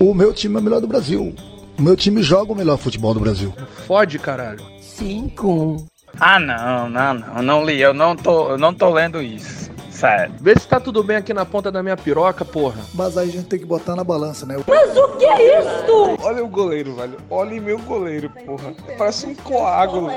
O 0.00 0.14
meu 0.14 0.32
time 0.32 0.54
é 0.56 0.58
o 0.60 0.62
melhor 0.62 0.80
do 0.80 0.86
Brasil. 0.86 1.34
O 1.76 1.82
meu 1.82 1.96
time 1.96 2.22
joga 2.22 2.52
o 2.52 2.54
melhor 2.54 2.78
futebol 2.78 3.12
do 3.12 3.18
Brasil. 3.18 3.52
Fode, 3.84 4.16
caralho. 4.18 4.64
Cinco. 4.80 5.84
Ah, 6.20 6.38
não, 6.38 6.88
não, 6.88 7.14
não, 7.14 7.42
não 7.42 7.64
li, 7.64 7.80
eu 7.80 7.92
não 7.92 8.14
tô, 8.14 8.50
eu 8.50 8.58
não 8.58 8.72
tô 8.72 8.90
lendo 8.90 9.20
isso. 9.20 9.68
Sério. 9.90 10.32
Vê 10.40 10.54
se 10.54 10.68
tá 10.68 10.78
tudo 10.78 11.02
bem 11.02 11.16
aqui 11.16 11.34
na 11.34 11.44
ponta 11.44 11.72
da 11.72 11.82
minha 11.82 11.96
piroca, 11.96 12.44
porra. 12.44 12.80
Mas 12.94 13.18
aí 13.18 13.28
a 13.28 13.32
gente 13.32 13.46
tem 13.46 13.58
que 13.58 13.64
botar 13.64 13.96
na 13.96 14.04
balança, 14.04 14.46
né? 14.46 14.54
Olha 16.22 16.44
o 16.44 16.48
goleiro, 16.48 16.94
velho. 16.94 17.16
Olha 17.28 17.60
meu 17.60 17.78
goleiro, 17.80 18.30
porra. 18.46 18.72
Parece 18.96 19.26
um 19.26 19.34
coágulo. 19.34 20.10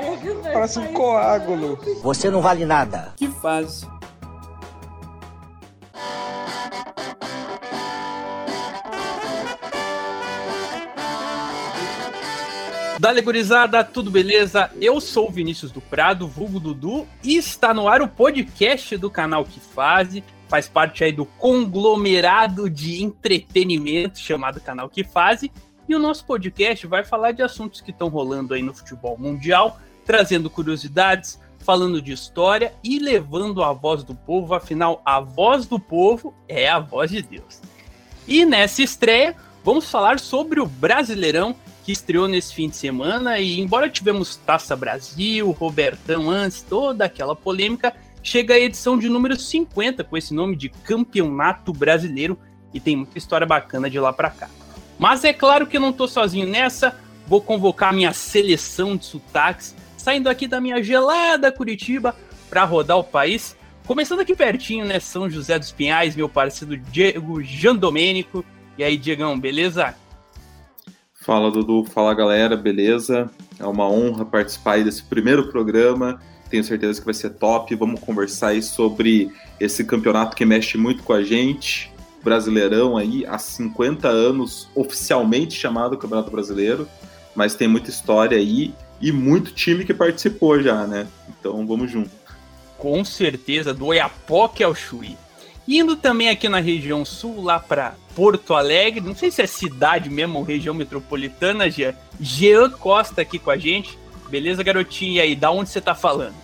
Parece 0.44 0.78
um 0.78 0.92
coágulo. 0.92 1.76
Você 2.04 2.30
não 2.30 2.40
vale 2.40 2.64
nada. 2.64 3.12
Que 3.16 3.26
fase. 3.26 3.84
Dale 13.02 13.20
gurizada, 13.20 13.82
tudo 13.82 14.12
beleza? 14.12 14.70
Eu 14.80 15.00
sou 15.00 15.26
o 15.26 15.32
Vinícius 15.32 15.72
do 15.72 15.80
Prado, 15.80 16.28
vulgo 16.28 16.60
Dudu, 16.60 17.04
e 17.24 17.36
está 17.36 17.74
no 17.74 17.88
ar 17.88 18.00
o 18.00 18.06
podcast 18.06 18.96
do 18.96 19.10
canal 19.10 19.44
Que 19.44 19.58
Faz, 19.58 20.22
faz 20.46 20.68
parte 20.68 21.02
aí 21.02 21.10
do 21.10 21.24
conglomerado 21.26 22.70
de 22.70 23.02
entretenimento 23.02 24.20
chamado 24.20 24.60
Canal 24.60 24.88
Que 24.88 25.02
Faz, 25.02 25.42
e 25.42 25.94
o 25.96 25.98
nosso 25.98 26.24
podcast 26.24 26.86
vai 26.86 27.02
falar 27.02 27.32
de 27.32 27.42
assuntos 27.42 27.80
que 27.80 27.90
estão 27.90 28.06
rolando 28.06 28.54
aí 28.54 28.62
no 28.62 28.72
futebol 28.72 29.18
mundial, 29.18 29.80
trazendo 30.06 30.48
curiosidades, 30.48 31.40
falando 31.58 32.00
de 32.00 32.12
história 32.12 32.72
e 32.84 33.00
levando 33.00 33.64
a 33.64 33.72
voz 33.72 34.04
do 34.04 34.14
povo, 34.14 34.54
afinal, 34.54 35.02
a 35.04 35.18
voz 35.18 35.66
do 35.66 35.80
povo 35.80 36.32
é 36.46 36.68
a 36.68 36.78
voz 36.78 37.10
de 37.10 37.20
Deus. 37.20 37.60
E 38.28 38.44
nessa 38.44 38.80
estreia, 38.80 39.34
vamos 39.64 39.90
falar 39.90 40.20
sobre 40.20 40.60
o 40.60 40.66
Brasileirão 40.66 41.56
que 41.84 41.92
estreou 41.92 42.28
nesse 42.28 42.54
fim 42.54 42.68
de 42.68 42.76
semana 42.76 43.38
e 43.38 43.60
embora 43.60 43.88
tivemos 43.88 44.36
Taça 44.36 44.76
Brasil, 44.76 45.50
Robertão 45.50 46.30
antes, 46.30 46.62
toda 46.62 47.04
aquela 47.04 47.34
polêmica, 47.34 47.94
chega 48.22 48.54
a 48.54 48.58
edição 48.58 48.98
de 48.98 49.08
número 49.08 49.36
50 49.36 50.04
com 50.04 50.16
esse 50.16 50.32
nome 50.32 50.56
de 50.56 50.68
Campeonato 50.68 51.72
Brasileiro 51.72 52.38
e 52.72 52.80
tem 52.80 52.96
muita 52.96 53.18
história 53.18 53.46
bacana 53.46 53.90
de 53.90 53.98
lá 53.98 54.12
para 54.12 54.30
cá. 54.30 54.48
Mas 54.98 55.24
é 55.24 55.32
claro 55.32 55.66
que 55.66 55.76
eu 55.76 55.80
não 55.80 55.92
tô 55.92 56.06
sozinho 56.06 56.46
nessa, 56.46 56.96
vou 57.26 57.40
convocar 57.40 57.92
minha 57.92 58.12
seleção 58.12 58.96
de 58.96 59.04
sotaques, 59.04 59.74
saindo 59.96 60.28
aqui 60.28 60.46
da 60.46 60.60
minha 60.60 60.82
gelada 60.82 61.50
Curitiba 61.50 62.14
para 62.48 62.64
rodar 62.64 62.98
o 62.98 63.04
país. 63.04 63.56
Começando 63.86 64.20
aqui 64.20 64.36
pertinho, 64.36 64.84
né, 64.84 65.00
São 65.00 65.28
José 65.28 65.58
dos 65.58 65.72
Pinhais, 65.72 66.14
meu 66.14 66.28
parceiro 66.28 66.76
Diego 66.76 67.42
Jandomênico. 67.42 68.44
E 68.78 68.84
aí, 68.84 68.96
Diegão, 68.96 69.38
beleza? 69.38 69.94
Fala 71.22 71.52
Dudu, 71.52 71.84
fala 71.84 72.12
galera, 72.14 72.56
beleza? 72.56 73.30
É 73.56 73.64
uma 73.64 73.88
honra 73.88 74.24
participar 74.24 74.82
desse 74.82 75.04
primeiro 75.04 75.52
programa. 75.52 76.20
Tenho 76.50 76.64
certeza 76.64 76.98
que 76.98 77.04
vai 77.04 77.14
ser 77.14 77.30
top. 77.30 77.72
Vamos 77.76 78.00
conversar 78.00 78.48
aí 78.48 78.60
sobre 78.60 79.30
esse 79.60 79.84
campeonato 79.84 80.36
que 80.36 80.44
mexe 80.44 80.76
muito 80.76 81.04
com 81.04 81.12
a 81.12 81.22
gente. 81.22 81.92
Brasileirão 82.24 82.96
aí, 82.96 83.24
há 83.24 83.38
50 83.38 84.08
anos, 84.08 84.68
oficialmente 84.74 85.54
chamado 85.54 85.96
Campeonato 85.96 86.30
Brasileiro, 86.30 86.88
mas 87.36 87.54
tem 87.54 87.68
muita 87.68 87.90
história 87.90 88.36
aí 88.36 88.74
e 89.00 89.12
muito 89.12 89.52
time 89.52 89.84
que 89.84 89.94
participou 89.94 90.60
já, 90.60 90.86
né? 90.88 91.06
Então 91.28 91.64
vamos 91.66 91.90
junto. 91.90 92.10
Com 92.78 93.04
certeza, 93.04 93.72
do 93.72 93.86
Oiapoque 93.86 94.62
ao 94.64 94.74
Chuí. 94.74 95.16
Indo 95.66 95.96
também 95.96 96.28
aqui 96.28 96.48
na 96.48 96.60
região 96.60 97.04
sul, 97.04 97.42
lá 97.42 97.58
para 97.58 97.94
Porto 98.14 98.54
Alegre, 98.54 99.00
não 99.00 99.14
sei 99.14 99.30
se 99.30 99.42
é 99.42 99.46
cidade 99.46 100.10
mesmo 100.10 100.38
ou 100.38 100.44
região 100.44 100.74
metropolitana, 100.74 101.70
Jean. 101.70 101.94
Jean 102.20 102.70
Costa 102.70 103.22
aqui 103.22 103.38
com 103.38 103.50
a 103.50 103.56
gente. 103.56 103.98
Beleza, 104.28 104.62
garotinho? 104.62 105.14
E 105.14 105.20
aí, 105.20 105.36
da 105.36 105.50
onde 105.50 105.70
você 105.70 105.80
tá 105.80 105.94
falando? 105.94 106.34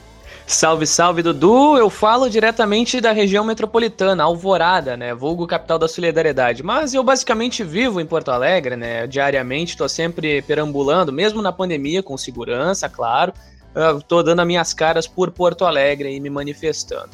Salve, 0.46 0.86
salve, 0.86 1.22
Dudu! 1.22 1.76
Eu 1.76 1.90
falo 1.90 2.30
diretamente 2.30 3.02
da 3.02 3.12
região 3.12 3.44
metropolitana, 3.44 4.24
Alvorada, 4.24 4.96
né? 4.96 5.14
Vulgo 5.14 5.46
capital 5.46 5.78
da 5.78 5.86
solidariedade. 5.86 6.62
Mas 6.62 6.94
eu 6.94 7.04
basicamente 7.04 7.62
vivo 7.62 8.00
em 8.00 8.06
Porto 8.06 8.30
Alegre, 8.30 8.74
né? 8.74 9.06
Diariamente, 9.06 9.76
tô 9.76 9.86
sempre 9.86 10.40
perambulando, 10.40 11.12
mesmo 11.12 11.42
na 11.42 11.52
pandemia, 11.52 12.02
com 12.02 12.16
segurança, 12.16 12.88
claro. 12.88 13.34
Eu 13.74 14.00
tô 14.00 14.22
dando 14.22 14.40
as 14.40 14.46
minhas 14.46 14.72
caras 14.72 15.06
por 15.06 15.30
Porto 15.30 15.66
Alegre 15.66 16.14
e 16.14 16.18
me 16.18 16.30
manifestando. 16.30 17.10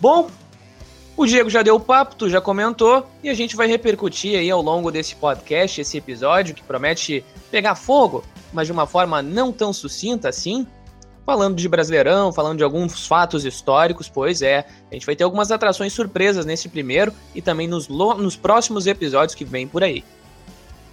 Bom, 0.00 0.30
o 1.18 1.26
Diego 1.26 1.50
já 1.50 1.62
deu 1.62 1.74
o 1.74 1.80
papo, 1.80 2.14
tu 2.14 2.30
já 2.30 2.40
comentou, 2.40 3.04
e 3.24 3.28
a 3.28 3.34
gente 3.34 3.56
vai 3.56 3.66
repercutir 3.66 4.38
aí 4.38 4.48
ao 4.48 4.62
longo 4.62 4.88
desse 4.88 5.16
podcast, 5.16 5.80
esse 5.80 5.98
episódio 5.98 6.54
que 6.54 6.62
promete 6.62 7.24
pegar 7.50 7.74
fogo, 7.74 8.22
mas 8.52 8.68
de 8.68 8.72
uma 8.72 8.86
forma 8.86 9.20
não 9.20 9.50
tão 9.50 9.72
sucinta 9.72 10.28
assim, 10.28 10.64
falando 11.26 11.56
de 11.56 11.68
Brasileirão, 11.68 12.32
falando 12.32 12.58
de 12.58 12.62
alguns 12.62 13.04
fatos 13.04 13.44
históricos, 13.44 14.08
pois 14.08 14.42
é, 14.42 14.64
a 14.88 14.94
gente 14.94 15.04
vai 15.04 15.16
ter 15.16 15.24
algumas 15.24 15.50
atrações 15.50 15.92
surpresas 15.92 16.46
nesse 16.46 16.68
primeiro 16.68 17.12
e 17.34 17.42
também 17.42 17.66
nos, 17.66 17.88
nos 17.88 18.36
próximos 18.36 18.86
episódios 18.86 19.34
que 19.34 19.44
vêm 19.44 19.66
por 19.66 19.82
aí. 19.82 20.04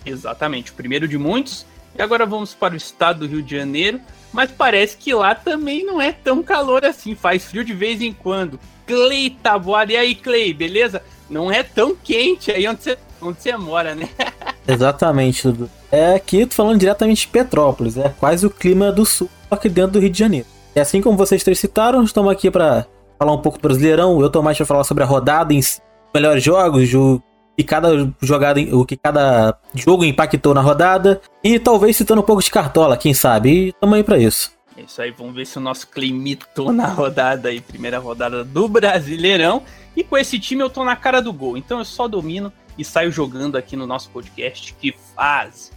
Exatamente, 0.04 0.72
o 0.72 0.74
primeiro 0.74 1.08
de 1.08 1.20
muitos. 1.20 1.68
E 1.96 2.02
agora 2.02 2.26
vamos 2.26 2.52
para 2.52 2.74
o 2.74 2.78
estado 2.78 3.20
do 3.20 3.28
Rio 3.28 3.44
de 3.44 3.56
Janeiro, 3.56 4.02
mas 4.36 4.52
parece 4.52 4.98
que 4.98 5.14
lá 5.14 5.34
também 5.34 5.86
não 5.86 6.02
é 6.02 6.12
tão 6.12 6.44
calor 6.44 6.84
assim, 6.84 7.16
faz 7.16 7.46
frio 7.46 7.64
de 7.64 7.74
vez 7.74 8.02
em 8.02 8.12
quando. 8.12 8.60
Clay 8.86 9.30
Taboada. 9.30 9.94
E 9.94 9.98
aí, 9.98 10.14
Clay, 10.14 10.54
beleza? 10.54 11.02
Não 11.30 11.50
é 11.50 11.64
tão 11.64 11.96
quente 11.96 12.52
aí 12.52 12.68
onde 12.68 12.84
você, 12.84 12.98
onde 13.22 13.42
você 13.42 13.56
mora, 13.56 13.96
né? 13.96 14.10
Exatamente, 14.68 15.44
Dudu. 15.44 15.70
É 15.90 16.16
aqui, 16.16 16.46
tô 16.46 16.54
falando 16.54 16.78
diretamente 16.78 17.22
de 17.22 17.28
Petrópolis, 17.30 17.98
é 17.98 18.10
quase 18.10 18.46
o 18.46 18.50
clima 18.50 18.92
do 18.92 19.06
sul, 19.06 19.30
aqui 19.50 19.70
dentro 19.70 19.94
do 19.94 20.00
Rio 20.00 20.10
de 20.10 20.20
Janeiro. 20.20 20.48
E 20.76 20.82
assim 20.82 21.02
como 21.02 21.18
vocês 21.18 21.42
três 21.42 21.58
citaram, 21.58 22.04
estamos 22.04 22.30
aqui 22.30 22.52
para 22.52 22.86
falar 23.18 23.32
um 23.32 23.42
pouco 23.42 23.58
do 23.58 23.62
Brasileirão. 23.62 24.20
Eu 24.20 24.30
tô 24.30 24.44
mais 24.44 24.58
para 24.58 24.66
falar 24.66 24.84
sobre 24.84 25.04
a 25.04 25.08
rodada 25.08 25.54
em 25.54 25.62
si, 25.62 25.80
melhores 26.14 26.44
jogos, 26.44 26.94
o 26.94 27.22
que 27.56 27.64
cada 27.64 27.90
jogada, 28.22 28.60
o 28.76 28.86
que 28.86 28.98
cada 28.98 29.58
jogo 29.74 30.04
impactou 30.04 30.54
na 30.54 30.62
rodada 30.62 31.22
e 31.44 31.58
talvez 31.60 31.96
citando 31.96 32.22
um 32.22 32.26
pouco 32.26 32.44
de 32.44 32.52
cartola, 32.52 32.98
quem 32.98 33.14
sabe. 33.14 33.50
E 33.50 33.70
estamos 33.70 33.96
aí 33.96 34.04
para 34.04 34.18
isso. 34.18 34.52
É 34.78 34.82
isso 34.82 35.02
aí, 35.02 35.12
vamos 35.12 35.34
ver 35.34 35.46
se 35.46 35.58
o 35.58 35.62
nosso 35.62 35.88
climitou 35.88 36.74
na 36.74 36.88
rodada 36.88 37.50
aí, 37.50 37.62
primeira 37.62 37.98
rodada 37.98 38.44
do 38.44 38.68
Brasileirão. 38.68 39.64
E 39.96 40.04
com 40.04 40.18
esse 40.18 40.38
time 40.38 40.62
eu 40.62 40.70
tô 40.70 40.84
na 40.84 40.96
cara 40.96 41.22
do 41.22 41.32
gol, 41.32 41.56
então 41.56 41.80
eu 41.80 41.86
só 41.86 42.08
domino 42.08 42.52
e 42.78 42.84
saio 42.84 43.12
jogando 43.12 43.58
aqui 43.58 43.76
no 43.76 43.88
nosso 43.88 44.10
podcast 44.10 44.74
que 44.74 44.96
faz. 45.16 45.72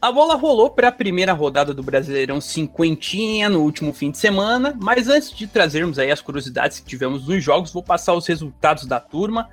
A 0.00 0.12
bola 0.12 0.36
rolou 0.36 0.70
para 0.70 0.88
a 0.88 0.92
primeira 0.92 1.32
rodada 1.32 1.74
do 1.74 1.82
Brasileirão 1.82 2.40
cinquentinha 2.40 3.48
no 3.48 3.62
último 3.62 3.92
fim 3.92 4.12
de 4.12 4.18
semana, 4.18 4.76
mas 4.80 5.08
antes 5.08 5.32
de 5.32 5.46
trazermos 5.46 5.98
aí 5.98 6.10
as 6.10 6.20
curiosidades 6.20 6.78
que 6.78 6.86
tivemos 6.86 7.26
nos 7.26 7.42
jogos, 7.42 7.72
vou 7.72 7.82
passar 7.82 8.14
os 8.14 8.26
resultados 8.26 8.86
da 8.86 9.00
turma. 9.00 9.48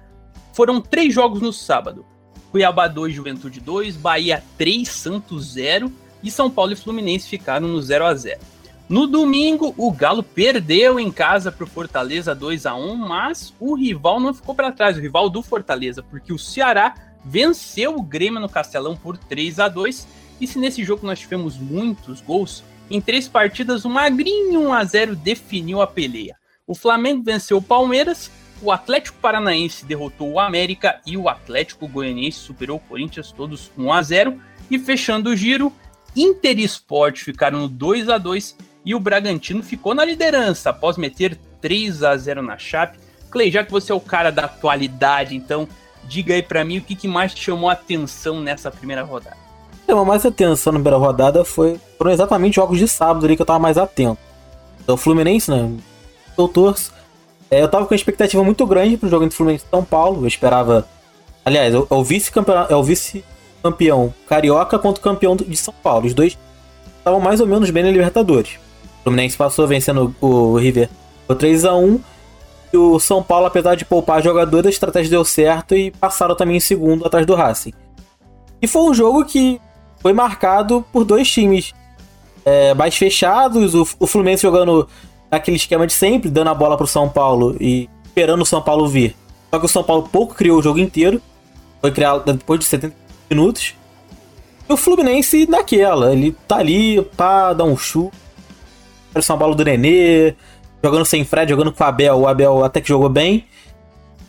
Foram 0.53 0.79
três 0.79 1.13
jogos 1.13 1.41
no 1.41 1.51
sábado. 1.51 2.05
Cuiabá 2.51 2.87
2, 2.87 3.13
Juventude 3.13 3.59
2, 3.59 3.97
Bahia 3.97 4.43
3, 4.57 4.87
Santos 4.87 5.53
0 5.53 5.91
e 6.21 6.29
São 6.29 6.49
Paulo 6.49 6.73
e 6.73 6.75
Fluminense 6.75 7.27
ficaram 7.27 7.67
no 7.67 7.81
0 7.81 8.05
a 8.05 8.13
0 8.13 8.54
No 8.87 9.07
domingo, 9.07 9.73
o 9.77 9.91
Galo 9.91 10.21
perdeu 10.21 10.99
em 10.99 11.11
casa 11.11 11.51
para 11.51 11.63
o 11.63 11.67
Fortaleza 11.67 12.35
2 12.35 12.67
a 12.67 12.75
1 12.75 12.95
mas 12.95 13.51
o 13.59 13.73
rival 13.73 14.19
não 14.19 14.31
ficou 14.31 14.53
para 14.53 14.71
trás, 14.71 14.95
o 14.95 15.01
rival 15.01 15.27
do 15.27 15.41
Fortaleza, 15.41 16.03
porque 16.03 16.31
o 16.31 16.37
Ceará 16.37 16.93
venceu 17.25 17.95
o 17.95 18.03
Grêmio 18.03 18.39
no 18.39 18.47
Castelão 18.47 18.95
por 18.95 19.17
3 19.17 19.59
a 19.59 19.67
2 19.67 20.07
e 20.39 20.45
se 20.45 20.59
nesse 20.59 20.83
jogo 20.83 21.07
nós 21.07 21.19
tivemos 21.19 21.57
muitos 21.57 22.21
gols, 22.21 22.63
em 22.87 23.01
três 23.01 23.27
partidas 23.27 23.85
o 23.85 23.89
magrinho 23.89 24.67
1 24.67 24.73
a 24.73 24.83
0 24.83 25.15
definiu 25.15 25.81
a 25.81 25.87
peleia. 25.87 26.37
O 26.67 26.75
Flamengo 26.75 27.23
venceu 27.23 27.57
o 27.57 27.63
Palmeiras, 27.63 28.29
o 28.61 28.71
Atlético 28.71 29.17
Paranaense 29.17 29.83
derrotou 29.83 30.33
o 30.33 30.39
América 30.39 31.01
e 31.07 31.17
o 31.17 31.27
Atlético 31.27 31.87
Goianiense 31.87 32.37
superou 32.37 32.77
o 32.77 32.87
Corinthians 32.87 33.31
todos 33.31 33.71
1 33.75 33.91
a 33.91 34.01
0 34.03 34.39
e 34.69 34.77
fechando 34.77 35.31
o 35.31 35.35
giro, 35.35 35.73
Inter 36.15 36.59
e 36.59 36.63
Sport 36.63 37.21
ficaram 37.21 37.61
no 37.61 37.67
2 37.67 38.09
a 38.09 38.19
2 38.19 38.55
e 38.85 38.93
o 38.93 38.99
Bragantino 38.99 39.63
ficou 39.63 39.95
na 39.95 40.05
liderança 40.05 40.69
após 40.69 40.95
meter 40.95 41.37
3 41.59 42.03
a 42.03 42.15
0 42.15 42.43
na 42.43 42.57
Chape. 42.57 42.99
Clay, 43.31 43.51
já 43.51 43.63
que 43.63 43.71
você 43.71 43.91
é 43.91 43.95
o 43.95 43.99
cara 43.99 44.31
da 44.31 44.45
atualidade, 44.45 45.35
então 45.35 45.67
diga 46.03 46.35
aí 46.35 46.43
para 46.43 46.63
mim 46.63 46.77
o 46.77 46.81
que, 46.81 46.95
que 46.95 47.07
mais 47.07 47.33
te 47.33 47.43
chamou 47.43 47.69
a 47.69 47.73
atenção 47.73 48.39
nessa 48.39 48.69
primeira 48.69 49.01
rodada. 49.01 49.37
Chamou 49.87 50.05
mais 50.05 50.25
atenção 50.25 50.71
na 50.71 50.79
primeira 50.79 50.97
rodada 50.97 51.43
foi, 51.43 51.79
foram 51.97 52.11
exatamente 52.11 52.55
jogos 52.55 52.77
de 52.77 52.87
sábado 52.87 53.25
ali 53.25 53.35
que 53.35 53.41
eu 53.41 53.45
tava 53.45 53.59
mais 53.59 53.77
atento. 53.77 54.19
Então, 54.81 54.95
o 54.95 54.97
Fluminense, 54.97 55.49
né? 55.49 55.71
Eu. 56.37 56.51
É, 57.49 57.61
eu 57.61 57.67
tava 57.67 57.85
com 57.85 57.93
uma 57.93 57.95
expectativa 57.95 58.43
muito 58.43 58.65
grande 58.65 58.97
pro 58.97 59.09
jogo 59.09 59.25
entre 59.25 59.35
Fluminense 59.35 59.65
e 59.65 59.69
São 59.69 59.83
Paulo. 59.83 60.23
Eu 60.23 60.27
esperava. 60.27 60.87
Aliás, 61.43 61.73
é 61.73 61.77
o 61.89 62.03
vice-campeão. 62.03 62.67
É 62.69 62.75
o 62.75 62.83
vice 62.83 63.23
carioca 64.27 64.77
contra 64.77 64.99
o 64.99 65.03
campeão 65.03 65.35
de 65.35 65.57
São 65.57 65.73
Paulo. 65.81 66.05
Os 66.05 66.13
dois 66.13 66.37
estavam 66.99 67.19
mais 67.19 67.41
ou 67.41 67.47
menos 67.47 67.69
bem 67.71 67.83
na 67.83 67.89
Libertadores. 67.89 68.59
Fluminense 69.05 69.37
passou 69.37 69.67
vencendo 69.67 70.15
o 70.19 70.57
River 70.57 70.89
por 71.27 71.35
3 71.35 71.63
a 71.65 71.75
1 71.75 71.95
E 71.95 72.01
E 72.73 72.77
o 72.77 72.99
São 72.99 73.21
Paulo, 73.21 73.45
apesar 73.45 73.75
de 73.75 73.85
poupar 73.85 74.21
jogadores, 74.23 74.65
a 74.65 74.69
estratégia 74.69 75.11
deu 75.11 75.23
certo 75.23 75.75
e 75.75 75.91
passaram 75.91 76.35
também 76.35 76.57
em 76.57 76.59
segundo 76.59 77.05
atrás 77.05 77.23
do 77.23 77.35
Racing. 77.35 77.71
E 78.59 78.67
foi 78.67 78.81
um 78.81 78.93
jogo 78.95 79.23
que 79.23 79.61
foi 79.99 80.11
marcado 80.11 80.83
por 80.91 81.05
dois 81.05 81.29
times 81.29 81.71
é, 82.43 82.73
mais 82.73 82.97
fechados, 82.97 83.75
o, 83.75 83.87
o 83.99 84.07
Fluminense 84.07 84.41
jogando 84.41 84.87
naquele 85.29 85.57
esquema 85.57 85.85
de 85.85 85.93
sempre, 85.93 86.29
dando 86.29 86.49
a 86.49 86.55
bola 86.55 86.75
pro 86.75 86.87
São 86.87 87.07
Paulo 87.07 87.55
e 87.59 87.87
esperando 88.05 88.41
o 88.41 88.45
São 88.45 88.61
Paulo 88.61 88.87
vir. 88.87 89.15
Só 89.51 89.59
que 89.59 89.65
o 89.65 89.69
São 89.69 89.83
Paulo 89.83 90.09
pouco 90.11 90.33
criou 90.33 90.57
o 90.57 90.63
jogo 90.63 90.79
inteiro. 90.79 91.21
Foi 91.79 91.91
criado 91.91 92.33
depois 92.33 92.59
de 92.59 92.65
70 92.65 92.95
minutos. 93.29 93.75
E 94.67 94.73
o 94.73 94.77
Fluminense 94.77 95.45
naquela, 95.47 96.11
ele 96.11 96.35
tá 96.47 96.57
ali, 96.57 97.03
pá, 97.15 97.53
dá 97.53 97.63
um 97.63 97.77
chute. 97.77 98.24
São 99.21 99.37
Paulo 99.37 99.55
do 99.55 99.63
Nenê, 99.63 100.33
jogando 100.83 101.05
sem 101.05 101.23
Fred, 101.23 101.49
jogando 101.49 101.71
com 101.71 101.83
o 101.83 101.87
Abel. 101.87 102.19
O 102.19 102.27
Abel 102.27 102.63
até 102.63 102.81
que 102.81 102.89
jogou 102.89 103.09
bem. 103.09 103.45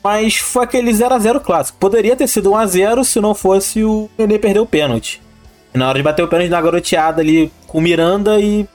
Mas 0.03 0.37
foi 0.37 0.65
aquele 0.65 0.93
0x0 0.93 1.41
clássico. 1.41 1.79
Poderia 1.79 2.15
ter 2.15 2.29
sido 2.29 2.51
1x0 2.51 3.05
se 3.05 3.21
não 3.21 3.35
fosse 3.35 3.83
o 3.83 4.09
Nenê 4.17 4.39
perder 4.39 4.61
o 4.61 4.67
pênalti. 4.67 5.21
E 5.75 5.79
na 5.79 5.89
hora 5.89 5.99
de 5.99 6.05
bater 6.05 6.23
o 6.23 6.29
pênalti 6.29 6.49
na 6.49 6.61
garoteada 6.61 7.21
ali 7.21 7.51
com 7.67 7.79
o 7.79 7.81
Miranda 7.81 8.39
e, 8.41 8.67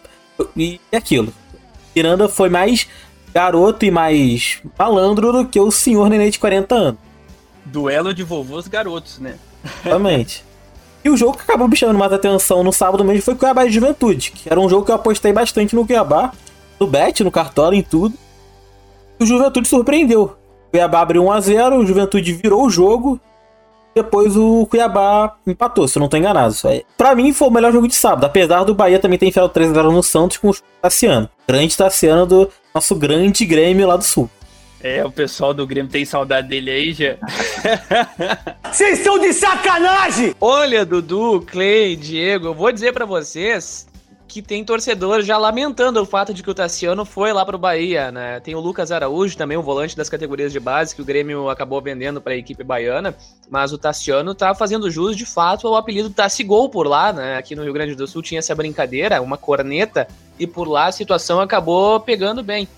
e 0.58 0.80
aquilo. 0.92 1.34
Miranda 1.96 2.28
foi 2.28 2.50
mais 2.50 2.88
garoto 3.34 3.86
e 3.86 3.92
mais 3.92 4.62
malandro 4.78 5.32
do 5.32 5.48
que 5.48 5.60
o 5.60 5.72
senhor 5.72 6.10
Nenê 6.10 6.30
de 6.30 6.40
40 6.40 6.76
anos. 6.76 7.00
Duelo 7.66 8.14
de 8.14 8.24
vovôs 8.24 8.68
garotos, 8.68 9.20
né? 9.20 9.36
Exatamente. 9.86 10.44
E 11.04 11.10
o 11.10 11.18
jogo 11.18 11.38
que 11.38 11.44
acabou 11.44 11.68
me 11.68 11.76
chamando 11.76 11.98
mais 11.98 12.14
atenção 12.14 12.64
no 12.64 12.72
sábado 12.72 13.04
mesmo 13.04 13.24
foi 13.24 13.36
Cuiabá 13.36 13.66
de 13.66 13.72
Juventude, 13.72 14.32
que 14.32 14.48
era 14.50 14.60
um 14.60 14.70
jogo 14.70 14.86
que 14.86 14.92
eu 14.92 14.96
apostei 14.96 15.34
bastante 15.34 15.76
no 15.76 15.86
Cuiabá, 15.86 16.32
no 16.80 16.86
bet, 16.86 17.24
no 17.24 17.32
cartola, 17.32 17.76
em 17.76 17.82
tudo. 17.82 18.16
E 19.20 19.24
o 19.24 19.26
Juventude 19.26 19.68
surpreendeu. 19.68 20.36
O 20.68 20.72
Cuiabá 20.72 21.02
abriu 21.02 21.24
1x0, 21.24 21.80
o 21.80 21.86
Juventude 21.86 22.34
virou 22.34 22.66
o 22.66 22.70
jogo, 22.70 23.20
depois 23.94 24.38
o 24.38 24.66
Cuiabá 24.68 25.36
empatou, 25.46 25.88
se 25.88 25.98
eu 25.98 26.02
não 26.02 26.08
tô 26.08 26.18
enganado. 26.18 26.56
Pra 26.98 27.14
mim 27.14 27.34
foi 27.34 27.48
o 27.48 27.52
melhor 27.52 27.74
jogo 27.74 27.88
de 27.88 27.96
sábado, 27.96 28.26
apesar 28.26 28.64
do 28.64 28.74
Bahia 28.74 29.00
também 29.00 29.20
ter 29.20 29.28
enfiado 29.28 29.50
3x0 29.50 29.92
no 29.92 30.04
Santos 30.04 30.38
com 30.38 30.50
o 30.50 30.56
Tassiano. 30.82 31.28
Grande 31.48 31.76
Tassiano 31.76 32.26
do 32.26 32.50
nosso 32.74 32.96
grande 32.96 33.46
Grêmio 33.46 33.88
lá 33.88 33.98
do 33.98 34.04
Sul. 34.04 34.30
É, 34.84 35.06
o 35.06 35.12
pessoal 35.12 35.54
do 35.54 35.68
Grêmio 35.68 35.92
tem 35.92 36.04
saudade 36.06 36.48
dele 36.48 36.72
aí, 36.72 36.94
já. 36.94 37.18
Vocês 38.72 39.00
estão 39.00 39.20
de 39.20 39.32
sacanagem! 39.34 40.36
Olha, 40.40 40.86
Dudu, 40.86 41.42
Clay, 41.42 41.96
Diego, 41.96 42.48
eu 42.48 42.54
vou 42.54 42.72
dizer 42.72 42.92
para 42.92 43.06
vocês 43.06 43.88
que 44.32 44.42
tem 44.42 44.64
torcedor 44.64 45.22
já 45.24 45.38
lamentando 45.38 46.02
o 46.02 46.06
fato 46.06 46.34
de 46.34 46.42
que 46.42 46.50
o 46.50 46.54
Tassiano 46.54 47.04
foi 47.04 47.34
lá 47.34 47.46
pro 47.46 47.58
Bahia, 47.58 48.14
né? 48.14 48.40
Tem 48.40 48.56
o 48.56 48.62
Lucas 48.62 48.90
Araújo, 48.90 49.36
também 49.36 49.58
o 49.58 49.62
volante 49.62 49.96
das 49.96 50.08
categorias 50.08 50.54
de 50.54 50.60
base, 50.60 50.96
que 50.96 51.02
o 51.02 51.06
Grêmio 51.06 51.50
acabou 51.50 51.82
vendendo 51.82 52.22
para 52.22 52.32
a 52.32 52.38
equipe 52.38 52.64
baiana, 52.64 53.14
mas 53.50 53.74
o 53.74 53.78
Tassiano 53.78 54.34
tá 54.34 54.56
fazendo 54.56 54.90
jus 54.90 55.18
de 55.18 55.26
fato 55.26 55.68
ao 55.68 55.76
apelido 55.76 56.10
Tassigol 56.10 56.70
por 56.70 56.88
lá, 56.88 57.12
né? 57.12 57.36
Aqui 57.36 57.58
no 57.58 57.64
Rio 57.64 57.74
Grande 57.74 57.94
do 57.94 58.08
Sul 58.08 58.22
tinha 58.22 58.40
essa 58.40 58.56
brincadeira, 58.56 59.22
uma 59.22 59.38
corneta, 59.38 60.08
e 60.40 60.48
por 60.48 60.66
lá 60.66 60.86
a 60.86 60.92
situação 60.94 61.42
acabou 61.42 62.00
pegando 62.00 62.42
bem. 62.42 62.70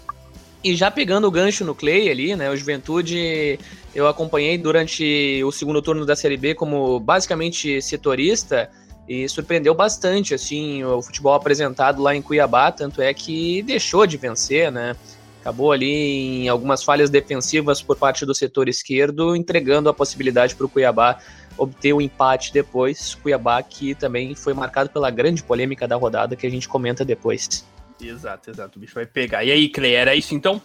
E 0.64 0.76
já 0.76 0.90
pegando 0.90 1.28
o 1.28 1.32
gancho 1.32 1.66
no 1.66 1.76
Clay 1.76 2.10
ali, 2.10 2.36
né? 2.36 2.50
O 2.50 2.56
Juventude 2.56 3.60
eu 3.94 4.08
acompanhei 4.08 4.58
durante 4.58 5.44
o 5.44 5.52
segundo 5.52 5.82
turno 5.82 6.06
da 6.06 6.16
Série 6.16 6.38
B 6.38 6.56
como 6.56 7.00
basicamente 7.00 7.82
setorista 7.82 8.70
e 9.08 9.28
surpreendeu 9.28 9.76
bastante 9.76 10.34
assim 10.34 10.84
o 10.84 11.02
futebol 11.02 11.34
apresentado 11.34 12.02
lá 12.02 12.16
em 12.16 12.22
Cuiabá, 12.22 12.72
tanto 12.72 13.02
é 13.02 13.14
que 13.14 13.62
deixou 13.64 14.08
de 14.08 14.16
vencer, 14.16 14.72
né? 14.72 14.96
Acabou 15.42 15.74
ali 15.74 16.46
em 16.46 16.48
algumas 16.48 16.82
falhas 16.82 17.10
defensivas 17.10 17.82
por 17.82 17.98
parte 17.98 18.26
do 18.26 18.34
setor 18.34 18.70
esquerdo, 18.70 19.36
entregando 19.36 19.90
a 19.90 19.94
possibilidade 19.94 20.56
para 20.56 20.66
o 20.66 20.70
Cuiabá 20.70 21.20
obter 21.58 21.92
o 21.92 21.98
um 21.98 22.02
empate 22.02 22.54
depois. 22.54 23.16
Cuiabá 23.16 23.62
que 23.62 23.94
também 23.94 24.34
foi 24.36 24.54
marcado 24.54 24.90
pela 24.90 25.12
grande 25.12 25.44
polêmica 25.44 25.86
da 25.86 25.98
rodada 25.98 26.38
que 26.38 26.48
a 26.48 26.50
gente 26.50 26.70
comenta 26.70 27.04
depois. 27.04 27.66
Exato, 28.08 28.50
exato. 28.50 28.78
O 28.78 28.82
bicho 28.82 28.96
vai 28.96 29.06
pegar. 29.06 29.44
E 29.44 29.52
aí, 29.52 29.70
Clay, 29.70 29.94
era 29.94 30.16
isso 30.16 30.36
então? 30.36 30.62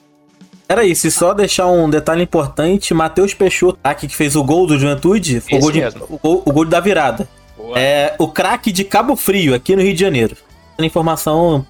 Era 0.69 0.85
isso, 0.85 1.07
e 1.07 1.11
só 1.11 1.33
deixar 1.33 1.67
um 1.67 1.89
detalhe 1.89 2.23
importante: 2.23 2.93
Matheus 2.93 3.33
Peixoto, 3.33 3.79
aqui 3.83 4.07
que 4.07 4.15
fez 4.15 4.37
o 4.37 4.45
gol 4.45 4.67
do 4.67 4.79
Juventude, 4.79 5.43
o 5.51 5.59
gol, 5.59 5.73
de, 5.73 5.81
o, 5.81 6.19
gol, 6.19 6.43
o 6.45 6.53
gol, 6.53 6.65
da 6.65 6.79
virada. 6.79 7.29
Boa. 7.57 7.79
É 7.79 8.15
o 8.19 8.29
craque 8.29 8.71
de 8.71 8.85
Cabo 8.85 9.17
Frio, 9.17 9.55
aqui 9.55 9.75
no 9.75 9.83
Rio 9.83 9.95
de 9.95 10.01
Janeiro. 10.01 10.37
Informação. 10.79 11.67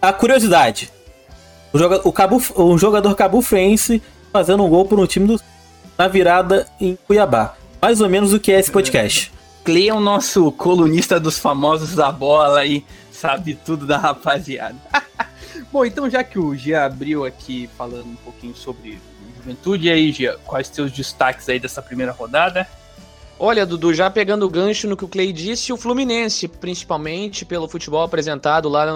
A 0.00 0.12
curiosidade: 0.12 0.90
o, 1.72 1.78
joga, 1.78 2.00
o, 2.04 2.12
Cabo, 2.12 2.40
o 2.54 2.78
jogador 2.78 3.14
cabufrense 3.16 4.00
fazendo 4.32 4.64
um 4.64 4.68
gol 4.68 4.84
por 4.84 5.00
um 5.00 5.06
time 5.06 5.26
do, 5.26 5.40
na 5.98 6.06
virada 6.06 6.66
em 6.80 6.96
Cuiabá. 7.06 7.56
Mais 7.82 8.00
ou 8.00 8.08
menos 8.08 8.32
o 8.32 8.38
que 8.38 8.52
é 8.52 8.60
esse 8.60 8.70
podcast. 8.70 9.32
Clay 9.64 9.88
é 9.88 9.94
o 9.94 10.00
nosso 10.00 10.52
colunista 10.52 11.18
dos 11.18 11.38
famosos 11.38 11.96
da 11.96 12.12
bola 12.12 12.60
aí 12.60 12.84
sabe 13.10 13.54
tudo 13.54 13.86
da 13.86 13.96
rapaziada. 13.96 14.76
Bom, 15.76 15.84
então 15.84 16.08
já 16.08 16.24
que 16.24 16.38
o 16.38 16.54
Gia 16.54 16.86
abriu 16.86 17.26
aqui 17.26 17.68
falando 17.76 18.06
um 18.06 18.16
pouquinho 18.16 18.56
sobre 18.56 18.98
juventude, 19.36 19.88
e 19.88 19.90
aí, 19.90 20.10
Gia, 20.10 20.38
quais 20.46 20.70
teus 20.70 20.90
destaques 20.90 21.46
aí 21.50 21.58
dessa 21.60 21.82
primeira 21.82 22.12
rodada? 22.12 22.66
Olha, 23.38 23.66
Dudu, 23.66 23.92
já 23.92 24.08
pegando 24.08 24.46
o 24.46 24.48
gancho 24.48 24.88
no 24.88 24.96
que 24.96 25.04
o 25.04 25.08
Clay 25.08 25.30
disse, 25.30 25.70
o 25.70 25.76
Fluminense, 25.76 26.48
principalmente 26.48 27.44
pelo 27.44 27.68
futebol 27.68 28.02
apresentado 28.02 28.66
lá 28.70 28.86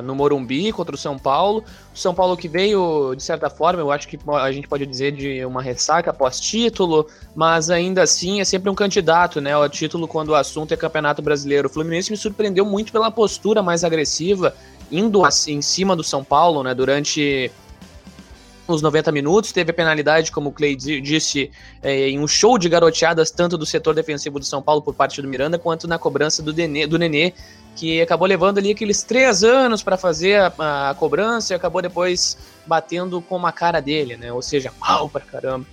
no, 0.00 0.02
no, 0.02 0.14
Morumbi 0.14 0.70
contra 0.70 0.94
o 0.94 0.98
São 0.98 1.18
Paulo. 1.18 1.64
O 1.92 1.98
São 1.98 2.14
Paulo 2.14 2.36
que 2.36 2.46
veio, 2.46 3.16
de 3.16 3.22
certa 3.24 3.50
forma, 3.50 3.80
eu 3.80 3.90
acho 3.90 4.06
que 4.06 4.16
a 4.40 4.52
gente 4.52 4.68
pode 4.68 4.86
dizer 4.86 5.10
de 5.10 5.44
uma 5.44 5.60
ressaca 5.60 6.12
pós-título, 6.12 7.08
mas 7.34 7.68
ainda 7.68 8.04
assim 8.04 8.40
é 8.40 8.44
sempre 8.44 8.70
um 8.70 8.74
candidato, 8.76 9.40
né, 9.40 9.54
ao 9.54 9.68
título 9.68 10.06
quando 10.06 10.28
o 10.28 10.36
assunto 10.36 10.72
é 10.72 10.76
Campeonato 10.76 11.20
Brasileiro. 11.20 11.66
O 11.66 11.72
Fluminense 11.72 12.12
me 12.12 12.16
surpreendeu 12.16 12.64
muito 12.64 12.92
pela 12.92 13.10
postura 13.10 13.64
mais 13.64 13.82
agressiva, 13.82 14.54
indo 14.90 15.24
assim 15.24 15.54
em 15.54 15.62
cima 15.62 15.94
do 15.94 16.02
São 16.02 16.24
Paulo, 16.24 16.62
né, 16.62 16.74
durante 16.74 17.50
nos 18.68 18.82
90 18.82 19.10
minutos. 19.10 19.50
Teve 19.50 19.70
a 19.70 19.74
penalidade, 19.74 20.30
como 20.30 20.50
o 20.50 20.52
Clay 20.52 20.76
disse, 20.76 21.50
é, 21.82 22.08
em 22.08 22.18
um 22.18 22.28
show 22.28 22.58
de 22.58 22.68
garoteadas, 22.68 23.30
tanto 23.30 23.56
do 23.56 23.64
setor 23.64 23.94
defensivo 23.94 24.38
do 24.38 24.44
São 24.44 24.60
Paulo 24.60 24.82
por 24.82 24.94
parte 24.94 25.22
do 25.22 25.28
Miranda, 25.28 25.58
quanto 25.58 25.88
na 25.88 25.98
cobrança 25.98 26.42
do, 26.42 26.52
Denê, 26.52 26.86
do 26.86 26.98
Nenê, 26.98 27.32
que 27.74 28.00
acabou 28.02 28.26
levando 28.26 28.58
ali 28.58 28.72
aqueles 28.72 29.02
três 29.02 29.42
anos 29.42 29.82
para 29.82 29.96
fazer 29.96 30.40
a, 30.40 30.90
a, 30.90 30.94
cobrança 30.94 31.54
e 31.54 31.56
acabou 31.56 31.80
depois 31.80 32.36
batendo 32.66 33.22
com 33.22 33.44
a 33.46 33.52
cara 33.52 33.80
dele, 33.80 34.16
né? 34.16 34.32
Ou 34.32 34.42
seja, 34.42 34.72
mal 34.78 35.08
pra 35.08 35.22
caramba. 35.22 35.66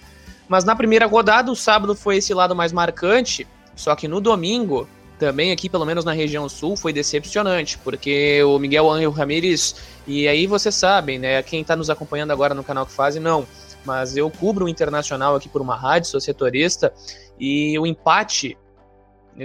Mas 0.47 0.63
na 0.63 0.75
primeira 0.75 1.07
rodada, 1.07 1.51
o 1.51 1.55
sábado 1.55 1.95
foi 1.95 2.17
esse 2.17 2.33
lado 2.33 2.55
mais 2.55 2.71
marcante, 2.71 3.47
só 3.75 3.95
que 3.95 4.07
no 4.07 4.21
domingo 4.21 4.87
também 5.17 5.51
aqui, 5.51 5.69
pelo 5.69 5.85
menos 5.85 6.03
na 6.03 6.11
região 6.11 6.47
sul, 6.49 6.75
foi 6.75 6.91
decepcionante, 6.91 7.77
porque 7.77 8.43
o 8.43 8.59
Miguel 8.59 8.89
Angel 8.91 9.11
Ramírez, 9.11 9.75
e 10.05 10.27
aí 10.27 10.45
vocês 10.47 10.75
sabem, 10.75 11.17
né, 11.19 11.41
quem 11.41 11.61
está 11.61 11.75
nos 11.75 11.89
acompanhando 11.89 12.31
agora 12.31 12.53
no 12.53 12.63
canal 12.63 12.85
que 12.85 12.91
fazem, 12.91 13.21
não, 13.21 13.47
mas 13.85 14.17
eu 14.17 14.29
cubro 14.29 14.65
o 14.65 14.69
Internacional 14.69 15.35
aqui 15.35 15.47
por 15.47 15.61
uma 15.61 15.75
rádio, 15.75 16.09
sou 16.09 16.19
setorista, 16.19 16.93
e 17.39 17.77
o 17.79 17.85
empate, 17.85 18.57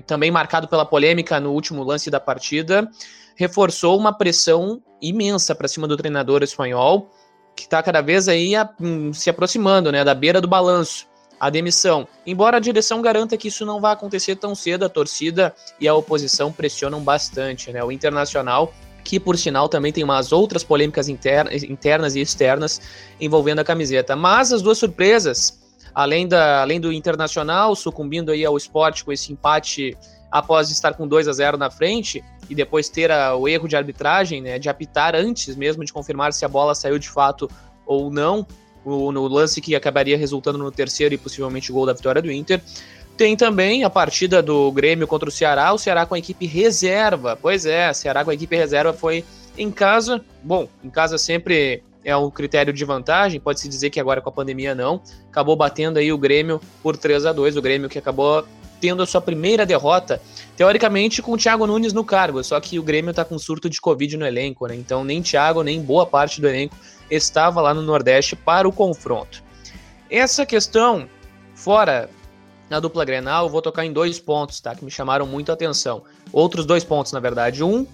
também 0.07 0.31
marcado 0.31 0.69
pela 0.69 0.85
polêmica 0.85 1.41
no 1.41 1.53
último 1.53 1.83
lance 1.83 2.11
da 2.11 2.21
partida, 2.21 2.89
reforçou 3.37 3.99
uma 3.99 4.12
pressão 4.12 4.83
imensa 5.00 5.55
para 5.55 5.69
cima 5.69 5.89
do 5.89 5.97
treinador 5.97 6.43
espanhol, 6.43 7.11
que 7.57 7.65
está 7.65 7.83
cada 7.83 8.00
vez 8.00 8.29
aí 8.29 8.55
a, 8.55 8.69
hum, 8.81 9.12
se 9.12 9.29
aproximando, 9.29 9.91
né, 9.91 10.05
da 10.05 10.15
beira 10.15 10.41
do 10.41 10.49
balanço 10.49 11.10
a 11.40 11.49
demissão. 11.49 12.06
Embora 12.26 12.59
a 12.59 12.61
direção 12.61 13.00
garanta 13.00 13.37
que 13.37 13.49
isso 13.49 13.64
não 13.64 13.80
vai 13.80 13.94
acontecer 13.94 14.37
tão 14.37 14.54
cedo, 14.54 14.85
a 14.85 14.90
torcida 14.90 15.54
e 15.80 15.88
a 15.88 15.94
oposição 15.94 16.52
pressionam 16.52 17.00
bastante. 17.00 17.73
Né? 17.73 17.82
O 17.82 17.90
Internacional, 17.90 18.75
que 19.02 19.18
por 19.18 19.38
sinal 19.38 19.66
também 19.66 19.90
tem 19.90 20.04
umas 20.04 20.32
outras 20.32 20.62
polêmicas 20.62 21.09
internas, 21.09 22.14
e 22.14 22.20
externas 22.20 22.82
envolvendo 23.18 23.61
a 23.61 23.64
camiseta. 23.64 24.14
Mas 24.14 24.52
as 24.52 24.61
duas 24.61 24.76
surpresas, 24.76 25.59
além, 25.94 26.28
da, 26.28 26.61
além 26.61 26.78
do 26.78 26.92
Internacional 26.92 27.75
sucumbindo 27.75 28.30
aí 28.30 28.44
ao 28.44 28.59
esporte 28.59 29.02
com 29.02 29.11
esse 29.11 29.32
empate 29.32 29.97
após 30.30 30.70
estar 30.70 30.94
com 30.94 31.09
2 31.09 31.26
a 31.26 31.32
0 31.32 31.56
na 31.56 31.70
frente 31.70 32.23
e 32.50 32.54
depois 32.54 32.88
ter 32.90 33.11
a, 33.11 33.35
o 33.35 33.49
erro 33.49 33.66
de 33.66 33.76
arbitragem, 33.76 34.42
né, 34.42 34.59
de 34.59 34.68
apitar 34.68 35.16
antes 35.16 35.56
mesmo 35.56 35.85
de 35.85 35.92
confirmar 35.92 36.32
se 36.32 36.44
a 36.44 36.49
bola 36.49 36.75
saiu 36.75 36.99
de 36.99 37.09
fato 37.09 37.49
ou 37.87 38.11
não, 38.11 38.47
o, 38.85 39.13
no 39.13 39.27
lance 39.29 39.61
que 39.61 39.75
acabaria 39.75 40.17
resultando 40.17 40.59
no 40.59 40.71
terceiro 40.71 41.15
e 41.15 41.19
possivelmente 41.19 41.73
gol 41.73 41.87
da 41.87 41.93
vitória 41.93 42.23
do 42.23 42.31
Inter. 42.31 42.61
Tem 43.17 43.37
também 43.37 43.85
a 43.85 43.91
partida 43.91 44.43
do 44.43 44.73
Grêmio 44.73 45.07
contra 45.07 45.29
o 45.29 45.33
Ceará, 45.33 45.73
o 45.73 45.79
Ceará 45.79 46.07
com 46.07 46.15
a 46.15 46.19
equipe 46.19 46.47
reserva. 46.47 47.39
Pois 47.41 47.67
é, 47.67 47.93
Ceará 47.93 48.25
com 48.25 48.31
a 48.31 48.35
equipe 48.35 48.57
reserva 48.57 48.93
foi 48.93 49.25
em 49.59 49.71
casa. 49.71 50.25
Bom, 50.43 50.69
em 50.83 50.89
casa 50.89 51.19
sempre 51.19 51.83
é 52.03 52.17
um 52.17 52.31
critério 52.31 52.73
de 52.73 52.83
vantagem, 52.85 53.39
pode-se 53.39 53.69
dizer 53.69 53.91
que 53.91 54.01
agora 54.01 54.23
com 54.23 54.31
a 54.31 54.33
pandemia 54.33 54.75
não. 54.75 55.03
Acabou 55.29 55.55
batendo 55.55 55.99
aí 55.99 56.11
o 56.13 56.19
Grêmio 56.19 56.61
por 56.83 56.97
3 56.97 57.27
a 57.27 57.33
2 57.33 57.57
o 57.57 57.63
Grêmio 57.63 57.91
que 57.91 57.99
acabou 57.99 58.47
tendo 58.81 59.03
a 59.03 59.07
sua 59.07 59.21
primeira 59.21 59.67
derrota, 59.67 60.23
teoricamente 60.57 61.21
com 61.21 61.33
o 61.33 61.37
Thiago 61.37 61.67
Nunes 61.67 61.93
no 61.93 62.03
cargo, 62.03 62.43
só 62.43 62.59
que 62.59 62.79
o 62.79 62.83
Grêmio 62.83 63.13
tá 63.13 63.27
com 63.27 63.39
surto 63.39 63.69
de 63.69 63.79
Covid 63.79 64.17
no 64.17 64.27
elenco, 64.27 64.67
né? 64.67 64.75
Então 64.75 65.05
nem 65.05 65.21
Thiago, 65.21 65.63
nem 65.63 65.83
boa 65.83 66.07
parte 66.07 66.41
do 66.41 66.49
elenco 66.49 66.75
estava 67.11 67.61
lá 67.61 67.75
no 67.75 67.83
Nordeste 67.83 68.37
para 68.37 68.69
o 68.69 68.73
confronto. 68.73 69.43
Essa 70.11 70.45
questão, 70.45 71.09
fora 71.55 72.11
na 72.69 72.79
dupla 72.79 73.05
Grenal, 73.05 73.47
eu 73.47 73.50
vou 73.50 73.61
tocar 73.61 73.85
em 73.85 73.93
dois 73.93 74.21
pontos, 74.21 74.61
tá? 74.61 74.75
Que 74.75 74.85
me 74.85 74.90
chamaram 74.90 75.26
muito 75.26 75.50
a 75.50 75.55
atenção. 75.55 76.02
Outros 76.33 76.64
dois 76.64 76.85
pontos, 76.85 77.12
na 77.12 77.19
verdade. 77.19 77.64
Um, 77.64 77.87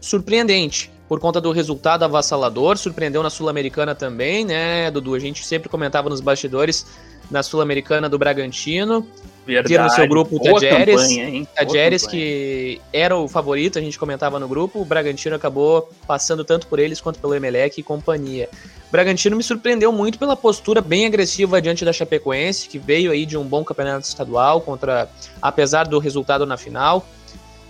surpreendente, 0.00 0.90
por 1.08 1.18
conta 1.18 1.40
do 1.40 1.50
resultado 1.50 2.04
avassalador, 2.04 2.76
surpreendeu 2.78 3.22
na 3.22 3.30
Sul-Americana 3.30 3.94
também, 3.94 4.44
né, 4.44 4.90
Dudu? 4.90 5.14
A 5.14 5.18
gente 5.18 5.44
sempre 5.44 5.68
comentava 5.68 6.08
nos 6.08 6.20
bastidores 6.20 6.86
na 7.30 7.42
Sul-Americana 7.42 8.08
do 8.08 8.18
Bragantino. 8.18 9.06
Verdade. 9.46 9.68
Ter 9.68 9.80
no 9.80 9.88
seu 9.90 10.08
grupo 10.08 10.36
o 10.36 10.40
Tajeres 10.40 12.02
campanha. 12.02 12.10
que 12.10 12.80
era 12.92 13.16
o 13.16 13.28
favorito, 13.28 13.78
a 13.78 13.82
gente 13.82 13.96
comentava 13.96 14.40
no 14.40 14.48
grupo, 14.48 14.80
o 14.80 14.84
Bragantino 14.84 15.36
acabou 15.36 15.88
passando 16.04 16.44
tanto 16.44 16.66
por 16.66 16.80
eles 16.80 17.00
quanto 17.00 17.20
pelo 17.20 17.32
Emelec 17.32 17.78
e 17.78 17.82
companhia. 17.82 18.48
O 18.88 18.90
Bragantino 18.90 19.36
me 19.36 19.44
surpreendeu 19.44 19.92
muito 19.92 20.18
pela 20.18 20.34
postura 20.34 20.80
bem 20.80 21.06
agressiva 21.06 21.62
diante 21.62 21.84
da 21.84 21.92
Chapecoense, 21.92 22.68
que 22.68 22.76
veio 22.76 23.12
aí 23.12 23.24
de 23.24 23.36
um 23.36 23.44
bom 23.44 23.62
campeonato 23.62 24.04
estadual 24.08 24.60
contra, 24.60 25.08
apesar 25.40 25.86
do 25.86 26.00
resultado 26.00 26.44
na 26.44 26.56
final, 26.56 27.06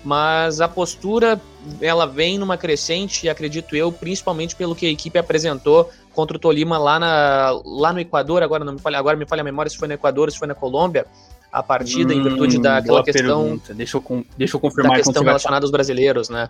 mas 0.02 0.62
a 0.62 0.68
postura 0.68 1.38
ela 1.80 2.06
vem 2.06 2.38
numa 2.38 2.56
crescente, 2.56 3.28
acredito 3.28 3.76
eu, 3.76 3.92
principalmente 3.92 4.56
pelo 4.56 4.74
que 4.74 4.86
a 4.86 4.90
equipe 4.90 5.18
apresentou 5.18 5.90
contra 6.14 6.36
o 6.36 6.40
Tolima 6.40 6.78
lá, 6.78 6.98
na, 6.98 7.60
lá 7.64 7.92
no 7.92 8.00
Equador, 8.00 8.42
agora 8.42 8.64
não 8.64 8.72
me 8.72 8.78
falha, 8.78 8.98
agora 8.98 9.16
me 9.16 9.26
falha 9.26 9.42
a 9.42 9.44
memória 9.44 9.68
se 9.68 9.76
foi 9.76 9.88
no 9.88 9.94
Equador, 9.94 10.30
se 10.30 10.38
foi 10.38 10.48
na 10.48 10.54
Colômbia, 10.54 11.06
a 11.52 11.62
partida 11.62 12.12
em 12.12 12.22
virtude 12.22 12.58
Hum, 12.58 12.62
daquela 12.62 13.02
questão 13.02 13.42
pergunta. 13.42 13.74
Deixa 13.74 13.96
eu, 13.96 14.26
deixa 14.36 14.56
eu 14.56 14.60
da 14.60 14.68
confirmar 14.68 14.92
quando 14.92 15.04
questão 15.04 15.22
relacionada 15.22 15.64
aos 15.64 15.70
brasileiros, 15.70 16.28
né? 16.28 16.48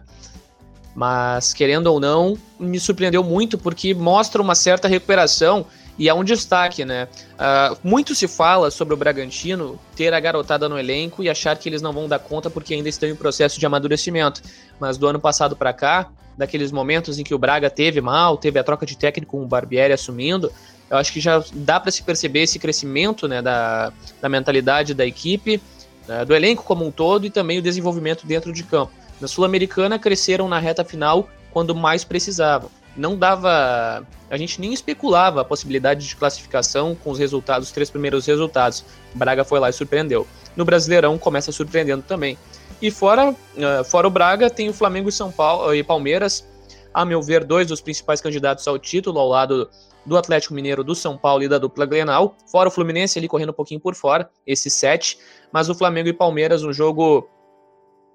Mas, 0.94 1.52
querendo 1.52 1.88
ou 1.88 2.00
não, 2.00 2.38
me 2.58 2.80
surpreendeu 2.80 3.22
muito 3.22 3.58
porque 3.58 3.92
mostra 3.92 4.40
uma 4.40 4.54
certa 4.54 4.88
recuperação 4.88 5.66
e 5.98 6.08
é 6.08 6.14
um 6.14 6.24
destaque, 6.24 6.84
né? 6.84 7.08
Ah, 7.38 7.76
muito 7.84 8.14
se 8.14 8.26
fala 8.26 8.70
sobre 8.70 8.94
o 8.94 8.96
Bragantino 8.96 9.78
ter 9.94 10.12
a 10.14 10.20
garotada 10.20 10.68
no 10.68 10.78
elenco 10.78 11.22
e 11.22 11.28
achar 11.28 11.56
que 11.56 11.68
eles 11.68 11.82
não 11.82 11.92
vão 11.92 12.08
dar 12.08 12.18
conta 12.18 12.48
porque 12.48 12.74
ainda 12.74 12.88
estão 12.88 13.08
em 13.08 13.14
processo 13.14 13.60
de 13.60 13.66
amadurecimento. 13.66 14.42
Mas 14.80 14.96
do 14.96 15.06
ano 15.06 15.20
passado 15.20 15.54
para 15.54 15.72
cá, 15.72 16.08
daqueles 16.36 16.70
momentos 16.70 17.18
em 17.18 17.24
que 17.24 17.34
o 17.34 17.38
Braga 17.38 17.70
teve 17.70 18.00
mal, 18.00 18.36
teve 18.36 18.58
a 18.58 18.64
troca 18.64 18.84
de 18.84 18.96
técnico 18.96 19.36
com 19.36 19.42
o 19.42 19.46
Barbieri 19.46 19.92
assumindo, 19.92 20.50
eu 20.90 20.96
acho 20.96 21.12
que 21.12 21.20
já 21.20 21.42
dá 21.52 21.80
para 21.80 21.90
se 21.90 22.02
perceber 22.02 22.42
esse 22.42 22.58
crescimento 22.58 23.26
né, 23.26 23.42
da, 23.42 23.92
da 24.20 24.28
mentalidade 24.28 24.94
da 24.94 25.04
equipe, 25.04 25.60
né, 26.06 26.24
do 26.24 26.34
elenco 26.34 26.62
como 26.62 26.86
um 26.86 26.90
todo 26.90 27.26
e 27.26 27.30
também 27.30 27.58
o 27.58 27.62
desenvolvimento 27.62 28.26
dentro 28.26 28.52
de 28.52 28.62
campo. 28.62 28.92
Na 29.20 29.26
Sul-Americana 29.26 29.98
cresceram 29.98 30.48
na 30.48 30.58
reta 30.58 30.84
final 30.84 31.28
quando 31.50 31.74
mais 31.74 32.04
precisavam. 32.04 32.70
Não 32.96 33.16
dava. 33.16 34.06
A 34.30 34.36
gente 34.36 34.60
nem 34.60 34.72
especulava 34.72 35.40
a 35.40 35.44
possibilidade 35.44 36.06
de 36.06 36.16
classificação 36.16 36.94
com 36.94 37.10
os 37.10 37.18
resultados, 37.18 37.68
os 37.68 37.72
três 37.72 37.90
primeiros 37.90 38.26
resultados. 38.26 38.84
Braga 39.14 39.44
foi 39.44 39.60
lá 39.60 39.68
e 39.68 39.72
surpreendeu. 39.72 40.26
No 40.56 40.64
Brasileirão 40.64 41.18
começa 41.18 41.52
surpreendendo 41.52 42.02
também. 42.02 42.38
E 42.80 42.90
fora, 42.90 43.34
eh, 43.56 43.84
fora 43.84 44.06
o 44.06 44.10
Braga, 44.10 44.48
tem 44.48 44.68
o 44.68 44.72
Flamengo 44.72 45.08
e 45.08 45.12
São 45.12 45.30
Paulo 45.30 45.74
e 45.74 45.82
Palmeiras. 45.82 46.46
A 46.92 47.04
meu 47.04 47.22
ver, 47.22 47.44
dois 47.44 47.66
dos 47.66 47.80
principais 47.80 48.20
candidatos 48.20 48.66
ao 48.66 48.78
título, 48.78 49.18
ao 49.18 49.28
lado 49.28 49.68
do 50.06 50.16
Atlético 50.16 50.54
Mineiro, 50.54 50.84
do 50.84 50.94
São 50.94 51.18
Paulo 51.18 51.42
e 51.42 51.48
da 51.48 51.58
dupla 51.58 51.84
Glenal. 51.84 52.36
Fora 52.46 52.68
o 52.68 52.72
Fluminense 52.72 53.18
ali 53.18 53.28
correndo 53.28 53.50
um 53.50 53.54
pouquinho 53.54 53.80
por 53.80 53.94
fora, 53.94 54.30
esses 54.46 54.72
sete. 54.72 55.18
Mas 55.52 55.68
o 55.68 55.74
Flamengo 55.74 56.08
e 56.08 56.12
Palmeiras, 56.12 56.62
um 56.62 56.72
jogo 56.72 57.28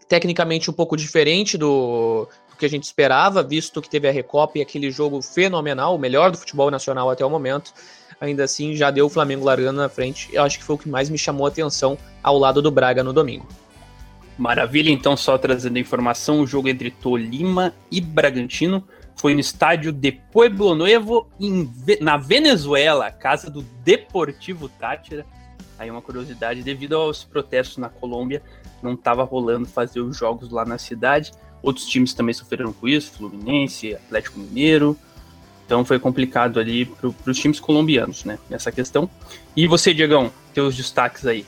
tecnicamente 0.08 0.70
um 0.70 0.74
pouco 0.74 0.98
diferente 0.98 1.58
do, 1.58 2.28
do 2.50 2.56
que 2.58 2.66
a 2.66 2.70
gente 2.70 2.84
esperava, 2.84 3.44
visto 3.44 3.82
que 3.82 3.90
teve 3.90 4.08
a 4.08 4.12
Recopa 4.12 4.58
e 4.58 4.62
aquele 4.62 4.90
jogo 4.90 5.22
fenomenal, 5.22 5.96
o 5.96 6.00
melhor 6.00 6.32
do 6.32 6.38
futebol 6.38 6.72
nacional 6.72 7.10
até 7.10 7.26
o 7.26 7.30
momento. 7.30 7.74
Ainda 8.20 8.44
assim, 8.44 8.76
já 8.76 8.92
deu 8.92 9.08
o 9.08 9.10
Flamengo 9.10 9.44
largando 9.44 9.80
na 9.80 9.90
frente. 9.90 10.30
Eu 10.32 10.44
acho 10.44 10.60
que 10.60 10.64
foi 10.64 10.76
o 10.76 10.80
que 10.80 10.88
mais 10.88 11.10
me 11.10 11.18
chamou 11.18 11.46
a 11.46 11.50
atenção 11.50 11.98
ao 12.22 12.38
lado 12.38 12.62
do 12.62 12.70
Braga 12.70 13.04
no 13.04 13.12
domingo. 13.12 13.48
Maravilha, 14.38 14.90
então, 14.90 15.18
só 15.18 15.38
trazendo 15.38 15.80
informação: 15.80 16.42
o 16.42 16.48
jogo 16.48 16.68
entre 16.68 16.92
Tolima 16.92 17.74
e 17.92 18.00
Bragantino 18.00 18.84
foi 19.16 19.34
no 19.34 19.40
estádio 19.40 19.92
de 19.92 20.12
Pueblo 20.12 20.74
Nuevo, 20.76 21.28
em 21.40 21.70
na 22.00 22.18
Venezuela, 22.18 23.12
casa 23.12 23.50
do 23.50 23.62
Deportivo 23.84 24.68
Tátira. 24.68 25.26
Aí 25.78 25.90
uma 25.90 26.02
curiosidade, 26.02 26.64
devido 26.64 26.96
aos 26.96 27.24
protestos 27.24 27.78
na 27.78 27.90
Colômbia, 27.90 28.42
não 28.82 28.94
estava 28.94 29.24
rolando 29.24 29.68
fazer 29.68 30.00
os 30.02 30.18
jogos 30.18 30.50
lá 30.50 30.66
na 30.66 30.78
cidade. 30.78 31.32
Outros 31.62 31.86
times 31.86 32.14
também 32.14 32.34
sofreram 32.34 32.74
com 32.74 32.88
isso, 32.88 33.12
Fluminense, 33.12 33.94
Atlético 33.94 34.40
Mineiro. 34.40 34.98
Então 35.66 35.86
foi 35.86 36.00
complicado 36.00 36.60
ali 36.60 36.86
para 36.86 37.32
os 37.32 37.40
times 37.40 37.60
colombianos, 37.60 38.26
né? 38.26 38.38
Nessa 38.50 38.72
questão. 38.72 39.10
E 39.56 39.68
você, 39.68 39.94
Diegão, 39.94 40.32
teus 40.54 40.76
destaques 40.76 41.26
aí. 41.26 41.46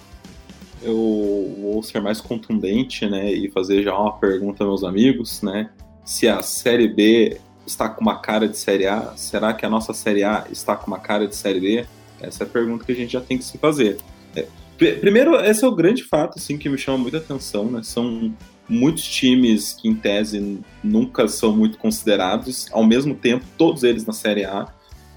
Eu 0.81 1.57
vou 1.61 1.81
ser 1.83 2.01
mais 2.01 2.19
contundente, 2.21 3.05
né, 3.05 3.31
e 3.31 3.49
fazer 3.49 3.83
já 3.83 3.97
uma 3.97 4.17
pergunta 4.17 4.63
aos 4.63 4.81
meus 4.81 4.83
amigos, 4.83 5.41
né? 5.41 5.69
Se 6.03 6.27
a 6.27 6.41
Série 6.41 6.87
B 6.87 7.39
está 7.65 7.89
com 7.89 8.01
uma 8.01 8.19
cara 8.19 8.47
de 8.47 8.57
Série 8.57 8.87
A, 8.87 9.13
será 9.15 9.53
que 9.53 9.65
a 9.65 9.69
nossa 9.69 9.93
Série 9.93 10.23
A 10.23 10.45
está 10.51 10.75
com 10.75 10.87
uma 10.87 10.99
cara 10.99 11.27
de 11.27 11.35
Série 11.35 11.59
B? 11.59 11.85
Essa 12.21 12.43
é 12.43 12.47
a 12.47 12.49
pergunta 12.49 12.85
que 12.85 12.91
a 12.91 12.95
gente 12.95 13.11
já 13.13 13.21
tem 13.21 13.37
que 13.37 13.43
se 13.43 13.57
fazer. 13.57 13.97
É, 14.35 14.47
pr- 14.77 14.99
primeiro, 14.99 15.35
esse 15.35 15.63
é 15.63 15.67
o 15.67 15.75
grande 15.75 16.03
fato, 16.03 16.37
assim, 16.37 16.57
que 16.57 16.69
me 16.69 16.77
chama 16.77 16.97
muita 16.97 17.17
atenção, 17.17 17.65
né? 17.65 17.81
São 17.83 18.33
muitos 18.67 19.03
times 19.03 19.73
que, 19.73 19.89
em 19.89 19.95
tese, 19.95 20.59
nunca 20.83 21.27
são 21.27 21.55
muito 21.55 21.77
considerados, 21.77 22.67
ao 22.71 22.85
mesmo 22.85 23.13
tempo, 23.13 23.45
todos 23.57 23.83
eles 23.83 24.05
na 24.05 24.13
Série 24.13 24.45
A. 24.45 24.67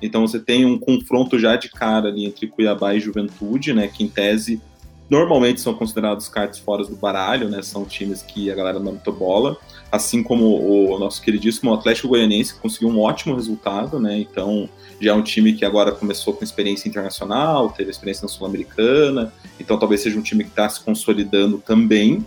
Então 0.02 0.26
você 0.26 0.38
tem 0.38 0.66
um 0.66 0.78
confronto 0.78 1.38
já 1.38 1.56
de 1.56 1.70
cara 1.70 2.08
ali 2.08 2.26
entre 2.26 2.48
Cuiabá 2.48 2.94
e 2.94 3.00
Juventude, 3.00 3.72
né? 3.72 3.88
Que, 3.88 4.04
em 4.04 4.08
tese, 4.08 4.60
normalmente 5.08 5.60
são 5.60 5.74
considerados 5.74 6.28
cartas 6.28 6.58
fora 6.58 6.84
do 6.84 6.96
baralho, 6.96 7.48
né? 7.48 7.62
São 7.62 7.84
times 7.84 8.22
que 8.22 8.50
a 8.50 8.54
galera 8.54 8.78
não 8.78 8.92
muito 8.92 9.12
bola. 9.12 9.56
Assim 9.96 10.22
como 10.22 10.44
o 10.92 10.98
nosso 10.98 11.22
queridíssimo 11.22 11.72
Atlético 11.72 12.08
Goianiense 12.08 12.54
conseguiu 12.54 12.88
um 12.90 13.00
ótimo 13.00 13.34
resultado, 13.34 13.98
né? 13.98 14.18
Então 14.18 14.68
já 15.00 15.12
é 15.12 15.14
um 15.14 15.22
time 15.22 15.54
que 15.54 15.64
agora 15.64 15.90
começou 15.90 16.34
com 16.34 16.44
experiência 16.44 16.86
internacional, 16.88 17.70
teve 17.70 17.90
experiência 17.90 18.22
na 18.22 18.28
Sul-Americana, 18.28 19.32
então 19.58 19.78
talvez 19.78 20.02
seja 20.02 20.18
um 20.18 20.22
time 20.22 20.44
que 20.44 20.50
está 20.50 20.68
se 20.68 20.80
consolidando 20.80 21.58
também. 21.58 22.24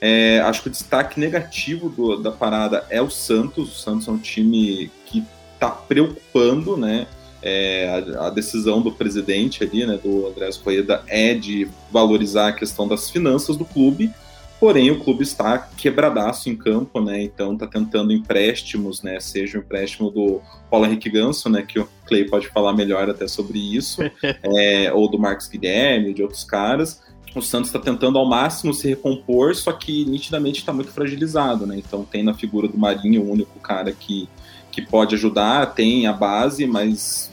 É, 0.00 0.40
acho 0.40 0.62
que 0.62 0.68
o 0.68 0.70
destaque 0.70 1.18
negativo 1.18 1.88
do- 1.88 2.16
da 2.18 2.30
parada 2.30 2.84
é 2.90 3.00
o 3.00 3.10
Santos. 3.10 3.72
O 3.72 3.80
Santos 3.80 4.06
é 4.06 4.10
um 4.10 4.18
time 4.18 4.90
que 5.06 5.24
está 5.54 5.70
preocupando, 5.70 6.76
né? 6.76 7.06
É, 7.40 8.14
a, 8.16 8.26
a 8.26 8.30
decisão 8.30 8.82
do 8.82 8.92
presidente 8.92 9.62
ali, 9.64 9.86
né, 9.86 9.98
do 10.02 10.26
Andrés 10.26 10.56
Coeda, 10.56 11.02
é 11.06 11.34
de 11.34 11.68
valorizar 11.90 12.48
a 12.48 12.52
questão 12.52 12.86
das 12.86 13.08
finanças 13.10 13.56
do 13.56 13.64
clube, 13.64 14.12
porém 14.60 14.90
o 14.90 14.98
clube 15.00 15.22
está 15.22 15.58
quebradaço 15.58 16.48
em 16.48 16.56
campo, 16.56 17.00
né, 17.00 17.22
então 17.22 17.54
está 17.54 17.66
tentando 17.66 18.12
empréstimos, 18.12 19.02
né, 19.02 19.20
seja 19.20 19.58
o 19.58 19.60
empréstimo 19.60 20.10
do 20.10 20.40
Paulo 20.70 20.86
Henrique 20.86 21.10
Ganso, 21.10 21.48
né, 21.48 21.62
que 21.62 21.78
o 21.78 21.88
Clay 22.06 22.24
pode 22.24 22.48
falar 22.48 22.72
melhor 22.72 23.08
até 23.08 23.28
sobre 23.28 23.58
isso, 23.58 24.02
é, 24.22 24.92
ou 24.92 25.08
do 25.10 25.18
Marcos 25.18 25.48
Guilherme, 25.48 26.12
de 26.12 26.22
outros 26.22 26.44
caras, 26.44 27.02
o 27.34 27.42
Santos 27.42 27.68
está 27.68 27.78
tentando 27.78 28.18
ao 28.18 28.26
máximo 28.26 28.72
se 28.74 28.88
recompor, 28.88 29.54
só 29.54 29.70
que 29.72 30.04
nitidamente 30.06 30.60
está 30.60 30.72
muito 30.72 30.90
fragilizado, 30.90 31.66
né, 31.66 31.76
então 31.76 32.04
tem 32.04 32.22
na 32.22 32.34
figura 32.34 32.66
do 32.66 32.78
Marinho 32.78 33.22
o 33.22 33.30
único 33.30 33.58
cara 33.60 33.92
que 33.92 34.28
que 34.70 34.82
pode 34.82 35.14
ajudar, 35.16 35.74
tem 35.74 36.06
a 36.06 36.12
base, 36.12 36.64
mas 36.64 37.32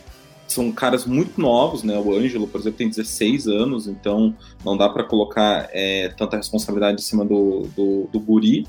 são 0.56 0.72
caras 0.72 1.06
muito 1.06 1.40
novos, 1.40 1.84
né? 1.84 1.98
O 2.00 2.14
Ângelo, 2.14 2.48
por 2.48 2.62
exemplo, 2.62 2.78
tem 2.78 2.90
16 2.90 3.48
anos, 3.48 3.88
então 3.88 4.34
não 4.64 4.78
dá 4.78 4.88
para 4.90 5.04
colocar 5.04 5.70
é, 5.72 6.10
tanta 6.18 6.38
responsabilidade 6.38 7.02
em 7.02 7.04
cima 7.04 7.26
do, 7.26 7.68
do, 7.76 8.10
do 8.12 8.20
Guri. 8.20 8.66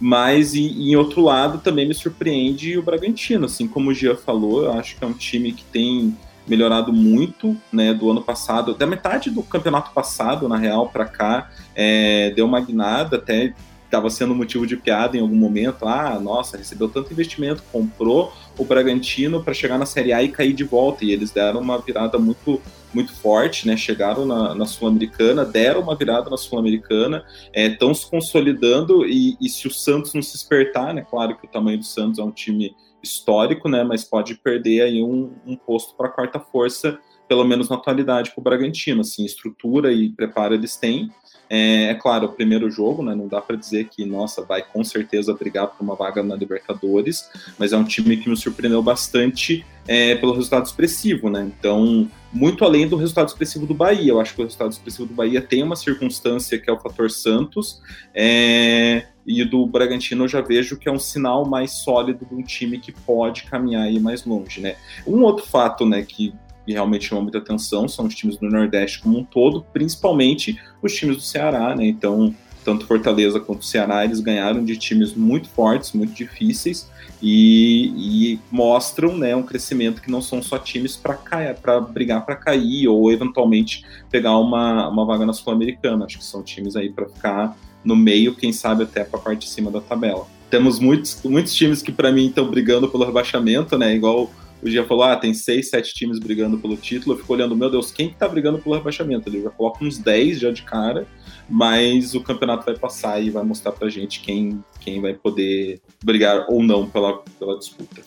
Mas, 0.00 0.54
e, 0.54 0.60
e 0.60 0.92
em 0.92 0.96
outro 0.96 1.22
lado, 1.22 1.58
também 1.58 1.86
me 1.86 1.94
surpreende 1.94 2.76
o 2.76 2.82
Bragantino. 2.82 3.46
Assim 3.46 3.68
como 3.68 3.90
o 3.90 3.94
Gia 3.94 4.16
falou, 4.16 4.64
eu 4.64 4.72
acho 4.72 4.96
que 4.96 5.04
é 5.04 5.06
um 5.06 5.12
time 5.12 5.52
que 5.52 5.64
tem 5.64 6.16
melhorado 6.46 6.92
muito 6.92 7.56
né, 7.72 7.92
do 7.92 8.10
ano 8.10 8.22
passado, 8.22 8.74
da 8.74 8.86
metade 8.86 9.30
do 9.30 9.42
campeonato 9.42 9.90
passado, 9.92 10.48
na 10.48 10.56
real, 10.56 10.88
para 10.88 11.04
cá, 11.04 11.50
é, 11.74 12.30
deu 12.30 12.46
uma 12.46 12.60
guinada, 12.60 13.16
até 13.16 13.52
estava 13.84 14.08
sendo 14.10 14.34
motivo 14.34 14.66
de 14.66 14.76
piada 14.76 15.16
em 15.16 15.20
algum 15.20 15.36
momento. 15.36 15.86
Ah, 15.86 16.18
nossa, 16.20 16.56
recebeu 16.56 16.88
tanto 16.88 17.12
investimento, 17.12 17.62
comprou 17.72 18.32
o 18.58 18.64
Bragantino 18.64 19.42
para 19.42 19.54
chegar 19.54 19.78
na 19.78 19.86
Série 19.86 20.12
A 20.12 20.22
e 20.22 20.28
cair 20.28 20.52
de 20.52 20.64
volta. 20.64 21.04
E 21.04 21.12
eles 21.12 21.30
deram 21.30 21.60
uma 21.60 21.78
virada 21.78 22.18
muito 22.18 22.60
muito 22.94 23.12
forte, 23.12 23.66
né? 23.66 23.76
Chegaram 23.76 24.24
na, 24.24 24.54
na 24.54 24.64
Sul-Americana, 24.64 25.44
deram 25.44 25.82
uma 25.82 25.94
virada 25.94 26.30
na 26.30 26.36
Sul-Americana, 26.38 27.26
estão 27.54 27.92
se 27.92 28.08
consolidando 28.08 29.04
e, 29.04 29.36
e, 29.38 29.50
se 29.50 29.66
o 29.66 29.70
Santos 29.70 30.14
não 30.14 30.22
se 30.22 30.32
despertar, 30.32 30.94
né? 30.94 31.04
Claro 31.08 31.36
que 31.36 31.46
o 31.46 31.50
tamanho 31.50 31.76
do 31.76 31.84
Santos 31.84 32.18
é 32.18 32.22
um 32.22 32.30
time 32.30 32.74
histórico, 33.02 33.68
né? 33.68 33.84
Mas 33.84 34.02
pode 34.02 34.36
perder 34.36 34.80
aí 34.80 35.02
um, 35.02 35.30
um 35.46 35.56
posto 35.56 35.94
para 35.94 36.06
a 36.06 36.10
quarta 36.10 36.40
força 36.40 36.98
pelo 37.28 37.44
menos 37.44 37.68
na 37.68 37.76
atualidade, 37.76 38.30
para 38.30 38.40
o 38.40 38.44
Bragantino. 38.44 39.00
Assim, 39.00 39.24
estrutura 39.24 39.92
e 39.92 40.10
preparo 40.10 40.54
eles 40.54 40.76
têm. 40.76 41.10
É, 41.48 41.90
é, 41.90 41.94
claro, 41.94 42.26
o 42.26 42.32
primeiro 42.32 42.70
jogo, 42.70 43.02
né, 43.02 43.14
não 43.14 43.28
dá 43.28 43.40
para 43.40 43.56
dizer 43.56 43.88
que, 43.88 44.04
nossa, 44.04 44.42
vai 44.42 44.62
com 44.62 44.82
certeza 44.82 45.32
brigar 45.34 45.68
por 45.68 45.82
uma 45.82 45.94
vaga 45.94 46.22
na 46.22 46.34
Libertadores, 46.34 47.28
mas 47.58 47.72
é 47.72 47.76
um 47.76 47.84
time 47.84 48.16
que 48.16 48.28
me 48.28 48.36
surpreendeu 48.36 48.82
bastante 48.82 49.64
é, 49.86 50.16
pelo 50.16 50.34
resultado 50.34 50.66
expressivo, 50.66 51.30
né? 51.30 51.48
Então, 51.58 52.10
muito 52.32 52.64
além 52.64 52.88
do 52.88 52.96
resultado 52.96 53.28
expressivo 53.28 53.66
do 53.66 53.74
Bahia. 53.74 54.10
Eu 54.10 54.20
acho 54.20 54.34
que 54.34 54.40
o 54.40 54.44
resultado 54.44 54.72
expressivo 54.72 55.06
do 55.06 55.14
Bahia 55.14 55.40
tem 55.40 55.62
uma 55.62 55.76
circunstância 55.76 56.58
que 56.58 56.68
é 56.68 56.72
o 56.72 56.80
fator 56.80 57.10
Santos, 57.10 57.80
é, 58.12 59.06
e 59.26 59.44
do 59.44 59.66
Bragantino 59.66 60.24
eu 60.24 60.28
já 60.28 60.40
vejo 60.40 60.76
que 60.76 60.88
é 60.88 60.92
um 60.92 60.98
sinal 60.98 61.46
mais 61.46 61.82
sólido 61.82 62.24
de 62.24 62.34
um 62.34 62.42
time 62.42 62.78
que 62.78 62.92
pode 62.92 63.44
caminhar 63.44 63.82
aí 63.82 63.98
mais 63.98 64.24
longe, 64.24 64.60
né? 64.60 64.76
Um 65.06 65.22
outro 65.22 65.46
fato, 65.46 65.86
né, 65.86 66.02
que 66.02 66.34
que 66.66 66.72
realmente 66.72 67.06
chamam 67.06 67.22
muita 67.22 67.38
atenção 67.38 67.88
são 67.88 68.06
os 68.06 68.14
times 68.14 68.36
do 68.36 68.48
Nordeste 68.48 68.98
como 69.00 69.18
um 69.18 69.24
todo, 69.24 69.64
principalmente 69.72 70.60
os 70.82 70.92
times 70.92 71.16
do 71.16 71.22
Ceará, 71.22 71.74
né? 71.76 71.86
Então, 71.86 72.34
tanto 72.64 72.84
Fortaleza 72.84 73.38
quanto 73.38 73.64
Ceará, 73.64 74.04
eles 74.04 74.18
ganharam 74.18 74.64
de 74.64 74.76
times 74.76 75.14
muito 75.14 75.48
fortes, 75.48 75.92
muito 75.92 76.12
difíceis 76.12 76.90
e, 77.22 77.92
e 77.96 78.40
mostram 78.50 79.16
né, 79.16 79.36
um 79.36 79.42
crescimento 79.44 80.02
que 80.02 80.10
não 80.10 80.20
são 80.20 80.42
só 80.42 80.58
times 80.58 80.96
para 80.96 81.80
brigar 81.80 82.26
para 82.26 82.34
cair 82.34 82.88
ou 82.88 83.12
eventualmente 83.12 83.84
pegar 84.10 84.36
uma, 84.38 84.88
uma 84.88 85.06
vaga 85.06 85.24
na 85.24 85.32
Sul-Americana. 85.32 86.06
Acho 86.06 86.18
que 86.18 86.24
são 86.24 86.42
times 86.42 86.74
aí 86.74 86.90
para 86.90 87.06
ficar 87.06 87.56
no 87.84 87.94
meio, 87.94 88.34
quem 88.34 88.52
sabe 88.52 88.82
até 88.82 89.04
para 89.04 89.20
a 89.20 89.22
parte 89.22 89.46
de 89.46 89.48
cima 89.48 89.70
da 89.70 89.80
tabela. 89.80 90.26
Temos 90.50 90.80
muitos, 90.80 91.20
muitos 91.24 91.54
times 91.54 91.82
que 91.82 91.92
para 91.92 92.10
mim 92.10 92.26
estão 92.26 92.48
brigando 92.48 92.88
pelo 92.88 93.04
rebaixamento, 93.04 93.78
né? 93.78 93.94
Igual 93.94 94.28
o 94.62 94.68
dia 94.68 94.84
falou, 94.84 95.04
ah, 95.04 95.16
tem 95.16 95.34
seis, 95.34 95.68
sete 95.68 95.94
times 95.94 96.18
brigando 96.18 96.58
pelo 96.58 96.76
título, 96.76 97.14
eu 97.14 97.18
fico 97.18 97.32
olhando, 97.32 97.56
meu 97.56 97.70
Deus, 97.70 97.90
quem 97.90 98.08
que 98.08 98.16
tá 98.16 98.26
brigando 98.26 98.58
pelo 98.58 98.74
rebaixamento? 98.74 99.28
Ele 99.28 99.42
já 99.42 99.50
coloca 99.50 99.84
uns 99.84 99.98
10 99.98 100.40
já 100.40 100.50
de 100.50 100.62
cara, 100.62 101.06
mas 101.48 102.14
o 102.14 102.20
campeonato 102.20 102.64
vai 102.64 102.76
passar 102.76 103.22
e 103.22 103.30
vai 103.30 103.44
mostrar 103.44 103.72
pra 103.72 103.88
gente 103.88 104.20
quem, 104.20 104.62
quem 104.80 105.00
vai 105.00 105.14
poder 105.14 105.80
brigar 106.02 106.46
ou 106.48 106.62
não 106.62 106.88
pela, 106.88 107.22
pela 107.38 107.58
disputa. 107.58 108.02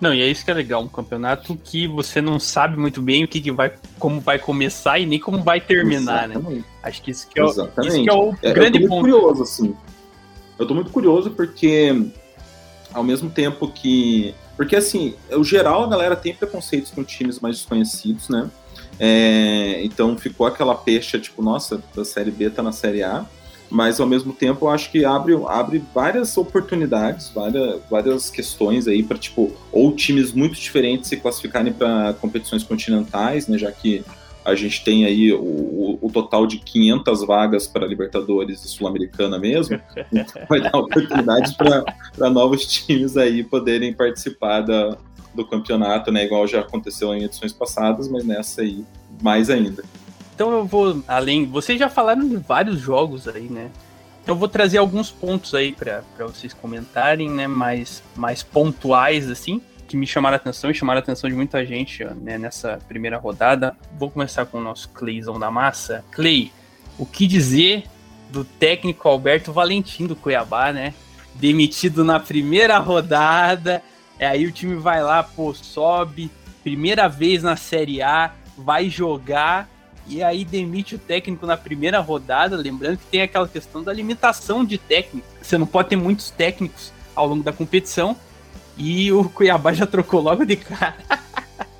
Não, 0.00 0.12
e 0.12 0.20
é 0.20 0.28
isso 0.28 0.44
que 0.44 0.50
é 0.50 0.54
legal, 0.54 0.82
um 0.82 0.88
campeonato 0.88 1.56
que 1.56 1.86
você 1.86 2.20
não 2.20 2.38
sabe 2.38 2.76
muito 2.76 3.00
bem 3.00 3.24
o 3.24 3.28
que, 3.28 3.40
que 3.40 3.50
vai, 3.50 3.72
como 3.98 4.20
vai 4.20 4.38
começar 4.38 4.98
e 4.98 5.06
nem 5.06 5.18
como 5.18 5.42
vai 5.42 5.60
terminar, 5.60 6.28
né? 6.28 6.34
Exatamente. 6.34 6.58
né? 6.58 6.64
Acho 6.82 7.02
que 7.02 7.10
isso 7.10 7.28
que 7.28 7.40
é, 7.40 7.44
isso 7.44 8.02
que 8.02 8.10
é 8.10 8.12
o 8.12 8.34
é, 8.42 8.52
grande 8.52 8.82
eu 8.82 8.88
tô 8.88 8.94
muito 8.94 9.12
curioso, 9.12 9.42
assim. 9.42 9.74
Eu 10.58 10.66
tô 10.66 10.74
muito 10.74 10.90
curioso 10.90 11.30
porque 11.30 12.10
ao 12.94 13.04
mesmo 13.04 13.28
tempo 13.28 13.68
que 13.68 14.34
porque, 14.56 14.76
assim, 14.76 15.14
o 15.32 15.42
geral, 15.42 15.84
a 15.84 15.88
galera 15.88 16.16
tem 16.16 16.34
preconceitos 16.34 16.90
com 16.90 17.02
times 17.02 17.40
mais 17.40 17.56
desconhecidos, 17.56 18.28
né? 18.28 18.48
É, 18.98 19.80
então 19.82 20.16
ficou 20.16 20.46
aquela 20.46 20.74
pecha, 20.74 21.18
tipo, 21.18 21.42
nossa, 21.42 21.82
da 21.94 22.04
Série 22.04 22.30
B 22.30 22.48
tá 22.50 22.62
na 22.62 22.70
Série 22.70 23.02
A, 23.02 23.26
mas 23.68 23.98
ao 23.98 24.06
mesmo 24.06 24.32
tempo 24.32 24.66
eu 24.66 24.70
acho 24.70 24.90
que 24.92 25.04
abre, 25.04 25.34
abre 25.48 25.82
várias 25.92 26.36
oportunidades, 26.36 27.30
várias, 27.30 27.80
várias 27.90 28.30
questões 28.30 28.86
aí 28.86 29.02
para, 29.02 29.18
tipo, 29.18 29.52
ou 29.72 29.92
times 29.92 30.32
muito 30.32 30.54
diferentes 30.54 31.08
se 31.08 31.16
classificarem 31.16 31.72
para 31.72 32.14
competições 32.20 32.62
continentais, 32.62 33.48
né? 33.48 33.58
Já 33.58 33.72
que 33.72 34.04
a 34.44 34.54
gente 34.54 34.84
tem 34.84 35.06
aí 35.06 35.32
o, 35.32 35.98
o 36.00 36.10
total 36.12 36.46
de 36.46 36.58
500 36.58 37.26
vagas 37.26 37.66
para 37.66 37.86
Libertadores 37.86 38.62
e 38.64 38.68
Sul-Americana 38.68 39.38
mesmo, 39.38 39.80
então 40.12 40.42
vai 40.48 40.60
dar 40.60 40.76
oportunidades 40.76 41.54
para 41.54 42.30
novos 42.30 42.66
times 42.66 43.16
aí 43.16 43.42
poderem 43.42 43.92
participar 43.92 44.60
da, 44.60 44.98
do 45.34 45.46
campeonato, 45.46 46.12
né? 46.12 46.24
Igual 46.24 46.46
já 46.46 46.60
aconteceu 46.60 47.14
em 47.14 47.24
edições 47.24 47.52
passadas, 47.52 48.08
mas 48.08 48.24
nessa 48.24 48.60
aí 48.60 48.84
mais 49.22 49.48
ainda. 49.48 49.82
Então 50.34 50.52
eu 50.52 50.66
vou 50.66 51.02
além. 51.08 51.46
Vocês 51.46 51.78
já 51.78 51.88
falaram 51.88 52.28
de 52.28 52.36
vários 52.36 52.78
jogos 52.80 53.26
aí, 53.26 53.48
né? 53.48 53.70
Então 54.22 54.34
eu 54.34 54.38
vou 54.38 54.48
trazer 54.48 54.78
alguns 54.78 55.10
pontos 55.10 55.54
aí 55.54 55.72
para 55.72 56.02
vocês 56.18 56.52
comentarem, 56.52 57.30
né? 57.30 57.46
Mais, 57.46 58.02
mais 58.14 58.42
pontuais 58.42 59.30
assim 59.30 59.62
que 59.86 59.96
me 59.96 60.06
chamaram 60.06 60.34
a 60.34 60.36
atenção 60.36 60.70
e 60.70 60.74
chamaram 60.74 60.98
a 60.98 61.02
atenção 61.02 61.28
de 61.28 61.36
muita 61.36 61.64
gente 61.64 62.04
né, 62.04 62.38
nessa 62.38 62.78
primeira 62.88 63.18
rodada. 63.18 63.76
Vou 63.98 64.10
começar 64.10 64.46
com 64.46 64.58
o 64.58 64.62
nosso 64.62 64.88
Clayzão 64.90 65.38
da 65.38 65.50
massa. 65.50 66.04
Clay, 66.10 66.52
o 66.98 67.06
que 67.06 67.26
dizer 67.26 67.84
do 68.30 68.44
técnico 68.44 69.08
Alberto 69.08 69.52
Valentim 69.52 70.06
do 70.06 70.16
Cuiabá, 70.16 70.72
né? 70.72 70.94
Demitido 71.34 72.04
na 72.04 72.18
primeira 72.18 72.78
rodada. 72.78 73.82
É, 74.18 74.26
aí 74.26 74.46
o 74.46 74.52
time 74.52 74.76
vai 74.76 75.02
lá, 75.02 75.22
pô, 75.22 75.52
sobe, 75.54 76.30
primeira 76.62 77.08
vez 77.08 77.42
na 77.42 77.56
Série 77.56 78.00
A, 78.00 78.32
vai 78.56 78.88
jogar 78.88 79.68
e 80.06 80.22
aí 80.22 80.44
demite 80.44 80.94
o 80.94 80.98
técnico 80.98 81.46
na 81.46 81.56
primeira 81.56 82.00
rodada. 82.00 82.56
Lembrando 82.56 82.98
que 82.98 83.06
tem 83.06 83.22
aquela 83.22 83.48
questão 83.48 83.82
da 83.82 83.92
limitação 83.92 84.64
de 84.64 84.78
técnico. 84.78 85.26
Você 85.40 85.56
não 85.56 85.66
pode 85.66 85.88
ter 85.88 85.96
muitos 85.96 86.30
técnicos 86.30 86.92
ao 87.14 87.26
longo 87.26 87.42
da 87.42 87.52
competição. 87.52 88.16
E 88.76 89.12
o 89.12 89.24
Cuiabá 89.24 89.72
já 89.72 89.86
trocou 89.86 90.20
logo 90.20 90.44
de 90.44 90.56
cara. 90.56 90.94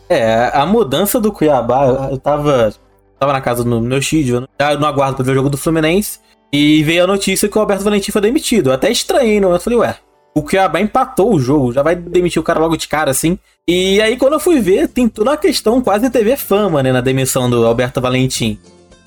é, 0.09 0.50
a 0.52 0.64
mudança 0.64 1.20
do 1.20 1.33
Cuiabá, 1.33 2.09
eu 2.11 2.18
tava, 2.18 2.72
tava 3.18 3.33
na 3.33 3.40
casa 3.40 3.64
do 3.64 3.80
meu 3.80 4.00
Chidio, 4.00 4.46
eu 4.59 4.80
não 4.80 4.88
aguardo 4.88 5.16
pra 5.16 5.24
ver 5.24 5.33
o 5.33 5.35
jogo 5.35 5.50
do 5.50 5.57
Fluminense. 5.57 6.18
E 6.52 6.85
veio 6.85 7.04
a 7.04 7.07
notícia 7.07 7.48
que 7.48 7.59
o 7.59 7.61
Alberto 7.61 7.83
Valentim 7.83 8.12
foi 8.12 8.22
demitido. 8.22 8.70
Eu 8.70 8.74
até 8.74 8.88
estranhei, 8.88 9.40
não? 9.40 9.52
Eu 9.52 9.59
falei, 9.59 9.78
ué, 9.80 9.96
o 10.35 10.42
Cuiabá 10.42 10.80
empatou 10.80 11.35
o 11.35 11.40
jogo, 11.40 11.72
já 11.72 11.83
vai 11.83 11.96
demitir 11.96 12.40
o 12.40 12.44
cara 12.44 12.61
logo 12.61 12.76
de 12.76 12.87
cara 12.87 13.11
assim. 13.11 13.38
E 13.66 14.00
aí, 14.00 14.16
quando 14.16 14.35
eu 14.35 14.40
fui 14.40 14.61
ver, 14.61 14.88
tem 14.88 15.09
toda 15.09 15.30
uma 15.30 15.37
questão 15.37 15.80
quase 15.80 16.11
TV 16.11 16.37
fama, 16.37 16.83
né, 16.83 16.92
na 16.92 17.00
demissão 17.00 17.48
do 17.48 17.66
Alberto 17.66 18.00
Valentim. 18.00 18.59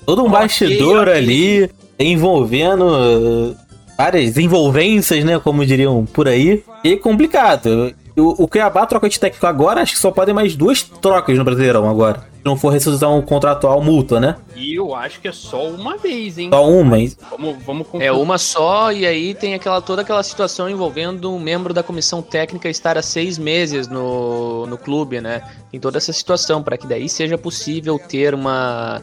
Todo 0.04 0.22
um 0.22 0.26
okay, 0.26 0.38
bastidor 0.38 1.02
okay. 1.02 1.14
ali 1.14 1.70
envolvendo 1.98 3.56
várias 3.98 4.38
envolvências, 4.38 5.24
né? 5.24 5.40
Como 5.40 5.66
diriam 5.66 6.06
por 6.06 6.28
aí. 6.28 6.62
E 6.84 6.96
complicado. 6.96 7.92
O, 8.16 8.44
o 8.44 8.48
Cuiabá 8.48 8.86
troca 8.86 9.08
de 9.08 9.18
técnico 9.18 9.46
agora, 9.46 9.80
acho 9.80 9.94
que 9.94 9.98
só 10.00 10.10
podem 10.10 10.34
mais 10.34 10.56
duas 10.56 10.82
trocas 10.82 11.38
no 11.38 11.44
Brasileirão 11.44 11.88
agora. 11.88 12.26
Se 12.38 12.44
não 12.44 12.56
for 12.56 12.74
um 12.74 13.22
contratual 13.22 13.80
multa, 13.80 14.18
né? 14.18 14.36
E 14.56 14.74
eu 14.74 14.94
acho 14.94 15.20
que 15.20 15.28
é 15.28 15.32
só 15.32 15.68
uma 15.68 15.96
vez, 15.96 16.36
hein? 16.36 16.50
Só 16.52 16.68
uma, 16.68 16.98
hein? 16.98 17.12
Vamos, 17.30 17.64
vamos 17.64 17.86
É 18.00 18.10
uma 18.10 18.36
só, 18.38 18.90
e 18.90 19.06
aí 19.06 19.34
tem 19.34 19.54
aquela, 19.54 19.80
toda 19.80 20.02
aquela 20.02 20.22
situação 20.22 20.68
envolvendo 20.68 21.32
um 21.32 21.38
membro 21.38 21.72
da 21.72 21.82
comissão 21.82 22.20
técnica 22.20 22.68
estar 22.68 22.98
há 22.98 23.02
seis 23.02 23.38
meses 23.38 23.86
no, 23.86 24.66
no 24.66 24.78
clube, 24.78 25.20
né? 25.20 25.42
Tem 25.70 25.78
toda 25.78 25.98
essa 25.98 26.12
situação, 26.12 26.60
para 26.60 26.76
que 26.76 26.88
daí 26.88 27.08
seja 27.08 27.38
possível 27.38 28.00
ter 28.00 28.34
uma, 28.34 29.00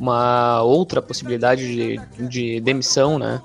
uma 0.00 0.62
outra 0.62 1.02
possibilidade 1.02 1.66
de, 1.66 2.00
de 2.28 2.60
demissão, 2.60 3.18
né? 3.18 3.42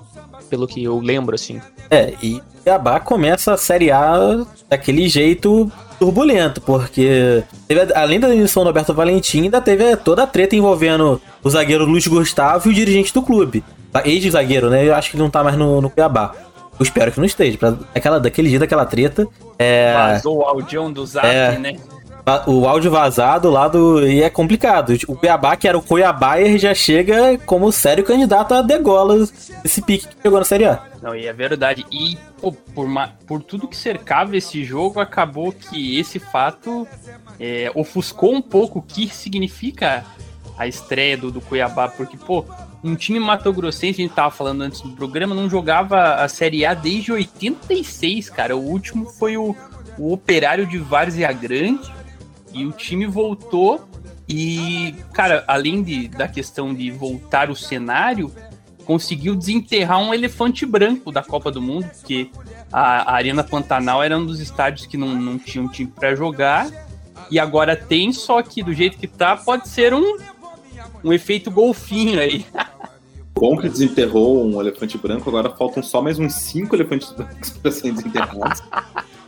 Pelo 0.54 0.68
que 0.68 0.84
eu 0.84 1.00
lembro, 1.00 1.34
assim. 1.34 1.60
É, 1.90 2.14
e 2.22 2.40
Cuiabá 2.62 3.00
começa 3.00 3.52
a 3.52 3.56
Série 3.56 3.90
A 3.90 4.46
daquele 4.70 5.08
jeito 5.08 5.70
turbulento, 5.98 6.60
porque 6.60 7.42
teve, 7.66 7.92
além 7.92 8.20
da 8.20 8.28
demissão 8.28 8.62
do 8.62 8.68
Alberto 8.68 8.94
Valentim, 8.94 9.42
ainda 9.42 9.60
teve 9.60 9.96
toda 9.96 10.22
a 10.22 10.26
treta 10.26 10.54
envolvendo 10.54 11.20
o 11.42 11.50
zagueiro 11.50 11.84
Luiz 11.84 12.06
Gustavo 12.06 12.68
e 12.68 12.72
o 12.72 12.74
dirigente 12.74 13.12
do 13.12 13.20
clube. 13.20 13.64
Ex-zagueiro, 14.04 14.70
né? 14.70 14.86
Eu 14.86 14.94
acho 14.94 15.10
que 15.10 15.16
ele 15.16 15.22
não 15.22 15.30
tá 15.30 15.42
mais 15.42 15.56
no, 15.56 15.80
no 15.80 15.90
Cuiabá. 15.90 16.32
Eu 16.78 16.82
espero 16.82 17.12
que 17.12 17.18
não 17.18 17.26
esteja. 17.26 17.58
Pra 17.58 17.76
aquela, 17.94 18.18
daquele 18.18 18.48
jeito, 18.48 18.64
aquela 18.64 18.84
treta. 18.84 19.26
É, 19.58 19.92
Vazou 19.92 20.38
o 20.38 20.42
audião 20.42 20.92
do 20.92 21.04
Zap, 21.06 21.26
é, 21.26 21.58
né? 21.58 21.76
O 22.46 22.66
áudio 22.66 22.90
vazado 22.90 23.50
lá 23.50 23.68
do. 23.68 24.06
E 24.06 24.22
é 24.22 24.30
complicado. 24.30 24.96
O 25.08 25.14
Cuiabá, 25.14 25.56
que 25.56 25.68
era 25.68 25.76
o 25.76 25.82
Cuiabá, 25.82 26.42
já 26.56 26.74
chega 26.74 27.38
como 27.44 27.70
sério 27.70 28.04
candidato 28.04 28.54
a 28.54 28.62
degolas 28.62 29.52
esse 29.64 29.82
pique 29.82 30.08
que 30.08 30.22
chegou 30.22 30.38
na 30.38 30.44
Série 30.44 30.64
A. 30.64 30.82
Não, 31.02 31.14
e 31.14 31.26
é 31.26 31.32
verdade. 31.32 31.84
E 31.92 32.16
pô, 32.40 32.50
por, 32.52 32.86
uma, 32.86 33.08
por 33.26 33.42
tudo 33.42 33.68
que 33.68 33.76
cercava 33.76 34.36
esse 34.36 34.64
jogo, 34.64 35.00
acabou 35.00 35.52
que 35.52 35.98
esse 35.98 36.18
fato 36.18 36.88
é, 37.38 37.70
ofuscou 37.74 38.34
um 38.34 38.42
pouco 38.42 38.78
o 38.78 38.82
que 38.82 39.08
significa 39.08 40.04
a 40.56 40.66
estreia 40.66 41.16
do, 41.16 41.30
do 41.30 41.40
Cuiabá, 41.40 41.88
porque, 41.88 42.16
pô, 42.16 42.44
um 42.82 42.94
time 42.94 43.18
matogrossense, 43.18 44.00
a 44.00 44.04
gente 44.04 44.14
tava 44.14 44.30
falando 44.30 44.62
antes 44.62 44.80
do 44.80 44.90
programa, 44.90 45.34
não 45.34 45.50
jogava 45.50 46.14
a 46.14 46.28
Série 46.28 46.64
A 46.64 46.74
desde 46.74 47.12
86, 47.12 48.30
cara. 48.30 48.56
O 48.56 48.60
último 48.60 49.06
foi 49.06 49.36
o, 49.36 49.54
o 49.98 50.12
Operário 50.12 50.66
de 50.66 50.78
Várzea 50.78 51.32
Grande, 51.32 51.92
e 52.54 52.64
o 52.64 52.72
time 52.72 53.06
voltou 53.06 53.86
e, 54.28 54.94
cara, 55.12 55.44
além 55.46 55.82
de, 55.82 56.08
da 56.08 56.26
questão 56.26 56.72
de 56.72 56.90
voltar 56.90 57.50
o 57.50 57.56
cenário, 57.56 58.32
conseguiu 58.84 59.34
desenterrar 59.34 60.00
um 60.00 60.14
elefante 60.14 60.64
branco 60.64 61.12
da 61.12 61.22
Copa 61.22 61.50
do 61.50 61.60
Mundo, 61.60 61.90
porque 61.98 62.30
a, 62.72 63.12
a 63.12 63.14
Arena 63.14 63.44
Pantanal 63.44 64.02
era 64.02 64.16
um 64.16 64.24
dos 64.24 64.40
estádios 64.40 64.86
que 64.86 64.96
não, 64.96 65.08
não 65.14 65.38
tinha 65.38 65.62
um 65.62 65.68
time 65.68 65.90
para 65.90 66.14
jogar. 66.14 66.70
E 67.30 67.38
agora 67.38 67.76
tem, 67.76 68.12
só 68.12 68.42
que 68.42 68.62
do 68.62 68.72
jeito 68.72 68.98
que 68.98 69.06
tá, 69.06 69.36
pode 69.36 69.68
ser 69.68 69.94
um, 69.94 70.18
um 71.02 71.12
efeito 71.12 71.50
golfinho 71.50 72.20
aí. 72.20 72.46
Bom 73.34 73.56
que 73.56 73.68
desenterrou 73.68 74.46
um 74.46 74.60
elefante 74.60 74.96
branco, 74.96 75.28
agora 75.28 75.50
faltam 75.50 75.82
só 75.82 76.00
mais 76.00 76.18
uns 76.18 76.34
cinco 76.34 76.76
elefantes 76.76 77.10
brancos 77.12 77.50
para 77.50 77.70
serem 77.72 77.94
desenterrados. 77.94 78.62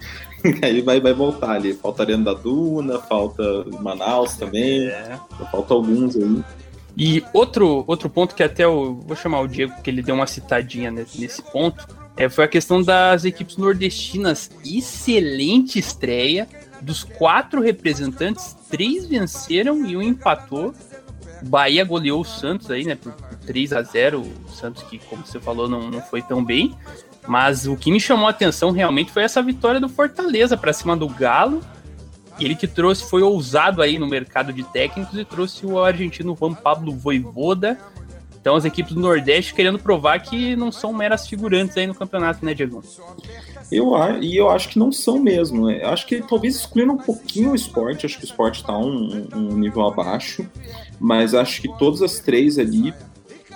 aí 0.63 0.81
vai, 0.81 1.01
vai 1.01 1.13
voltar 1.13 1.53
ali. 1.53 1.75
Falta 1.75 2.03
Arena 2.03 2.25
da 2.25 2.35
Duna, 2.35 2.99
falta 3.01 3.43
Manaus 3.81 4.37
também. 4.37 4.87
É. 4.87 5.19
Falta 5.51 5.75
alguns 5.75 6.17
aí. 6.17 6.43
E 6.97 7.23
outro, 7.33 7.85
outro 7.87 8.09
ponto 8.09 8.35
que 8.35 8.43
até 8.43 8.65
eu 8.65 9.01
vou 9.07 9.17
chamar 9.17 9.41
o 9.41 9.47
Diego, 9.47 9.75
que 9.83 9.91
ele 9.91 10.03
deu 10.03 10.15
uma 10.15 10.27
citadinha 10.27 10.91
nesse, 10.91 11.21
nesse 11.21 11.43
ponto, 11.43 11.87
é, 12.17 12.29
foi 12.29 12.45
a 12.45 12.49
questão 12.49 12.83
das 12.83 13.25
equipes 13.25 13.57
nordestinas. 13.57 14.51
Excelente 14.65 15.79
estreia. 15.79 16.49
Dos 16.81 17.05
quatro 17.05 17.61
representantes, 17.61 18.57
três 18.71 19.07
venceram 19.07 19.85
e 19.87 19.97
um 19.97 20.03
empatou. 20.03 20.75
Bahia 21.43 21.85
goleou 21.85 22.21
o 22.21 22.25
Santos 22.25 22.71
aí, 22.71 22.85
né, 22.85 22.95
por, 22.95 23.13
por 23.13 23.37
3 23.47 23.73
a 23.75 23.83
0 23.83 24.21
O 24.21 24.51
Santos, 24.51 24.83
que, 24.85 24.99
como 24.99 25.25
você 25.25 25.39
falou, 25.39 25.69
não, 25.69 25.91
não 25.91 26.01
foi 26.01 26.23
tão 26.23 26.43
bem. 26.43 26.75
Mas 27.27 27.67
o 27.67 27.77
que 27.77 27.91
me 27.91 28.01
chamou 28.01 28.27
a 28.27 28.31
atenção 28.31 28.71
realmente 28.71 29.11
foi 29.11 29.23
essa 29.23 29.43
vitória 29.43 29.81
do 29.81 29.89
Fortaleza 29.89 30.57
para 30.57 30.73
cima 30.73 30.97
do 30.97 31.09
Galo. 31.09 31.61
Ele 32.39 32.55
que 32.55 32.67
trouxe, 32.67 33.09
foi 33.09 33.23
ousado 33.23 33.81
aí 33.81 33.99
no 33.99 34.07
mercado 34.07 34.53
de 34.53 34.63
técnicos 34.63 35.19
e 35.19 35.25
trouxe 35.25 35.65
o 35.67 35.83
argentino 35.83 36.37
Juan 36.39 36.55
Pablo 36.55 36.93
Voivoda. 36.93 37.79
Então 38.39 38.55
as 38.55 38.65
equipes 38.65 38.93
do 38.93 39.01
Nordeste 39.01 39.53
querendo 39.53 39.79
provar 39.79 40.21
que 40.21 40.55
não 40.55 40.71
são 40.71 40.93
meras 40.93 41.27
figurantes 41.27 41.77
aí 41.77 41.85
no 41.87 41.95
campeonato, 41.95 42.45
né, 42.45 42.55
Diego? 42.55 42.81
Eu, 43.73 43.93
e 44.21 44.37
eu 44.37 44.49
acho 44.49 44.69
que 44.69 44.79
não 44.79 44.93
são 44.93 45.19
mesmo. 45.19 45.69
Eu 45.69 45.89
acho 45.89 46.07
que 46.07 46.23
talvez 46.23 46.55
excluindo 46.55 46.93
um 46.93 46.97
pouquinho 46.97 47.51
o 47.51 47.55
esporte, 47.57 48.07
acho 48.07 48.19
que 48.19 48.25
o 48.25 48.27
esporte 48.27 48.61
está 48.61 48.79
um, 48.79 49.27
um 49.35 49.59
nível 49.59 49.85
abaixo, 49.85 50.49
mas 51.01 51.35
acho 51.35 51.61
que 51.61 51.77
todas 51.77 52.03
as 52.03 52.21
três 52.21 52.57
ali 52.57 52.95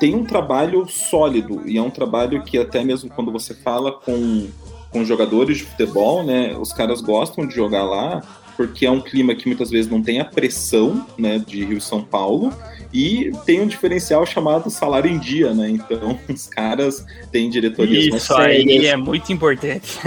tem 0.00 0.14
um 0.14 0.24
trabalho 0.24 0.88
sólido 0.88 1.62
e 1.66 1.76
é 1.76 1.82
um 1.82 1.90
trabalho 1.90 2.42
que 2.42 2.58
até 2.58 2.82
mesmo 2.82 3.10
quando 3.10 3.30
você 3.30 3.54
fala 3.54 3.92
com, 3.92 4.48
com 4.90 5.04
jogadores 5.04 5.58
de 5.58 5.64
futebol, 5.64 6.24
né, 6.24 6.56
os 6.58 6.72
caras 6.72 7.02
gostam 7.02 7.46
de 7.46 7.54
jogar 7.54 7.84
lá 7.84 8.22
porque 8.56 8.84
é 8.84 8.90
um 8.90 9.00
clima 9.00 9.34
que 9.34 9.46
muitas 9.46 9.70
vezes 9.70 9.90
não 9.90 10.02
tem 10.02 10.20
a 10.20 10.24
pressão, 10.24 11.06
né, 11.16 11.38
de 11.38 11.64
Rio 11.64 11.78
e 11.78 11.80
São 11.80 12.02
Paulo 12.02 12.52
e 12.92 13.30
tem 13.44 13.60
um 13.60 13.66
diferencial 13.66 14.26
chamado 14.26 14.68
salário 14.70 15.10
em 15.10 15.18
dia, 15.18 15.54
né? 15.54 15.68
Então 15.68 16.18
os 16.28 16.46
caras 16.46 17.04
têm 17.30 17.48
diretorias 17.48 18.14
Isso 18.14 18.34
aí 18.34 18.86
é 18.86 18.96
muito 18.96 19.32
importante. 19.32 19.98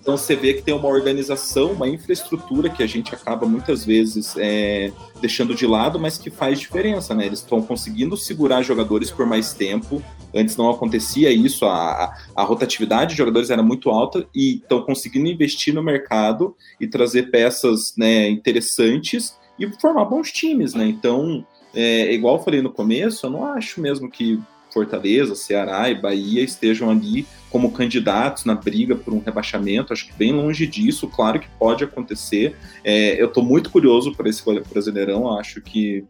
Então 0.00 0.16
você 0.16 0.34
vê 0.34 0.54
que 0.54 0.62
tem 0.62 0.74
uma 0.74 0.88
organização, 0.88 1.72
uma 1.72 1.88
infraestrutura 1.88 2.70
que 2.70 2.82
a 2.82 2.86
gente 2.86 3.14
acaba 3.14 3.46
muitas 3.46 3.84
vezes 3.84 4.34
é, 4.38 4.90
deixando 5.20 5.54
de 5.54 5.66
lado, 5.66 6.00
mas 6.00 6.18
que 6.18 6.30
faz 6.30 6.58
diferença, 6.58 7.14
né? 7.14 7.26
Eles 7.26 7.40
estão 7.40 7.62
conseguindo 7.62 8.16
segurar 8.16 8.62
jogadores 8.62 9.10
por 9.10 9.26
mais 9.26 9.52
tempo. 9.52 10.02
Antes 10.34 10.56
não 10.56 10.70
acontecia 10.70 11.30
isso, 11.30 11.66
a, 11.66 12.12
a 12.34 12.42
rotatividade 12.42 13.10
de 13.12 13.18
jogadores 13.18 13.50
era 13.50 13.62
muito 13.62 13.90
alta 13.90 14.26
e 14.34 14.56
estão 14.56 14.82
conseguindo 14.82 15.28
investir 15.28 15.74
no 15.74 15.82
mercado 15.82 16.56
e 16.80 16.86
trazer 16.86 17.30
peças 17.30 17.94
né, 17.96 18.28
interessantes 18.28 19.36
e 19.58 19.70
formar 19.78 20.06
bons 20.06 20.32
times, 20.32 20.72
né? 20.74 20.86
Então, 20.86 21.46
é, 21.74 22.12
igual 22.12 22.36
eu 22.36 22.42
falei 22.42 22.62
no 22.62 22.72
começo, 22.72 23.26
eu 23.26 23.30
não 23.30 23.44
acho 23.46 23.80
mesmo 23.80 24.10
que 24.10 24.40
Fortaleza, 24.72 25.34
Ceará 25.34 25.90
e 25.90 25.94
Bahia 25.94 26.42
estejam 26.42 26.90
ali 26.90 27.26
como 27.50 27.72
candidatos 27.72 28.44
na 28.44 28.54
briga 28.54 28.96
por 28.96 29.12
um 29.12 29.20
rebaixamento. 29.20 29.92
Acho 29.92 30.06
que 30.06 30.12
bem 30.14 30.32
longe 30.32 30.66
disso, 30.66 31.06
claro 31.08 31.38
que 31.38 31.48
pode 31.58 31.84
acontecer. 31.84 32.56
É, 32.82 33.20
eu 33.20 33.26
estou 33.26 33.44
muito 33.44 33.70
curioso 33.70 34.14
para 34.14 34.28
esse 34.28 34.42
Brasileirão, 34.70 35.38
acho 35.38 35.60
que 35.60 36.04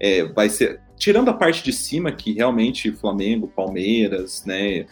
é, 0.00 0.24
vai 0.24 0.48
ser. 0.48 0.80
Tirando 0.96 1.28
a 1.28 1.34
parte 1.34 1.62
de 1.62 1.72
cima, 1.72 2.10
que 2.10 2.32
realmente 2.32 2.90
Flamengo, 2.90 3.46
Palmeiras, 3.46 4.44
né, 4.44 4.84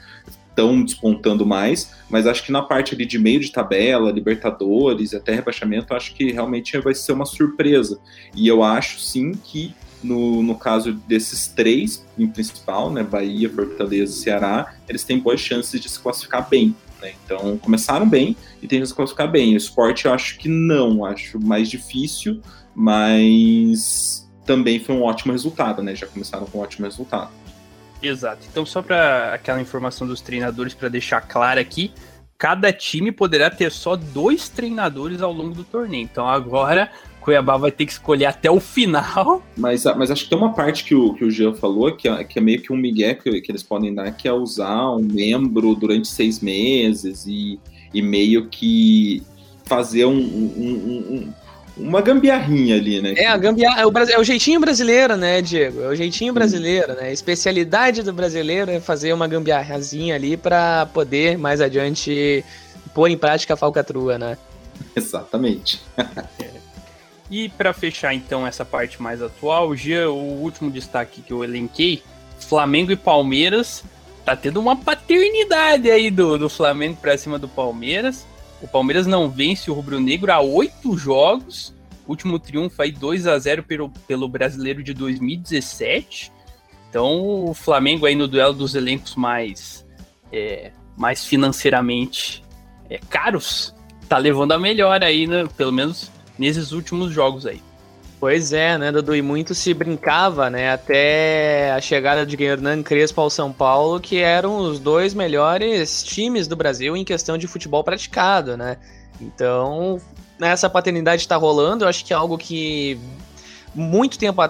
estão 0.48 0.82
despontando 0.82 1.44
mais, 1.44 1.92
mas 2.08 2.26
acho 2.26 2.44
que 2.44 2.50
na 2.50 2.62
parte 2.62 2.94
ali 2.94 3.04
de 3.04 3.18
meio 3.18 3.40
de 3.40 3.52
tabela, 3.52 4.10
Libertadores 4.10 5.12
até 5.12 5.34
rebaixamento, 5.34 5.92
acho 5.94 6.14
que 6.14 6.32
realmente 6.32 6.78
vai 6.78 6.94
ser 6.94 7.12
uma 7.12 7.26
surpresa. 7.26 8.00
E 8.34 8.48
eu 8.48 8.62
acho 8.62 8.98
sim 8.98 9.32
que 9.32 9.74
no, 10.02 10.42
no 10.42 10.54
caso 10.56 10.92
desses 10.92 11.48
três, 11.48 12.06
em 12.18 12.26
principal, 12.26 12.90
né, 12.90 13.02
Bahia, 13.02 13.48
Fortaleza 13.50 14.12
e 14.12 14.16
Ceará, 14.16 14.74
eles 14.88 15.04
têm 15.04 15.18
boas 15.18 15.40
chances 15.40 15.80
de 15.80 15.88
se 15.88 15.98
classificar 15.98 16.48
bem. 16.48 16.74
Né? 17.00 17.12
Então, 17.24 17.58
começaram 17.58 18.08
bem 18.08 18.36
e 18.62 18.66
tem 18.66 18.80
que 18.80 18.86
se 18.86 18.94
classificar 18.94 19.30
bem. 19.30 19.54
O 19.54 19.56
esporte 19.56 20.06
eu 20.06 20.12
acho 20.12 20.38
que 20.38 20.48
não, 20.48 21.04
acho 21.04 21.40
mais 21.40 21.68
difícil, 21.68 22.40
mas 22.74 24.28
também 24.44 24.78
foi 24.78 24.94
um 24.94 25.02
ótimo 25.02 25.32
resultado, 25.32 25.82
né? 25.82 25.94
Já 25.94 26.06
começaram 26.06 26.46
com 26.46 26.58
um 26.58 26.62
ótimo 26.62 26.86
resultado. 26.86 27.30
Exato. 28.02 28.46
Então, 28.50 28.64
só 28.64 28.80
para 28.82 29.34
aquela 29.34 29.60
informação 29.60 30.06
dos 30.06 30.20
treinadores, 30.20 30.74
para 30.74 30.88
deixar 30.88 31.20
claro 31.22 31.58
aqui, 31.58 31.92
cada 32.38 32.72
time 32.72 33.10
poderá 33.10 33.50
ter 33.50 33.70
só 33.72 33.96
dois 33.96 34.48
treinadores 34.48 35.22
ao 35.22 35.32
longo 35.32 35.54
do 35.54 35.64
torneio. 35.64 36.04
Então, 36.04 36.28
agora 36.28 36.90
Cuiabá 37.26 37.56
vai 37.56 37.72
ter 37.72 37.84
que 37.84 37.90
escolher 37.90 38.26
até 38.26 38.48
o 38.48 38.60
final. 38.60 39.42
Mas, 39.56 39.84
mas 39.96 40.12
acho 40.12 40.22
que 40.22 40.30
tem 40.30 40.38
uma 40.38 40.54
parte 40.54 40.84
que 40.84 40.94
o, 40.94 41.12
que 41.12 41.24
o 41.24 41.30
Jean 41.30 41.52
falou 41.54 41.90
que 41.90 42.08
é, 42.08 42.22
que 42.22 42.38
é 42.38 42.42
meio 42.42 42.62
que 42.62 42.72
um 42.72 42.76
migué 42.76 43.14
que, 43.14 43.40
que 43.40 43.50
eles 43.50 43.64
podem 43.64 43.92
dar, 43.92 44.12
que 44.12 44.28
é 44.28 44.32
usar 44.32 44.92
um 44.92 45.02
membro 45.02 45.74
durante 45.74 46.06
seis 46.06 46.38
meses 46.38 47.26
e, 47.26 47.58
e 47.92 48.00
meio 48.00 48.46
que 48.46 49.24
fazer 49.64 50.04
um, 50.04 50.16
um, 50.16 51.04
um 51.10 51.32
uma 51.76 52.00
gambiarrinha 52.00 52.76
ali, 52.76 53.02
né? 53.02 53.14
É, 53.16 53.26
a 53.26 53.36
gambiarra, 53.36 53.82
é 53.82 53.86
o, 53.86 53.92
é 53.92 54.18
o 54.18 54.24
jeitinho 54.24 54.60
brasileiro, 54.60 55.16
né, 55.16 55.42
Diego? 55.42 55.82
É 55.82 55.88
o 55.88 55.94
jeitinho 55.96 56.32
brasileiro, 56.32 56.94
né? 56.94 57.08
A 57.08 57.12
especialidade 57.12 58.02
do 58.02 58.12
brasileiro 58.12 58.70
é 58.70 58.80
fazer 58.80 59.12
uma 59.12 59.26
gambiarrazinha 59.26 60.14
ali 60.14 60.36
para 60.36 60.86
poder 60.86 61.36
mais 61.36 61.60
adiante 61.60 62.44
pôr 62.94 63.10
em 63.10 63.18
prática 63.18 63.54
a 63.54 63.56
falcatrua, 63.56 64.16
né? 64.16 64.38
Exatamente. 64.94 65.82
E 67.30 67.48
para 67.48 67.72
fechar 67.72 68.14
então 68.14 68.46
essa 68.46 68.64
parte 68.64 69.02
mais 69.02 69.20
atual, 69.20 69.70
o 69.70 70.12
último 70.40 70.70
destaque 70.70 71.22
que 71.22 71.32
eu 71.32 71.42
elenquei, 71.42 72.02
Flamengo 72.38 72.92
e 72.92 72.96
Palmeiras, 72.96 73.84
tá 74.24 74.36
tendo 74.36 74.60
uma 74.60 74.76
paternidade 74.76 75.90
aí 75.90 76.10
do, 76.10 76.38
do 76.38 76.48
Flamengo 76.48 76.98
para 77.00 77.18
cima 77.18 77.38
do 77.38 77.48
Palmeiras. 77.48 78.26
O 78.62 78.68
Palmeiras 78.68 79.06
não 79.06 79.28
vence 79.28 79.70
o 79.70 79.74
rubro-negro 79.74 80.32
há 80.32 80.40
oito 80.40 80.96
jogos. 80.96 81.74
Último 82.06 82.38
triunfo 82.38 82.80
aí 82.80 82.92
2 82.92 83.26
a 83.26 83.38
0 83.38 83.64
pelo, 83.64 83.90
pelo 84.06 84.28
Brasileiro 84.28 84.82
de 84.82 84.94
2017. 84.94 86.32
Então 86.88 87.44
o 87.44 87.52
Flamengo 87.52 88.06
aí 88.06 88.14
no 88.14 88.28
duelo 88.28 88.54
dos 88.54 88.74
elencos 88.76 89.16
mais, 89.16 89.84
é, 90.32 90.70
mais 90.96 91.24
financeiramente 91.24 92.44
é, 92.88 92.98
caros, 93.10 93.74
tá 94.08 94.16
levando 94.18 94.52
a 94.52 94.58
melhor 94.58 95.02
aí, 95.02 95.26
né? 95.26 95.46
Pelo 95.56 95.72
menos 95.72 96.10
nesses 96.38 96.72
últimos 96.72 97.12
jogos 97.12 97.46
aí. 97.46 97.62
Pois 98.18 98.52
é, 98.52 98.78
né, 98.78 98.90
Dudu? 98.90 99.14
E 99.14 99.20
muito 99.20 99.54
se 99.54 99.74
brincava, 99.74 100.48
né, 100.48 100.72
até 100.72 101.70
a 101.72 101.80
chegada 101.80 102.24
de 102.24 102.42
Hernan 102.42 102.82
Crespo 102.82 103.20
ao 103.20 103.28
São 103.28 103.52
Paulo, 103.52 104.00
que 104.00 104.16
eram 104.16 104.56
os 104.56 104.78
dois 104.78 105.12
melhores 105.12 106.02
times 106.02 106.48
do 106.48 106.56
Brasil 106.56 106.96
em 106.96 107.04
questão 107.04 107.36
de 107.36 107.46
futebol 107.46 107.84
praticado, 107.84 108.56
né? 108.56 108.78
Então, 109.20 110.00
essa 110.40 110.68
paternidade 110.68 111.22
está 111.22 111.36
rolando, 111.36 111.84
eu 111.84 111.88
acho 111.88 112.04
que 112.04 112.12
é 112.12 112.16
algo 112.16 112.38
que 112.38 112.98
muito 113.74 114.18
tempo 114.18 114.40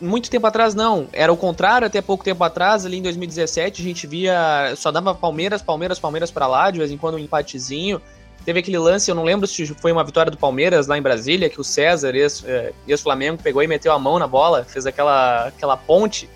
muito 0.00 0.30
tempo 0.30 0.46
atrás 0.46 0.72
não, 0.72 1.08
era 1.12 1.32
o 1.32 1.36
contrário, 1.36 1.88
até 1.88 2.00
pouco 2.00 2.22
tempo 2.22 2.44
atrás, 2.44 2.86
ali 2.86 2.98
em 2.98 3.02
2017, 3.02 3.82
a 3.82 3.84
gente 3.84 4.06
via, 4.06 4.72
só 4.76 4.92
dava 4.92 5.12
Palmeiras, 5.12 5.60
Palmeiras, 5.60 5.98
Palmeiras 5.98 6.30
para 6.30 6.46
lá, 6.46 6.70
de 6.70 6.78
vez 6.78 6.92
em 6.92 6.96
quando 6.96 7.16
um 7.16 7.18
empatezinho, 7.18 8.00
Teve 8.46 8.60
aquele 8.60 8.78
lance, 8.78 9.10
eu 9.10 9.14
não 9.16 9.24
lembro 9.24 9.44
se 9.44 9.66
foi 9.66 9.90
uma 9.90 10.04
vitória 10.04 10.30
do 10.30 10.38
Palmeiras 10.38 10.86
lá 10.86 10.96
em 10.96 11.02
Brasília, 11.02 11.50
que 11.50 11.60
o 11.60 11.64
César, 11.64 12.12
é, 12.14 12.72
ex-Flamengo, 12.86 13.42
pegou 13.42 13.60
e 13.60 13.66
meteu 13.66 13.92
a 13.92 13.98
mão 13.98 14.20
na 14.20 14.28
bola, 14.28 14.62
fez 14.62 14.86
aquela, 14.86 15.48
aquela 15.48 15.76
ponte. 15.76 16.30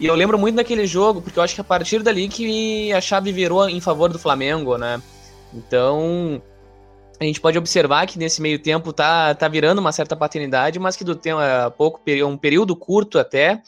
E 0.00 0.06
eu 0.06 0.14
lembro 0.14 0.38
muito 0.38 0.56
daquele 0.56 0.86
jogo, 0.86 1.20
porque 1.20 1.38
eu 1.38 1.42
acho 1.42 1.54
que 1.54 1.60
a 1.60 1.64
partir 1.64 2.02
dali 2.02 2.28
que 2.28 2.90
a 2.94 3.00
chave 3.02 3.30
virou 3.30 3.68
em 3.68 3.78
favor 3.78 4.10
do 4.10 4.18
Flamengo, 4.18 4.78
né? 4.78 5.02
Então, 5.52 6.40
a 7.20 7.24
gente 7.24 7.42
pode 7.42 7.58
observar 7.58 8.06
que 8.06 8.18
nesse 8.18 8.40
meio 8.40 8.58
tempo 8.58 8.90
tá, 8.90 9.34
tá 9.34 9.48
virando 9.48 9.80
uma 9.80 9.92
certa 9.92 10.16
paternidade, 10.16 10.78
mas 10.78 10.96
que 10.96 11.04
do 11.04 11.14
tempo, 11.14 11.42
é, 11.42 11.68
pouco, 11.68 12.00
um 12.26 12.38
período 12.38 12.74
curto 12.74 13.18
até, 13.18 13.60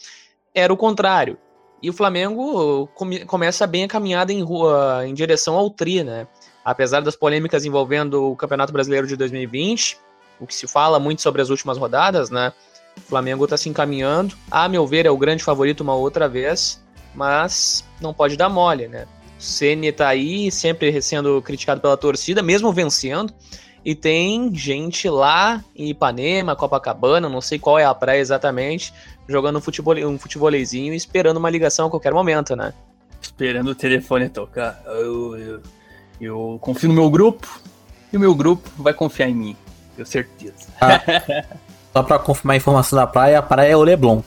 era 0.54 0.72
o 0.72 0.78
contrário. 0.78 1.36
E 1.82 1.90
o 1.90 1.92
Flamengo 1.92 2.86
come, 2.94 3.26
começa 3.26 3.66
bem 3.66 3.84
a 3.84 3.88
caminhada 3.88 4.32
em, 4.32 4.42
rua, 4.42 5.02
em 5.06 5.12
direção 5.12 5.56
ao 5.56 5.68
tri, 5.68 6.02
né? 6.02 6.26
Apesar 6.64 7.00
das 7.00 7.16
polêmicas 7.16 7.64
envolvendo 7.64 8.30
o 8.30 8.36
Campeonato 8.36 8.72
Brasileiro 8.72 9.06
de 9.06 9.16
2020, 9.16 9.98
o 10.38 10.46
que 10.46 10.54
se 10.54 10.66
fala 10.66 10.98
muito 10.98 11.22
sobre 11.22 11.42
as 11.42 11.50
últimas 11.50 11.78
rodadas, 11.78 12.30
né? 12.30 12.52
O 12.96 13.00
Flamengo 13.00 13.44
está 13.44 13.56
se 13.56 13.68
encaminhando. 13.68 14.34
A 14.50 14.68
meu 14.68 14.86
ver, 14.86 15.06
é 15.06 15.10
o 15.10 15.16
grande 15.16 15.44
favorito 15.44 15.82
uma 15.82 15.94
outra 15.94 16.28
vez, 16.28 16.82
mas 17.14 17.84
não 18.00 18.12
pode 18.12 18.36
dar 18.36 18.48
mole, 18.48 18.88
né? 18.88 19.06
O 19.38 19.42
Ceni 19.42 19.88
está 19.88 20.08
aí, 20.08 20.50
sempre 20.50 21.00
sendo 21.00 21.40
criticado 21.42 21.80
pela 21.80 21.96
torcida, 21.96 22.42
mesmo 22.42 22.72
vencendo. 22.72 23.32
E 23.82 23.94
tem 23.94 24.54
gente 24.54 25.08
lá 25.08 25.64
em 25.74 25.88
Ipanema, 25.88 26.54
Copacabana, 26.54 27.28
não 27.28 27.40
sei 27.40 27.58
qual 27.58 27.78
é 27.78 27.84
a 27.84 27.94
praia 27.94 28.20
exatamente, 28.20 28.92
jogando 29.26 29.56
um, 29.56 29.60
futebol, 29.62 29.94
um 29.96 30.18
futebolzinho 30.18 30.92
e 30.92 30.96
esperando 30.96 31.38
uma 31.38 31.48
ligação 31.48 31.86
a 31.86 31.90
qualquer 31.90 32.12
momento, 32.12 32.54
né? 32.54 32.74
Esperando 33.22 33.70
o 33.70 33.74
telefone 33.74 34.28
tocar. 34.28 34.82
Eu, 34.86 35.38
eu 35.38 35.62
eu 36.20 36.58
confio 36.60 36.88
no 36.88 36.94
meu 36.94 37.10
grupo. 37.10 37.60
E 38.12 38.16
o 38.16 38.20
meu 38.20 38.34
grupo 38.34 38.68
vai 38.76 38.92
confiar 38.92 39.28
em 39.28 39.34
mim, 39.34 39.56
tenho 39.94 40.06
certeza. 40.06 40.66
Ah, 40.80 41.00
só 41.92 42.02
pra 42.02 42.18
confirmar 42.18 42.54
a 42.54 42.56
informação 42.56 42.98
da 42.98 43.06
praia, 43.06 43.38
a 43.38 43.42
praia 43.42 43.70
é 43.70 43.76
o 43.76 43.82
Leblon. 43.82 44.20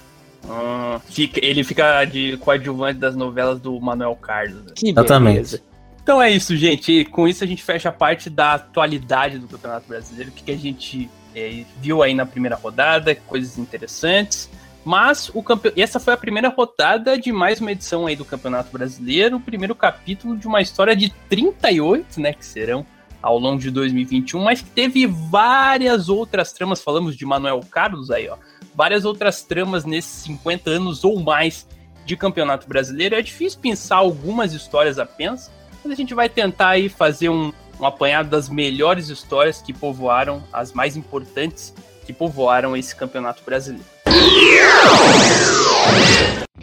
Ah, 0.50 1.02
fica, 1.06 1.46
ele 1.46 1.64
fica 1.64 2.06
de 2.06 2.38
coadjuvante 2.38 3.00
das 3.00 3.16
novelas 3.16 3.60
do 3.60 3.80
Manuel 3.82 4.16
Carlos. 4.16 4.64
né? 4.64 4.72
Que 4.74 4.90
Exatamente. 4.90 5.34
beleza. 5.34 5.62
Então 6.02 6.22
é 6.22 6.30
isso, 6.30 6.56
gente. 6.56 6.92
E 6.92 7.06
com 7.06 7.28
isso 7.28 7.44
a 7.44 7.48
gente 7.48 7.64
fecha 7.64 7.90
a 7.90 7.92
parte 7.92 8.30
da 8.30 8.54
atualidade 8.54 9.38
do 9.38 9.48
Campeonato 9.48 9.88
Brasileiro, 9.88 10.32
o 10.32 10.34
que, 10.34 10.44
que 10.44 10.52
a 10.52 10.58
gente 10.58 11.10
é, 11.34 11.64
viu 11.80 12.04
aí 12.04 12.14
na 12.14 12.26
primeira 12.26 12.56
rodada, 12.56 13.16
coisas 13.16 13.58
interessantes. 13.58 14.50
Mas 14.84 15.32
o 15.34 15.42
campe... 15.42 15.74
essa 15.78 16.00
foi 16.00 16.14
a 16.14 16.18
primeira 16.18 16.50
rodada 16.50 17.18
de 17.18 17.32
mais 17.32 17.62
uma 17.62 17.72
edição 17.72 18.06
aí 18.06 18.16
do 18.16 18.26
Campeonato 18.26 18.72
Brasileiro, 18.72 19.38
o 19.38 19.40
primeiro 19.40 19.74
capítulo 19.74 20.36
de 20.38 20.46
uma 20.46 20.62
história 20.62 20.96
de 20.96 21.10
38, 21.30 22.20
né, 22.20 22.34
que 22.34 22.46
serão 22.46 22.86
ao 23.22 23.40
longo 23.40 23.62
de 23.62 23.72
2021, 23.72 24.44
mas 24.44 24.62
que 24.62 24.70
teve 24.70 25.08
várias 25.08 26.10
outras 26.10 26.52
tramas, 26.52 26.82
falamos 26.82 27.16
de 27.16 27.26
Manuel 27.26 27.62
Carlos 27.72 28.12
aí, 28.12 28.28
ó, 28.28 28.36
várias 28.76 29.06
outras 29.06 29.42
tramas 29.44 29.86
nesses 29.86 30.24
50 30.24 30.70
anos 30.70 31.06
ou 31.06 31.18
mais 31.22 31.66
de 32.06 32.18
Campeonato 32.18 32.68
Brasileiro. 32.68 33.16
É 33.16 33.22
difícil 33.22 33.60
pensar 33.62 33.96
algumas 33.98 34.52
histórias 34.52 35.00
apenas, 35.00 35.50
mas 35.82 35.94
a 35.94 35.96
gente 35.96 36.14
vai 36.14 36.28
tentar 36.28 36.70
aí 36.70 36.90
fazer 36.90 37.30
um, 37.30 37.54
um 37.80 37.86
apanhado 37.86 38.30
das 38.30 38.50
melhores 38.50 39.08
histórias 39.08 39.62
que 39.62 39.72
povoaram, 39.72 40.44
as 40.52 40.74
mais 40.74 40.98
importantes 40.98 41.74
que 42.06 42.12
povoaram 42.12 42.76
esse 42.76 42.94
Campeonato 42.94 43.42
Brasileiro. 43.46 43.86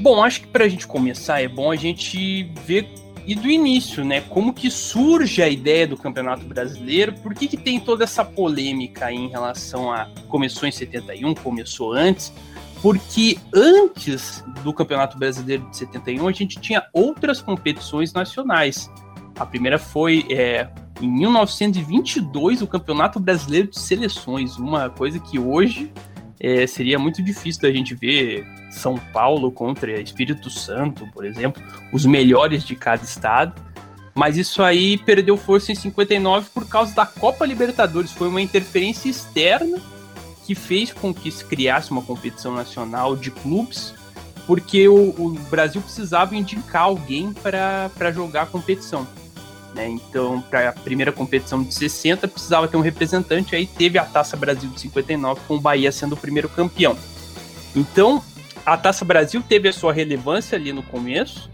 Bom, 0.00 0.24
acho 0.24 0.40
que 0.40 0.46
pra 0.48 0.66
gente 0.66 0.86
começar 0.86 1.42
é 1.42 1.48
bom 1.48 1.70
a 1.70 1.76
gente 1.76 2.44
ver 2.64 2.88
e 3.26 3.34
do 3.34 3.48
início, 3.48 4.04
né? 4.04 4.22
Como 4.22 4.52
que 4.52 4.70
surge 4.70 5.42
a 5.42 5.48
ideia 5.48 5.86
do 5.86 5.96
Campeonato 5.96 6.44
Brasileiro? 6.44 7.14
Por 7.20 7.34
que, 7.34 7.46
que 7.46 7.56
tem 7.56 7.78
toda 7.78 8.04
essa 8.04 8.24
polêmica 8.24 9.12
em 9.12 9.28
relação 9.28 9.92
a 9.92 10.08
começou 10.28 10.68
em 10.68 10.72
71, 10.72 11.34
começou 11.34 11.92
antes? 11.92 12.32
Porque 12.80 13.38
antes 13.54 14.42
do 14.64 14.72
Campeonato 14.72 15.18
Brasileiro 15.18 15.68
de 15.68 15.76
71, 15.76 16.26
a 16.26 16.32
gente 16.32 16.58
tinha 16.58 16.82
outras 16.94 17.42
competições 17.42 18.12
nacionais. 18.12 18.90
A 19.38 19.44
primeira 19.44 19.78
foi 19.78 20.26
é, 20.30 20.66
em 21.00 21.08
1922, 21.08 22.62
o 22.62 22.66
Campeonato 22.66 23.20
Brasileiro 23.20 23.68
de 23.68 23.78
Seleções, 23.78 24.56
uma 24.56 24.88
coisa 24.88 25.20
que 25.20 25.38
hoje 25.38 25.92
é, 26.40 26.66
seria 26.66 26.98
muito 26.98 27.22
difícil 27.22 27.60
da 27.60 27.70
gente 27.70 27.94
ver 27.94 28.46
São 28.70 28.96
Paulo 28.96 29.52
contra 29.52 30.00
Espírito 30.00 30.48
Santo, 30.48 31.06
por 31.12 31.26
exemplo, 31.26 31.62
os 31.92 32.06
melhores 32.06 32.64
de 32.64 32.74
cada 32.74 33.04
estado. 33.04 33.60
Mas 34.14 34.36
isso 34.36 34.62
aí 34.62 34.96
perdeu 34.98 35.36
força 35.36 35.70
em 35.70 35.74
59 35.74 36.48
por 36.52 36.66
causa 36.66 36.94
da 36.94 37.04
Copa 37.04 37.44
Libertadores. 37.44 38.10
Foi 38.10 38.28
uma 38.28 38.40
interferência 38.40 39.08
externa 39.08 39.78
que 40.46 40.54
fez 40.54 40.92
com 40.92 41.12
que 41.14 41.30
se 41.30 41.44
criasse 41.44 41.90
uma 41.90 42.02
competição 42.02 42.54
nacional 42.54 43.14
de 43.14 43.30
clubes, 43.30 43.94
porque 44.46 44.88
o, 44.88 45.14
o 45.16 45.30
Brasil 45.50 45.80
precisava 45.80 46.34
indicar 46.34 46.84
alguém 46.84 47.32
para 47.32 48.10
jogar 48.12 48.42
a 48.42 48.46
competição. 48.46 49.06
Né? 49.74 49.88
Então, 49.88 50.40
para 50.42 50.70
a 50.70 50.72
primeira 50.72 51.12
competição 51.12 51.62
de 51.62 51.72
60, 51.72 52.26
precisava 52.26 52.66
ter 52.66 52.76
um 52.76 52.80
representante, 52.80 53.54
aí 53.54 53.66
teve 53.66 53.98
a 53.98 54.04
Taça 54.04 54.36
Brasil 54.36 54.68
de 54.70 54.80
59, 54.80 55.40
com 55.46 55.54
o 55.56 55.60
Bahia 55.60 55.92
sendo 55.92 56.14
o 56.14 56.16
primeiro 56.16 56.48
campeão. 56.48 56.96
Então, 57.74 58.22
a 58.66 58.76
Taça 58.76 59.04
Brasil 59.04 59.42
teve 59.46 59.68
a 59.68 59.72
sua 59.72 59.92
relevância 59.92 60.56
ali 60.58 60.72
no 60.72 60.82
começo 60.82 61.48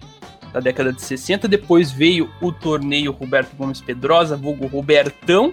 da 0.53 0.61
década 0.61 0.93
de 0.93 1.03
60, 1.03 1.47
depois 1.47 1.93
veio 1.93 2.31
o 2.41 2.51
torneio 2.51 3.13
Roberto 3.13 3.55
Gomes 3.55 3.81
Pedrosa, 3.83 4.37
vulgo 4.37 4.67
Robertão, 4.67 5.53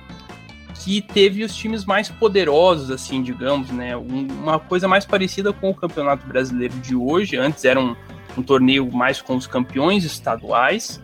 que 0.76 1.02
teve 1.02 1.43
os 1.43 1.54
times 1.56 1.84
mais 1.86 2.08
poderosos, 2.10 2.89
assim, 2.89 3.21
digamos, 3.21 3.69
né? 3.71 3.95
Um- 3.97 4.28
uma 4.41 4.60
coisa 4.60 4.88
mais 4.88 5.06
parecida 5.06 5.52
com 5.52 5.69
o 5.69 5.76
Campeonato 5.76 6.26
Brasileiro 6.26 6.73
de 6.76 6.95
hoje. 6.95 7.36
Antes 7.36 7.63
era 7.65 7.80
um, 7.80 7.95
um 8.38 8.41
torneio 8.41 8.89
mais 8.91 9.21
com 9.21 9.36
os 9.36 9.45
campeões 9.45 10.04
estaduais. 10.06 11.02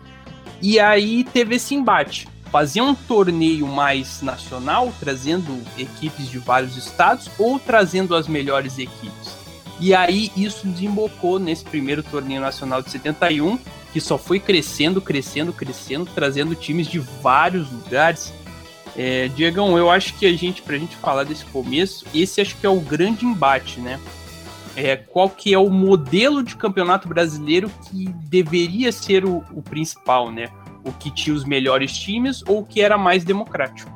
E 0.60 0.78
aí 0.78 1.24
teve 1.24 1.56
esse 1.56 1.74
embate. 1.74 2.28
Fazer 2.50 2.80
um 2.80 2.94
torneio 2.94 3.66
mais 3.66 4.22
nacional, 4.22 4.92
trazendo 4.98 5.62
equipes 5.78 6.28
de 6.28 6.38
vários 6.38 6.76
estados, 6.76 7.30
ou 7.38 7.58
trazendo 7.58 8.14
as 8.14 8.26
melhores 8.26 8.78
equipes. 8.78 9.40
E 9.78 9.94
aí 9.94 10.30
isso 10.36 10.66
desembocou 10.66 11.38
nesse 11.38 11.64
primeiro 11.64 12.02
torneio 12.02 12.40
nacional 12.40 12.82
de 12.82 12.90
71, 12.90 13.58
que 13.92 14.00
só 14.00 14.18
foi 14.18 14.38
crescendo, 14.38 15.00
crescendo, 15.00 15.52
crescendo, 15.52 16.08
trazendo 16.14 16.54
times 16.54 16.86
de 16.86 16.98
vários 16.98 17.70
lugares. 17.70 18.32
É, 18.96 19.28
Diegão, 19.28 19.78
eu 19.78 19.90
acho 19.90 20.14
que 20.14 20.26
a 20.26 20.36
gente, 20.36 20.60
pra 20.60 20.76
gente 20.76 20.96
falar 20.96 21.24
desse 21.24 21.44
começo, 21.46 22.04
esse 22.14 22.40
acho 22.40 22.56
que 22.56 22.66
é 22.66 22.68
o 22.68 22.80
grande 22.80 23.24
embate, 23.24 23.80
né? 23.80 23.98
É, 24.82 24.96
qual 24.96 25.28
que 25.28 25.52
é 25.52 25.58
o 25.58 25.68
modelo 25.68 26.42
de 26.42 26.56
campeonato 26.56 27.06
brasileiro 27.06 27.70
que 27.90 28.08
deveria 28.30 28.90
ser 28.90 29.26
o, 29.26 29.44
o 29.52 29.60
principal, 29.60 30.32
né? 30.32 30.48
O 30.82 30.90
que 30.90 31.10
tinha 31.10 31.36
os 31.36 31.44
melhores 31.44 31.92
times 31.92 32.42
ou 32.48 32.60
o 32.60 32.64
que 32.64 32.80
era 32.80 32.96
mais 32.96 33.22
democrático? 33.22 33.92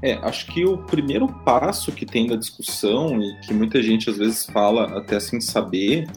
É, 0.00 0.14
acho 0.22 0.46
que 0.46 0.64
o 0.64 0.78
primeiro 0.78 1.26
passo 1.26 1.90
que 1.90 2.06
tem 2.06 2.28
da 2.28 2.36
discussão 2.36 3.20
e 3.20 3.40
que 3.40 3.52
muita 3.52 3.82
gente 3.82 4.08
às 4.08 4.16
vezes 4.16 4.46
fala 4.46 4.96
até 4.96 5.18
sem 5.18 5.40
saber 5.40 6.08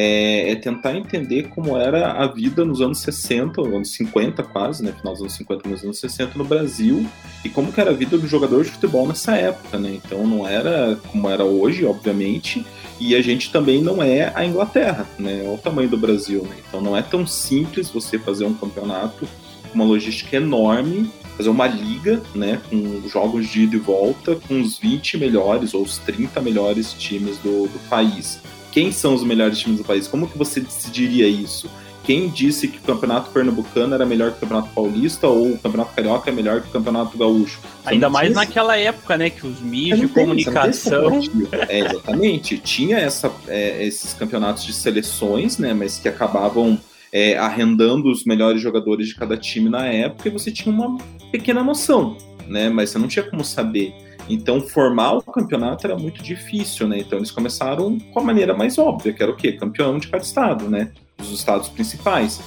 é, 0.00 0.52
é 0.52 0.54
tentar 0.54 0.94
entender 0.94 1.48
como 1.48 1.76
era 1.76 2.12
a 2.12 2.26
vida 2.28 2.64
nos 2.64 2.80
anos 2.80 3.00
60, 3.00 3.60
anos 3.60 3.92
50 3.94 4.44
quase, 4.44 4.84
né, 4.84 4.92
final 4.92 5.12
dos 5.12 5.22
anos 5.22 5.32
50, 5.32 5.68
nos 5.68 5.82
anos 5.82 5.98
60 5.98 6.38
no 6.38 6.44
Brasil 6.44 7.04
e 7.44 7.48
como 7.48 7.74
era 7.76 7.90
a 7.90 7.94
vida 7.94 8.16
do 8.16 8.28
jogador 8.28 8.62
de 8.62 8.70
futebol 8.70 9.08
nessa 9.08 9.36
época, 9.36 9.76
né? 9.76 9.98
Então 10.04 10.24
não 10.24 10.46
era 10.46 10.96
como 11.10 11.28
era 11.28 11.44
hoje, 11.44 11.84
obviamente, 11.84 12.64
e 13.00 13.16
a 13.16 13.22
gente 13.22 13.50
também 13.50 13.82
não 13.82 14.00
é 14.00 14.32
a 14.36 14.44
Inglaterra, 14.44 15.04
né? 15.18 15.42
O 15.52 15.58
tamanho 15.58 15.88
do 15.88 15.98
Brasil, 15.98 16.42
né? 16.44 16.56
Então 16.68 16.80
não 16.80 16.96
é 16.96 17.02
tão 17.02 17.26
simples 17.26 17.90
você 17.90 18.20
fazer 18.20 18.44
um 18.44 18.54
campeonato 18.54 19.26
uma 19.74 19.84
logística 19.84 20.36
enorme 20.36 21.10
fazer 21.36 21.50
uma 21.50 21.68
liga, 21.68 22.20
né, 22.34 22.60
com 22.68 23.08
jogos 23.08 23.46
de 23.46 23.62
ida 23.62 23.76
e 23.76 23.78
volta, 23.78 24.34
com 24.34 24.60
os 24.60 24.76
20 24.76 25.16
melhores 25.18 25.72
ou 25.72 25.82
os 25.82 25.96
30 25.98 26.40
melhores 26.40 26.92
times 26.92 27.38
do, 27.38 27.68
do 27.68 27.78
país. 27.88 28.40
Quem 28.72 28.92
são 28.92 29.14
os 29.14 29.24
melhores 29.24 29.58
times 29.58 29.78
do 29.78 29.84
país? 29.84 30.06
Como 30.06 30.28
que 30.28 30.36
você 30.36 30.60
decidiria 30.60 31.26
isso? 31.26 31.68
Quem 32.08 32.28
disse 32.28 32.68
que 32.68 32.78
o 32.78 32.80
Campeonato 32.80 33.30
Pernambucano 33.30 33.94
era 33.94 34.06
melhor 34.06 34.30
que 34.30 34.38
o 34.38 34.40
Campeonato 34.40 34.70
Paulista 34.72 35.26
ou 35.26 35.52
o 35.52 35.58
Campeonato 35.58 35.94
Carioca 35.94 36.30
é 36.30 36.32
melhor 36.32 36.62
que 36.62 36.68
o 36.68 36.70
Campeonato 36.70 37.18
Gaúcho? 37.18 37.60
Você 37.60 37.90
Ainda 37.90 38.08
mais 38.08 38.32
naquela 38.32 38.78
época, 38.78 39.18
né? 39.18 39.28
Que 39.28 39.46
os 39.46 39.58
você 39.58 39.94
de 39.94 40.08
comunicação. 40.08 41.20
É, 41.68 41.80
exatamente. 41.80 42.56
Tinha 42.56 42.96
essa, 42.96 43.30
é, 43.46 43.84
esses 43.84 44.14
campeonatos 44.14 44.64
de 44.64 44.72
seleções, 44.72 45.58
né? 45.58 45.74
Mas 45.74 45.98
que 45.98 46.08
acabavam 46.08 46.80
é, 47.12 47.36
arrendando 47.36 48.10
os 48.10 48.24
melhores 48.24 48.62
jogadores 48.62 49.08
de 49.08 49.14
cada 49.14 49.36
time 49.36 49.68
na 49.68 49.84
época 49.86 50.30
e 50.30 50.32
você 50.32 50.50
tinha 50.50 50.74
uma 50.74 50.96
pequena 51.30 51.62
noção, 51.62 52.16
né? 52.46 52.70
Mas 52.70 52.88
você 52.88 52.98
não 52.98 53.08
tinha 53.08 53.22
como 53.22 53.44
saber. 53.44 53.92
Então, 54.28 54.60
formar 54.60 55.14
o 55.14 55.22
campeonato 55.22 55.86
era 55.86 55.96
muito 55.96 56.22
difícil, 56.22 56.86
né? 56.86 56.98
Então, 56.98 57.18
eles 57.18 57.30
começaram 57.30 57.98
com 57.98 58.20
a 58.20 58.22
maneira 58.22 58.54
mais 58.54 58.78
óbvia, 58.78 59.12
que 59.12 59.22
era 59.22 59.32
o 59.32 59.36
quê? 59.36 59.52
Campeão 59.52 59.98
de 59.98 60.08
cada 60.08 60.22
estado, 60.22 60.68
né? 60.68 60.92
Dos 61.16 61.30
estados 61.32 61.68
principais. 61.68 62.40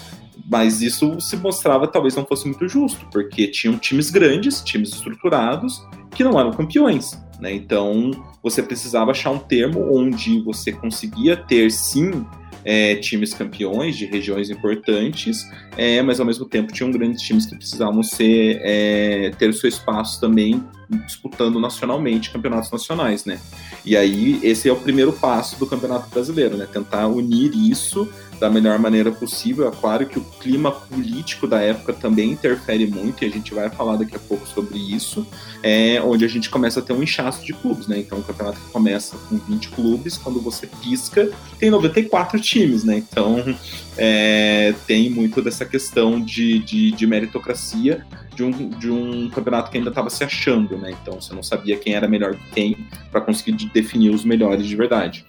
Mas 0.50 0.82
isso 0.82 1.20
se 1.20 1.38
mostrava 1.38 1.88
talvez 1.88 2.16
não 2.16 2.26
fosse 2.26 2.46
muito 2.46 2.68
justo, 2.68 3.06
porque 3.12 3.48
tinham 3.48 3.78
times 3.78 4.10
grandes, 4.10 4.62
times 4.62 4.94
estruturados, 4.94 5.82
que 6.12 6.24
não 6.24 6.40
eram 6.40 6.52
campeões, 6.52 7.18
né? 7.40 7.54
Então, 7.54 8.12
você 8.44 8.62
precisava 8.62 9.12
achar 9.12 9.32
um 9.32 9.40
termo 9.40 9.96
onde 9.96 10.42
você 10.42 10.72
conseguia 10.72 11.36
ter, 11.36 11.72
sim, 11.72 12.26
é, 12.64 12.96
times 12.96 13.34
campeões 13.34 13.98
de 13.98 14.06
regiões 14.06 14.50
importantes, 14.50 15.46
é, 15.78 16.02
mas 16.02 16.20
ao 16.20 16.26
mesmo 16.26 16.46
tempo 16.46 16.72
tinham 16.72 16.92
grandes 16.92 17.22
times 17.22 17.46
que 17.46 17.56
precisavam 17.56 18.04
ser, 18.04 18.60
é, 18.64 19.32
ter 19.38 19.50
o 19.50 19.54
seu 19.54 19.70
espaço 19.70 20.20
também 20.20 20.64
disputando 21.06 21.60
nacionalmente 21.60 22.32
campeonatos 22.32 22.72
nacionais, 22.72 23.26
né? 23.26 23.40
E 23.86 23.96
aí 23.96 24.40
esse 24.44 24.68
é 24.68 24.74
o 24.74 24.76
primeiro 24.76 25.14
passo 25.14 25.58
do 25.58 25.66
Campeonato 25.66 26.10
Brasileiro, 26.10 26.58
né? 26.58 26.68
Tentar 26.72 27.08
unir 27.08 27.52
isso 27.56 28.10
da 28.42 28.50
melhor 28.50 28.80
maneira 28.80 29.12
possível. 29.12 29.68
É 29.68 29.72
claro 29.72 30.08
que 30.08 30.18
o 30.18 30.24
clima 30.24 30.72
político 30.72 31.46
da 31.46 31.62
época 31.62 31.94
também 31.94 32.32
interfere 32.32 32.88
muito, 32.88 33.24
e 33.24 33.28
a 33.28 33.30
gente 33.30 33.54
vai 33.54 33.70
falar 33.70 33.98
daqui 33.98 34.16
a 34.16 34.20
pouco 34.20 34.48
sobre 34.48 34.80
isso, 34.80 35.28
é, 35.62 36.02
onde 36.04 36.26
a 36.26 36.28
gente 36.28 36.50
começa 36.50 36.80
a 36.80 36.84
ter 36.84 36.92
um 36.92 37.04
inchaço 37.04 37.46
de 37.46 37.54
clubes, 37.54 37.88
né? 37.88 38.00
Então 38.00 38.18
o 38.18 38.24
campeonato 38.24 38.60
que 38.60 38.72
começa 38.72 39.16
com 39.30 39.38
20 39.38 39.70
clubes, 39.70 40.18
quando 40.18 40.42
você 40.42 40.66
pisca, 40.66 41.30
tem 41.60 41.70
94 41.70 42.40
times, 42.42 42.84
né? 42.84 42.98
Então 42.98 43.56
é, 43.96 44.74
tem 44.88 45.12
muito 45.12 45.40
dessa 45.40 45.64
questão 45.64 46.20
de, 46.20 46.58
de, 46.60 46.92
de 46.92 47.06
meritocracia 47.06 48.04
de 48.36 48.44
um, 48.44 48.70
de 48.70 48.90
um 48.90 49.30
campeonato 49.30 49.70
que 49.70 49.78
ainda 49.78 49.90
estava 49.90 50.10
se 50.10 50.24
achando, 50.24 50.76
né? 50.80 50.96
Então 51.00 51.22
você 51.22 51.32
não 51.36 51.44
sabia 51.44 51.78
quem 51.78 51.94
era 51.94 52.08
melhor 52.08 52.36
que 52.36 52.50
quem 52.52 52.88
para 53.12 53.22
conseguir 53.22 53.52
de- 53.52 53.70
definir 53.70 54.10
os 54.10 54.26
melhores 54.26 54.66
de 54.66 54.76
verdade. 54.76 55.28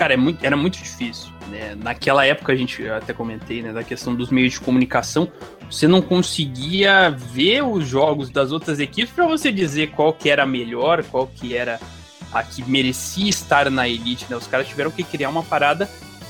Cara, 0.00 0.14
é 0.14 0.16
muito, 0.16 0.42
era 0.42 0.56
muito 0.56 0.78
difícil. 0.78 1.30
Né? 1.50 1.76
Naquela 1.76 2.24
época, 2.24 2.54
a 2.54 2.56
gente 2.56 2.88
até 2.88 3.12
comentei, 3.12 3.60
né, 3.60 3.70
da 3.70 3.84
questão 3.84 4.14
dos 4.14 4.30
meios 4.30 4.54
de 4.54 4.60
comunicação, 4.60 5.30
você 5.70 5.86
não 5.86 6.00
conseguia 6.00 7.10
ver 7.10 7.62
os 7.62 7.86
jogos 7.86 8.30
das 8.30 8.50
outras 8.50 8.80
equipes 8.80 9.12
para 9.12 9.26
você 9.26 9.52
dizer 9.52 9.90
qual 9.90 10.14
que 10.14 10.30
era 10.30 10.44
a 10.44 10.46
melhor, 10.46 11.04
qual 11.04 11.26
que 11.26 11.54
era 11.54 11.78
a 12.32 12.42
que 12.42 12.64
merecia 12.64 13.28
estar 13.28 13.70
na 13.70 13.86
elite, 13.86 14.24
né? 14.30 14.36
Os 14.36 14.46
caras 14.46 14.66
tiveram 14.66 14.90
que 14.90 15.02
criar 15.02 15.28
uma 15.28 15.42
parada 15.42 15.86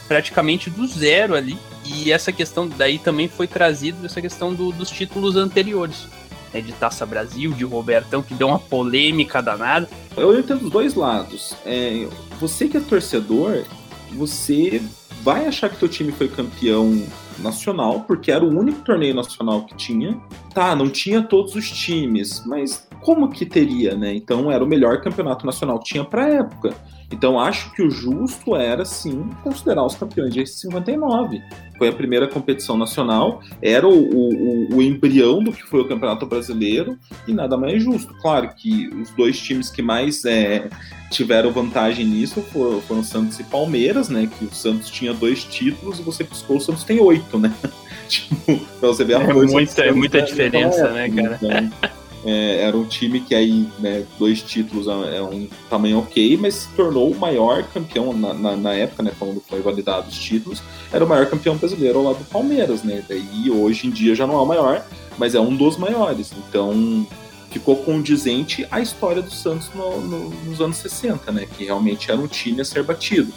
praticamente 0.08 0.68
do 0.68 0.84
zero 0.88 1.36
ali. 1.36 1.56
E 1.84 2.10
essa 2.10 2.32
questão 2.32 2.68
daí 2.68 2.98
também 2.98 3.28
foi 3.28 3.46
trazido 3.46 4.04
essa 4.04 4.20
questão 4.20 4.52
do, 4.52 4.72
dos 4.72 4.90
títulos 4.90 5.36
anteriores. 5.36 6.08
Né, 6.52 6.60
de 6.60 6.72
Taça 6.72 7.06
Brasil, 7.06 7.52
de 7.52 7.64
Robertão, 7.64 8.22
que 8.22 8.34
deu 8.34 8.48
uma 8.48 8.58
polêmica 8.58 9.40
danada. 9.40 9.88
Eu 10.16 10.38
entendo 10.38 10.64
os 10.64 10.70
dois 10.70 10.94
lados. 10.94 11.54
É, 11.64 12.08
você 12.40 12.66
que 12.66 12.76
é 12.76 12.80
torcedor, 12.80 13.64
você 14.12 14.82
vai 15.22 15.46
achar 15.46 15.68
que 15.68 15.76
teu 15.76 15.88
time 15.88 16.10
foi 16.12 16.28
campeão 16.28 17.02
nacional, 17.40 18.04
porque 18.06 18.30
era 18.30 18.44
o 18.44 18.48
único 18.48 18.80
torneio 18.80 19.14
nacional 19.14 19.64
que 19.64 19.74
tinha. 19.74 20.20
Tá, 20.54 20.74
não 20.74 20.88
tinha 20.88 21.22
todos 21.22 21.54
os 21.54 21.70
times, 21.70 22.44
mas 22.46 22.88
como 23.00 23.30
que 23.30 23.46
teria, 23.46 23.96
né? 23.96 24.14
Então 24.14 24.50
era 24.50 24.62
o 24.62 24.66
melhor 24.66 25.00
campeonato 25.00 25.46
nacional 25.46 25.78
que 25.78 25.86
tinha 25.86 26.04
para 26.04 26.28
época. 26.28 26.74
Então 27.12 27.40
acho 27.40 27.72
que 27.72 27.82
o 27.82 27.90
justo 27.90 28.54
era 28.54 28.84
sim 28.84 29.28
considerar 29.42 29.84
os 29.84 29.96
campeões 29.96 30.32
de 30.32 30.46
59. 30.46 31.42
Foi 31.76 31.88
a 31.88 31.92
primeira 31.92 32.28
competição 32.28 32.76
nacional, 32.76 33.40
era 33.60 33.88
o, 33.88 33.92
o, 33.92 34.76
o, 34.76 34.82
embrião 34.82 35.42
do 35.42 35.50
que 35.50 35.62
foi 35.62 35.80
o 35.80 35.88
Campeonato 35.88 36.26
Brasileiro 36.26 36.96
e 37.26 37.32
nada 37.32 37.56
mais 37.56 37.82
justo. 37.82 38.14
Claro 38.20 38.50
que 38.54 38.88
os 38.88 39.10
dois 39.10 39.40
times 39.40 39.70
que 39.70 39.82
mais 39.82 40.24
é, 40.24 40.68
tiveram 41.10 41.52
vantagem 41.52 42.06
nisso 42.06 42.40
foram, 42.52 42.80
foram 42.80 43.02
Santos 43.02 43.38
e 43.40 43.44
Palmeiras, 43.44 44.08
né? 44.08 44.28
Que 44.38 44.44
o 44.44 44.54
Santos 44.54 44.88
tinha 44.88 45.12
dois 45.12 45.44
títulos 45.44 45.98
e 45.98 46.02
você 46.02 46.24
piscou, 46.24 46.56
o 46.56 46.60
Santos 46.60 46.84
tem 46.84 47.00
oito, 47.00 47.38
né? 47.38 47.52
tipo, 48.08 48.56
pra 48.78 48.88
você 48.88 49.04
ver 49.04 49.16
a 49.16 49.22
é 49.22 49.32
muita, 49.32 49.82
é 49.82 49.92
muita 49.92 50.22
diferença, 50.22 50.90
né, 50.90 51.10
cara? 51.10 51.38
Então, 51.42 51.90
é, 52.24 52.62
era 52.62 52.76
um 52.76 52.84
time 52.84 53.20
que 53.20 53.34
aí, 53.34 53.66
né, 53.78 54.04
dois 54.18 54.42
títulos 54.42 54.86
é, 54.86 55.16
é 55.16 55.22
um 55.22 55.48
tamanho 55.70 56.00
ok, 56.00 56.36
mas 56.36 56.54
se 56.54 56.68
tornou 56.70 57.10
o 57.10 57.18
maior 57.18 57.62
campeão 57.64 58.12
na, 58.12 58.34
na, 58.34 58.56
na, 58.56 58.74
época, 58.74 59.02
né, 59.02 59.12
quando 59.18 59.40
foi 59.40 59.62
validado 59.62 60.08
os 60.08 60.18
títulos, 60.18 60.62
era 60.92 61.04
o 61.04 61.08
maior 61.08 61.26
campeão 61.26 61.56
brasileiro 61.56 61.98
ao 61.98 62.04
lado 62.04 62.18
do 62.18 62.24
Palmeiras, 62.26 62.82
né? 62.82 63.02
Daí 63.08 63.50
hoje 63.50 63.86
em 63.86 63.90
dia 63.90 64.14
já 64.14 64.26
não 64.26 64.34
é 64.34 64.42
o 64.42 64.46
maior, 64.46 64.84
mas 65.16 65.34
é 65.34 65.40
um 65.40 65.54
dos 65.56 65.78
maiores. 65.78 66.30
Então 66.48 67.06
ficou 67.50 67.76
condizente 67.76 68.66
a 68.70 68.80
história 68.80 69.20
do 69.20 69.30
Santos 69.30 69.70
no, 69.74 70.00
no, 70.00 70.30
nos 70.30 70.60
anos 70.60 70.76
60, 70.78 71.32
né? 71.32 71.46
Que 71.46 71.64
realmente 71.64 72.10
era 72.10 72.20
um 72.20 72.26
time 72.26 72.60
a 72.60 72.64
ser 72.64 72.82
batido. 72.82 73.32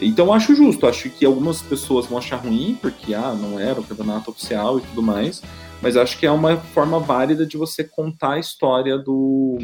Então 0.00 0.32
acho 0.32 0.54
justo, 0.54 0.86
acho 0.86 1.08
que 1.08 1.24
algumas 1.24 1.62
pessoas 1.62 2.06
vão 2.06 2.18
achar 2.18 2.36
ruim, 2.36 2.76
porque 2.80 3.14
ah, 3.14 3.34
não 3.34 3.58
era 3.58 3.80
o 3.80 3.84
campeonato 3.84 4.30
oficial 4.30 4.78
e 4.78 4.82
tudo 4.82 5.00
mais, 5.00 5.40
mas 5.80 5.96
acho 5.96 6.18
que 6.18 6.26
é 6.26 6.30
uma 6.30 6.56
forma 6.56 6.98
válida 6.98 7.46
de 7.46 7.56
você 7.56 7.84
contar 7.84 8.32
a 8.32 8.38
história 8.40 8.98
do, 8.98 9.58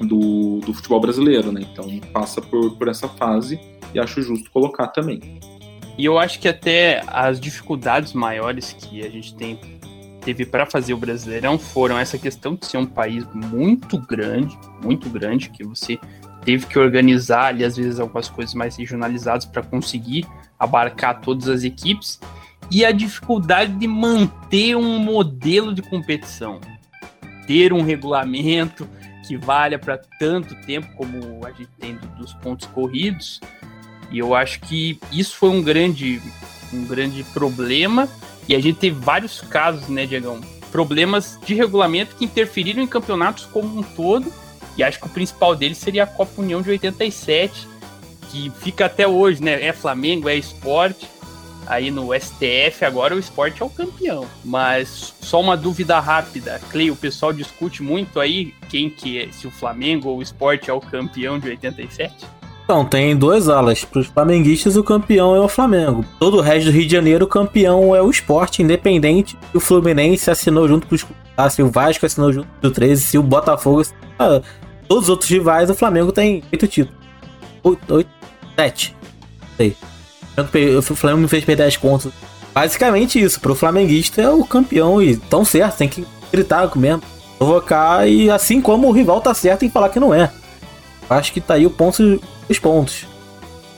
do, 0.00 0.60
do 0.60 0.72
futebol 0.72 1.00
brasileiro, 1.00 1.50
né? 1.50 1.66
Então 1.72 1.86
passa 2.12 2.40
por, 2.40 2.76
por 2.76 2.86
essa 2.86 3.08
fase 3.08 3.58
e 3.92 3.98
acho 3.98 4.22
justo 4.22 4.48
colocar 4.52 4.88
também. 4.88 5.40
E 5.98 6.04
eu 6.04 6.18
acho 6.18 6.38
que 6.38 6.46
até 6.46 7.02
as 7.06 7.40
dificuldades 7.40 8.12
maiores 8.12 8.72
que 8.72 9.04
a 9.04 9.10
gente 9.10 9.34
tem 9.34 9.58
teve 10.26 10.44
para 10.44 10.66
fazer 10.66 10.92
o 10.92 10.96
Brasileirão 10.96 11.56
foram 11.56 11.96
essa 11.96 12.18
questão 12.18 12.56
de 12.56 12.66
ser 12.66 12.78
um 12.78 12.86
país 12.86 13.24
muito 13.32 13.96
grande, 13.96 14.58
muito 14.82 15.08
grande, 15.08 15.50
que 15.50 15.62
você 15.62 16.00
teve 16.44 16.66
que 16.66 16.76
organizar 16.76 17.46
ali 17.46 17.64
às 17.64 17.76
vezes 17.76 18.00
algumas 18.00 18.28
coisas 18.28 18.52
mais 18.52 18.76
regionalizadas 18.76 19.44
para 19.44 19.62
conseguir 19.62 20.26
abarcar 20.58 21.20
todas 21.20 21.48
as 21.48 21.62
equipes 21.62 22.18
e 22.72 22.84
a 22.84 22.90
dificuldade 22.90 23.72
de 23.74 23.86
manter 23.86 24.76
um 24.76 24.98
modelo 24.98 25.72
de 25.72 25.80
competição, 25.80 26.60
ter 27.46 27.72
um 27.72 27.82
regulamento 27.82 28.88
que 29.28 29.36
valha 29.36 29.78
para 29.78 29.96
tanto 30.18 30.56
tempo 30.62 30.88
como 30.96 31.46
a 31.46 31.52
gente 31.52 31.70
tem 31.78 31.96
dos 32.18 32.34
pontos 32.34 32.66
corridos. 32.66 33.40
E 34.10 34.18
eu 34.18 34.34
acho 34.34 34.58
que 34.60 34.98
isso 35.12 35.36
foi 35.36 35.50
um 35.50 35.62
grande, 35.62 36.20
um 36.72 36.84
grande 36.84 37.22
problema. 37.32 38.08
E 38.48 38.54
a 38.54 38.60
gente 38.60 38.78
teve 38.78 38.98
vários 38.98 39.40
casos, 39.40 39.88
né, 39.88 40.06
Diegão? 40.06 40.40
Problemas 40.70 41.38
de 41.44 41.54
regulamento 41.54 42.16
que 42.16 42.24
interferiram 42.24 42.82
em 42.82 42.86
campeonatos 42.86 43.46
como 43.46 43.78
um 43.78 43.82
todo. 43.82 44.32
E 44.76 44.82
acho 44.82 45.00
que 45.00 45.06
o 45.06 45.10
principal 45.10 45.56
deles 45.56 45.78
seria 45.78 46.04
a 46.04 46.06
Copa 46.06 46.42
União 46.42 46.60
de 46.60 46.70
87, 46.70 47.66
que 48.30 48.50
fica 48.60 48.86
até 48.86 49.08
hoje, 49.08 49.42
né? 49.42 49.64
É 49.64 49.72
Flamengo, 49.72 50.28
é 50.28 50.36
esporte 50.36 51.08
aí 51.66 51.90
no 51.90 52.14
STF, 52.14 52.84
agora 52.84 53.14
o 53.14 53.18
esporte 53.18 53.62
é 53.62 53.64
o 53.64 53.70
campeão. 53.70 54.26
Mas 54.44 55.14
só 55.20 55.40
uma 55.40 55.56
dúvida 55.56 55.98
rápida, 55.98 56.60
Clay, 56.70 56.90
o 56.90 56.96
pessoal 56.96 57.32
discute 57.32 57.82
muito 57.82 58.20
aí 58.20 58.54
quem 58.68 58.88
que 58.88 59.18
é, 59.18 59.32
se 59.32 59.46
o 59.46 59.50
Flamengo 59.50 60.08
ou 60.08 60.18
o 60.18 60.22
esporte 60.22 60.70
é 60.70 60.72
o 60.72 60.80
campeão 60.80 61.38
de 61.38 61.48
87? 61.48 62.14
Então, 62.66 62.84
tem 62.84 63.16
duas 63.16 63.48
alas. 63.48 63.84
Para 63.84 64.00
os 64.00 64.08
flamenguistas, 64.08 64.76
o 64.76 64.82
campeão 64.82 65.36
é 65.36 65.40
o 65.40 65.48
Flamengo. 65.48 66.04
Todo 66.18 66.38
o 66.38 66.40
resto 66.40 66.66
do 66.66 66.72
Rio 66.72 66.84
de 66.84 66.92
Janeiro, 66.92 67.24
o 67.24 67.28
campeão 67.28 67.94
é 67.94 68.02
o 68.02 68.10
esporte, 68.10 68.60
independente. 68.60 69.38
O 69.54 69.60
Fluminense 69.60 70.28
assinou 70.28 70.66
junto 70.66 70.84
com 70.88 70.96
os. 70.96 71.06
Ah, 71.36 71.48
se 71.48 71.62
o 71.62 71.70
Vasco 71.70 72.04
assinou 72.04 72.32
junto 72.32 72.48
com 72.60 72.66
o 72.66 72.70
13, 72.70 73.02
se 73.02 73.16
o 73.16 73.22
Botafogo. 73.22 73.84
Ah, 74.18 74.40
todos 74.88 75.04
os 75.04 75.10
outros 75.10 75.30
rivais, 75.30 75.70
o 75.70 75.74
Flamengo 75.74 76.10
tem 76.10 76.42
oito 76.52 76.66
títulos. 76.66 77.00
Oito, 77.62 77.94
oito, 77.94 78.10
sete. 78.56 78.96
Sei. 79.56 79.76
O 80.76 80.82
Flamengo 80.82 81.22
me 81.22 81.28
fez 81.28 81.44
perder 81.44 81.64
as 81.64 81.76
contas. 81.76 82.12
Basicamente 82.52 83.20
isso, 83.20 83.38
pro 83.38 83.54
flamenguista 83.54 84.20
é 84.22 84.30
o 84.30 84.42
campeão 84.44 85.00
e 85.00 85.16
tão 85.16 85.44
certo, 85.44 85.76
tem 85.76 85.88
que 85.88 86.06
gritar 86.32 86.70
mesmo, 86.74 87.02
provocar 87.38 88.08
e 88.08 88.30
assim 88.30 88.60
como 88.62 88.88
o 88.88 88.92
rival 88.92 89.20
tá 89.20 89.34
certo 89.34 89.64
em 89.64 89.70
falar 89.70 89.90
que 89.90 90.00
não 90.00 90.12
é. 90.12 90.32
Acho 91.08 91.32
que 91.32 91.40
tá 91.40 91.54
aí 91.54 91.66
o 91.66 91.70
ponto 91.70 92.20
dos 92.48 92.58
pontos. 92.58 93.06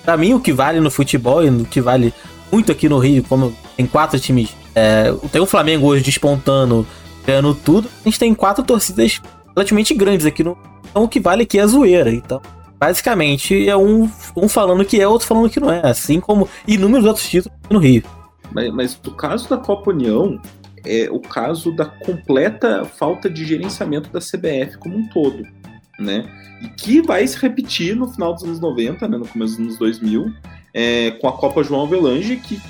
Pra 0.05 0.17
mim, 0.17 0.35
o 0.35 0.41
que 0.41 0.53
vale 0.53 0.81
no 0.81 0.91
futebol 0.91 1.45
e 1.45 1.49
o 1.49 1.65
que 1.65 1.81
vale 1.81 2.15
muito 2.51 2.73
aqui 2.73 2.89
no 2.89 2.99
Rio, 2.99 3.23
como 3.25 3.55
tem 3.77 3.87
quatro 3.87 4.19
times, 4.19 4.57
é, 4.75 5.13
tem 5.31 5.41
o 5.41 5.47
Flamengo 5.47 5.87
hoje 5.87 6.03
despontando, 6.03 6.87
ganhando 7.27 7.55
tudo, 7.55 7.89
a 8.01 8.09
gente 8.09 8.19
tem 8.19 8.35
quatro 8.35 8.65
torcidas 8.65 9.21
relativamente 9.55 9.93
grandes 9.95 10.25
aqui 10.25 10.43
no. 10.43 10.57
Então 10.91 11.05
o 11.05 11.09
que 11.09 11.21
vale 11.21 11.43
aqui 11.43 11.59
é 11.59 11.63
a 11.63 11.67
zoeira. 11.67 12.11
Então, 12.11 12.41
basicamente 12.79 13.69
é 13.69 13.77
um, 13.77 14.11
um 14.37 14.49
falando 14.49 14.85
que 14.85 15.01
é, 15.01 15.07
outro 15.07 15.27
falando 15.27 15.51
que 15.51 15.61
não 15.61 15.71
é, 15.71 15.83
assim 15.85 16.21
como 16.21 16.49
inúmeros 16.67 17.07
outros 17.07 17.29
títulos 17.29 17.59
no 17.69 17.79
Rio. 17.79 18.03
Mas, 18.53 18.73
mas 18.73 19.01
o 19.07 19.11
caso 19.11 19.49
da 19.49 19.59
Copa 19.59 19.91
União 19.91 20.41
é 20.87 21.09
o 21.11 21.21
caso 21.21 21.75
da 21.75 21.85
completa 21.85 22.85
falta 22.85 23.29
de 23.29 23.45
gerenciamento 23.45 24.11
da 24.11 24.21
CBF 24.21 24.79
como 24.79 24.97
um 24.97 25.09
todo, 25.09 25.43
né? 25.99 26.25
E 26.63 26.69
que 26.69 27.03
vai 27.03 27.27
se 27.27 27.37
repetir 27.39 27.97
no 27.97 28.09
final 28.09 28.35
dos 28.35 28.45
anos 28.45 28.61
90, 28.61 29.09
né, 29.09 29.19
no 29.19 29.27
começo 29.27 29.57
dos 29.57 29.61
anos 29.61 29.79
2000, 29.79 30.33
é, 30.73 31.11
com 31.13 31.29
a 31.29 31.33
Copa 31.33 31.63
João 31.63 31.85
Avelange, 31.85 32.37
que 32.37 32.61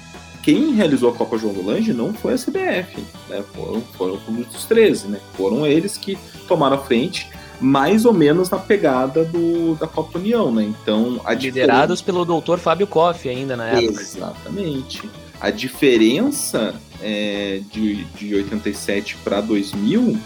quem 0.42 0.72
realizou 0.72 1.10
a 1.10 1.14
Copa 1.14 1.36
João 1.36 1.52
Avelange 1.52 1.92
não 1.92 2.14
foi 2.14 2.34
a 2.34 2.36
CBF, 2.36 3.04
né? 3.28 3.44
Foram, 3.54 3.82
foram 3.82 4.14
o 4.14 4.20
Clube 4.20 4.44
dos 4.44 4.64
13, 4.64 5.08
né? 5.08 5.20
Foram 5.34 5.66
eles 5.66 5.98
que 5.98 6.16
tomaram 6.46 6.76
a 6.76 6.78
frente 6.78 7.28
mais 7.60 8.04
ou 8.04 8.14
menos 8.14 8.48
na 8.48 8.58
pegada 8.58 9.24
do, 9.24 9.74
da 9.74 9.86
Copa 9.86 10.18
União, 10.18 10.52
né? 10.52 10.62
Então, 10.62 11.20
a 11.24 11.34
liderados 11.34 12.00
pelo 12.00 12.24
doutor 12.24 12.58
Fábio 12.58 12.86
Koff 12.86 13.28
ainda 13.28 13.56
na 13.56 13.66
época. 13.66 14.00
Exatamente. 14.00 15.08
A 15.40 15.50
diferença 15.50 16.74
é, 17.02 17.60
de, 17.72 18.04
de 18.04 18.34
87 18.34 19.16
para 19.24 19.40
2000 19.40 20.18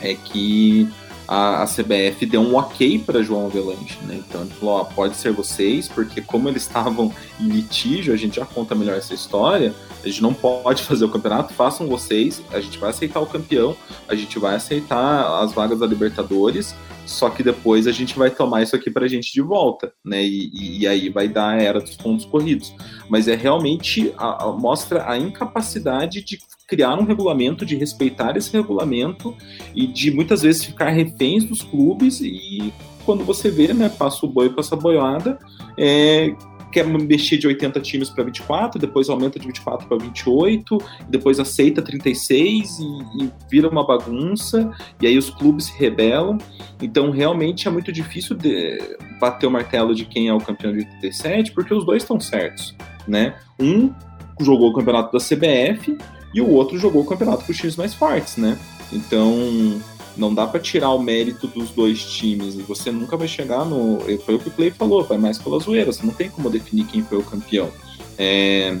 é 0.00 0.14
que 0.14 0.88
a, 1.26 1.62
a, 1.62 1.66
CBF 1.66 2.26
deu 2.26 2.40
um 2.40 2.54
ok 2.56 2.98
para 2.98 3.22
João 3.22 3.46
Avelange, 3.46 3.98
né? 4.02 4.22
Então 4.26 4.42
ele 4.42 4.50
falou: 4.50 4.76
ó, 4.76 4.84
pode 4.84 5.16
ser 5.16 5.32
vocês, 5.32 5.88
porque 5.88 6.20
como 6.20 6.48
eles 6.48 6.62
estavam 6.62 7.12
em 7.40 7.48
litígio, 7.48 8.12
a 8.12 8.16
gente 8.16 8.36
já 8.36 8.44
conta 8.44 8.74
melhor 8.74 8.96
essa 8.96 9.14
história. 9.14 9.74
A 10.02 10.06
gente 10.06 10.22
não 10.22 10.34
pode 10.34 10.82
fazer 10.84 11.04
o 11.04 11.08
campeonato, 11.08 11.54
façam 11.54 11.86
vocês. 11.86 12.42
A 12.52 12.60
gente 12.60 12.78
vai 12.78 12.90
aceitar 12.90 13.20
o 13.20 13.26
campeão, 13.26 13.76
a 14.08 14.14
gente 14.14 14.38
vai 14.38 14.54
aceitar 14.54 15.42
as 15.42 15.52
vagas 15.52 15.78
da 15.78 15.86
Libertadores. 15.86 16.74
Só 17.06 17.28
que 17.28 17.42
depois 17.42 17.86
a 17.86 17.92
gente 17.92 18.18
vai 18.18 18.30
tomar 18.30 18.62
isso 18.62 18.74
aqui 18.74 18.90
pra 18.90 19.06
gente 19.06 19.30
de 19.32 19.42
volta, 19.42 19.92
né? 20.02 20.24
E, 20.24 20.80
e 20.80 20.86
aí 20.86 21.10
vai 21.10 21.28
dar 21.28 21.50
a 21.50 21.62
era 21.62 21.80
dos 21.80 21.96
pontos 21.96 22.24
corridos. 22.24 22.74
Mas 23.10 23.28
é 23.28 23.34
realmente 23.34 24.14
a, 24.16 24.44
a, 24.44 24.52
mostra 24.52 25.10
a 25.10 25.18
incapacidade 25.18 26.22
de 26.22 26.38
criar 26.74 26.98
um 26.98 27.04
regulamento, 27.04 27.64
de 27.64 27.76
respeitar 27.76 28.36
esse 28.36 28.52
regulamento 28.52 29.32
e 29.72 29.86
de 29.86 30.10
muitas 30.10 30.42
vezes 30.42 30.64
ficar 30.64 30.90
reféns 30.90 31.44
dos 31.44 31.62
clubes 31.62 32.20
e 32.20 32.72
quando 33.06 33.22
você 33.22 33.48
vê, 33.48 33.72
né, 33.72 33.88
passa 33.88 34.26
o 34.26 34.28
boi, 34.28 34.50
passa 34.50 34.74
a 34.74 34.78
boiada, 34.78 35.38
é, 35.78 36.34
quer 36.72 36.84
mexer 36.84 37.36
de 37.36 37.46
80 37.46 37.78
times 37.80 38.10
para 38.10 38.24
24, 38.24 38.80
depois 38.80 39.08
aumenta 39.08 39.38
de 39.38 39.46
24 39.46 39.86
para 39.86 39.98
28, 39.98 40.78
depois 41.08 41.38
aceita 41.38 41.80
36 41.80 42.78
e, 42.80 42.82
e, 43.22 43.32
vira 43.48 43.68
uma 43.68 43.86
bagunça, 43.86 44.72
e 45.00 45.06
aí 45.06 45.16
os 45.16 45.30
clubes 45.30 45.66
se 45.66 45.78
rebelam. 45.78 46.38
Então, 46.82 47.12
realmente 47.12 47.68
é 47.68 47.70
muito 47.70 47.92
difícil 47.92 48.36
bater 49.20 49.46
o 49.46 49.50
martelo 49.50 49.94
de 49.94 50.06
quem 50.06 50.26
é 50.26 50.34
o 50.34 50.38
campeão 50.38 50.72
de 50.72 50.78
87, 50.78 51.52
porque 51.52 51.72
os 51.72 51.86
dois 51.86 52.02
estão 52.02 52.18
certos, 52.18 52.74
né? 53.06 53.36
Um 53.60 53.92
jogou 54.40 54.70
o 54.70 54.74
campeonato 54.74 55.16
da 55.16 55.22
CBF 55.22 55.96
e 56.34 56.40
o 56.40 56.50
outro 56.50 56.76
jogou 56.78 57.02
o 57.02 57.06
campeonato 57.06 57.44
com 57.44 57.52
os 57.52 57.56
times 57.56 57.76
mais 57.76 57.94
fortes, 57.94 58.36
né? 58.36 58.58
Então, 58.92 59.80
não 60.16 60.34
dá 60.34 60.46
para 60.46 60.60
tirar 60.60 60.90
o 60.90 60.98
mérito 60.98 61.46
dos 61.46 61.70
dois 61.70 62.04
times. 62.04 62.54
E 62.54 62.62
você 62.62 62.90
nunca 62.90 63.16
vai 63.16 63.28
chegar 63.28 63.64
no. 63.64 64.00
Foi 64.24 64.34
o 64.34 64.38
que 64.38 64.48
o 64.48 64.50
Clay 64.50 64.70
falou, 64.70 65.04
vai 65.04 65.18
mais 65.18 65.38
pela 65.38 65.58
zoeira. 65.58 65.92
Você 65.92 66.04
não 66.04 66.12
tem 66.12 66.28
como 66.28 66.50
definir 66.50 66.86
quem 66.86 67.02
foi 67.02 67.18
o 67.18 67.22
campeão. 67.22 67.70
É, 68.18 68.76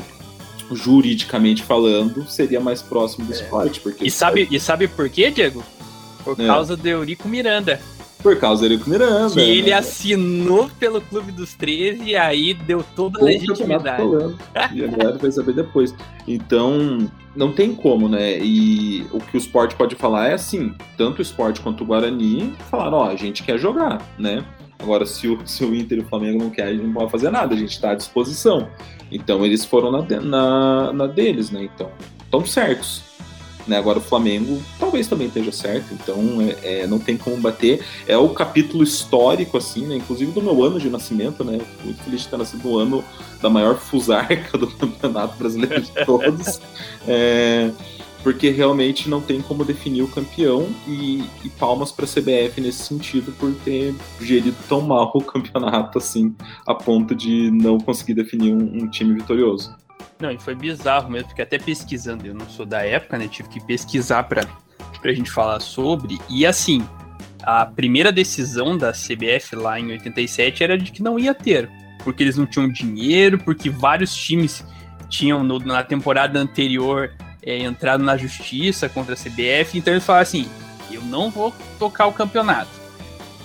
juridicamente 0.72 1.62
falando, 1.62 2.26
seria 2.28 2.60
mais 2.60 2.82
próximo 2.82 3.26
do 3.26 3.32
é. 3.32 3.36
esporte. 3.36 3.80
Porque 3.80 4.04
e, 4.04 4.10
sabe, 4.10 4.48
e 4.50 4.60
sabe 4.60 4.88
por 4.88 5.08
quê, 5.08 5.30
Diego? 5.30 5.62
Por 6.22 6.40
é. 6.40 6.46
causa 6.46 6.76
do 6.76 6.86
Eurico 6.86 7.28
Miranda. 7.28 7.80
Por 8.22 8.38
causa 8.38 8.62
do 8.62 8.72
Eurico 8.72 8.88
Miranda. 8.88 9.34
Que 9.34 9.36
né? 9.36 9.48
ele 9.48 9.72
assinou 9.72 10.70
pelo 10.78 11.00
Clube 11.00 11.30
dos 11.32 11.52
13 11.54 12.04
e 12.04 12.16
aí 12.16 12.54
deu 12.54 12.84
toda 12.96 13.20
a 13.20 13.24
legitimidade. 13.24 14.02
e 14.72 14.84
a 14.84 14.86
galera 14.86 15.18
vai 15.18 15.30
saber 15.30 15.54
depois. 15.54 15.94
Então, 16.26 17.10
não 17.34 17.52
tem 17.52 17.74
como, 17.74 18.08
né? 18.08 18.38
E 18.38 19.06
o 19.12 19.18
que 19.18 19.36
o 19.36 19.38
esporte 19.38 19.74
pode 19.74 19.94
falar 19.94 20.28
é 20.28 20.34
assim: 20.34 20.74
tanto 20.96 21.18
o 21.18 21.22
esporte 21.22 21.60
quanto 21.60 21.82
o 21.82 21.86
Guarani 21.86 22.54
falaram, 22.70 22.98
ó, 22.98 23.10
a 23.10 23.16
gente 23.16 23.42
quer 23.42 23.58
jogar, 23.58 24.00
né? 24.18 24.44
Agora, 24.78 25.06
se 25.06 25.28
o, 25.28 25.38
se 25.46 25.64
o 25.64 25.74
Inter 25.74 25.98
e 25.98 26.00
o 26.02 26.06
Flamengo 26.06 26.42
não 26.42 26.50
querem, 26.50 26.72
a 26.72 26.76
gente 26.76 26.86
não 26.86 26.94
pode 26.94 27.10
fazer 27.10 27.30
nada, 27.30 27.54
a 27.54 27.58
gente 27.58 27.72
está 27.72 27.90
à 27.90 27.94
disposição. 27.94 28.68
Então, 29.10 29.44
eles 29.44 29.64
foram 29.64 29.90
na, 29.90 30.02
na, 30.20 30.92
na 30.92 31.06
deles, 31.06 31.50
né? 31.50 31.64
Então, 31.64 31.90
estão 32.24 32.44
certos. 32.44 33.13
Né? 33.66 33.78
Agora 33.78 33.98
o 33.98 34.02
Flamengo 34.02 34.60
talvez 34.78 35.06
também 35.06 35.28
esteja 35.28 35.52
certo, 35.52 35.94
então 35.94 36.40
é, 36.40 36.82
é, 36.82 36.86
não 36.86 36.98
tem 36.98 37.16
como 37.16 37.36
bater. 37.36 37.84
É 38.06 38.16
o 38.16 38.28
capítulo 38.28 38.82
histórico, 38.82 39.56
assim, 39.56 39.86
né? 39.86 39.96
Inclusive 39.96 40.32
do 40.32 40.42
meu 40.42 40.62
ano 40.62 40.78
de 40.78 40.90
nascimento, 40.90 41.42
né? 41.44 41.60
Muito 41.82 42.02
feliz 42.02 42.22
de 42.22 42.28
ter 42.28 42.36
nascido 42.36 42.68
no 42.68 42.78
ano 42.78 43.04
da 43.40 43.48
maior 43.48 43.76
fusarca 43.76 44.56
do 44.58 44.66
Campeonato 44.66 45.36
Brasileiro 45.36 45.80
de 45.80 45.92
todos. 46.04 46.60
É, 47.06 47.70
porque 48.24 48.48
realmente 48.48 49.08
não 49.08 49.20
tem 49.20 49.42
como 49.42 49.64
definir 49.66 50.02
o 50.02 50.08
campeão 50.08 50.66
e, 50.88 51.22
e 51.44 51.50
palmas 51.50 51.92
para 51.92 52.06
a 52.06 52.08
CBF 52.08 52.58
nesse 52.58 52.82
sentido 52.84 53.30
por 53.32 53.54
ter 53.56 53.94
gerido 54.18 54.56
tão 54.66 54.80
mal 54.80 55.12
o 55.14 55.22
campeonato 55.22 55.98
assim 55.98 56.34
a 56.66 56.74
ponto 56.74 57.14
de 57.14 57.50
não 57.50 57.78
conseguir 57.78 58.14
definir 58.14 58.54
um, 58.54 58.84
um 58.84 58.88
time 58.88 59.12
vitorioso. 59.12 59.76
Não, 60.24 60.30
e 60.30 60.38
foi 60.38 60.54
bizarro 60.54 61.10
mesmo, 61.10 61.28
porque 61.28 61.42
até 61.42 61.58
pesquisando, 61.58 62.26
eu 62.26 62.32
não 62.32 62.48
sou 62.48 62.64
da 62.64 62.80
época, 62.80 63.18
né? 63.18 63.28
Tive 63.28 63.46
que 63.50 63.60
pesquisar 63.60 64.22
pra, 64.22 64.42
pra 65.02 65.12
gente 65.12 65.30
falar 65.30 65.60
sobre. 65.60 66.18
E 66.30 66.46
assim, 66.46 66.82
a 67.42 67.66
primeira 67.66 68.10
decisão 68.10 68.78
da 68.78 68.90
CBF 68.90 69.54
lá 69.54 69.78
em 69.78 69.90
87 69.90 70.64
era 70.64 70.78
de 70.78 70.90
que 70.90 71.02
não 71.02 71.18
ia 71.18 71.34
ter. 71.34 71.68
Porque 72.02 72.22
eles 72.22 72.38
não 72.38 72.46
tinham 72.46 72.66
dinheiro, 72.70 73.36
porque 73.36 73.68
vários 73.68 74.16
times 74.16 74.64
tinham 75.10 75.44
no, 75.44 75.58
na 75.58 75.84
temporada 75.84 76.38
anterior 76.38 77.12
é, 77.42 77.58
entrado 77.58 78.02
na 78.02 78.16
justiça 78.16 78.88
contra 78.88 79.12
a 79.12 79.16
CBF. 79.16 79.76
Então 79.76 79.92
eles 79.92 80.06
falaram 80.06 80.22
assim: 80.22 80.48
eu 80.90 81.02
não 81.02 81.30
vou 81.30 81.52
tocar 81.78 82.06
o 82.06 82.14
campeonato. 82.14 82.70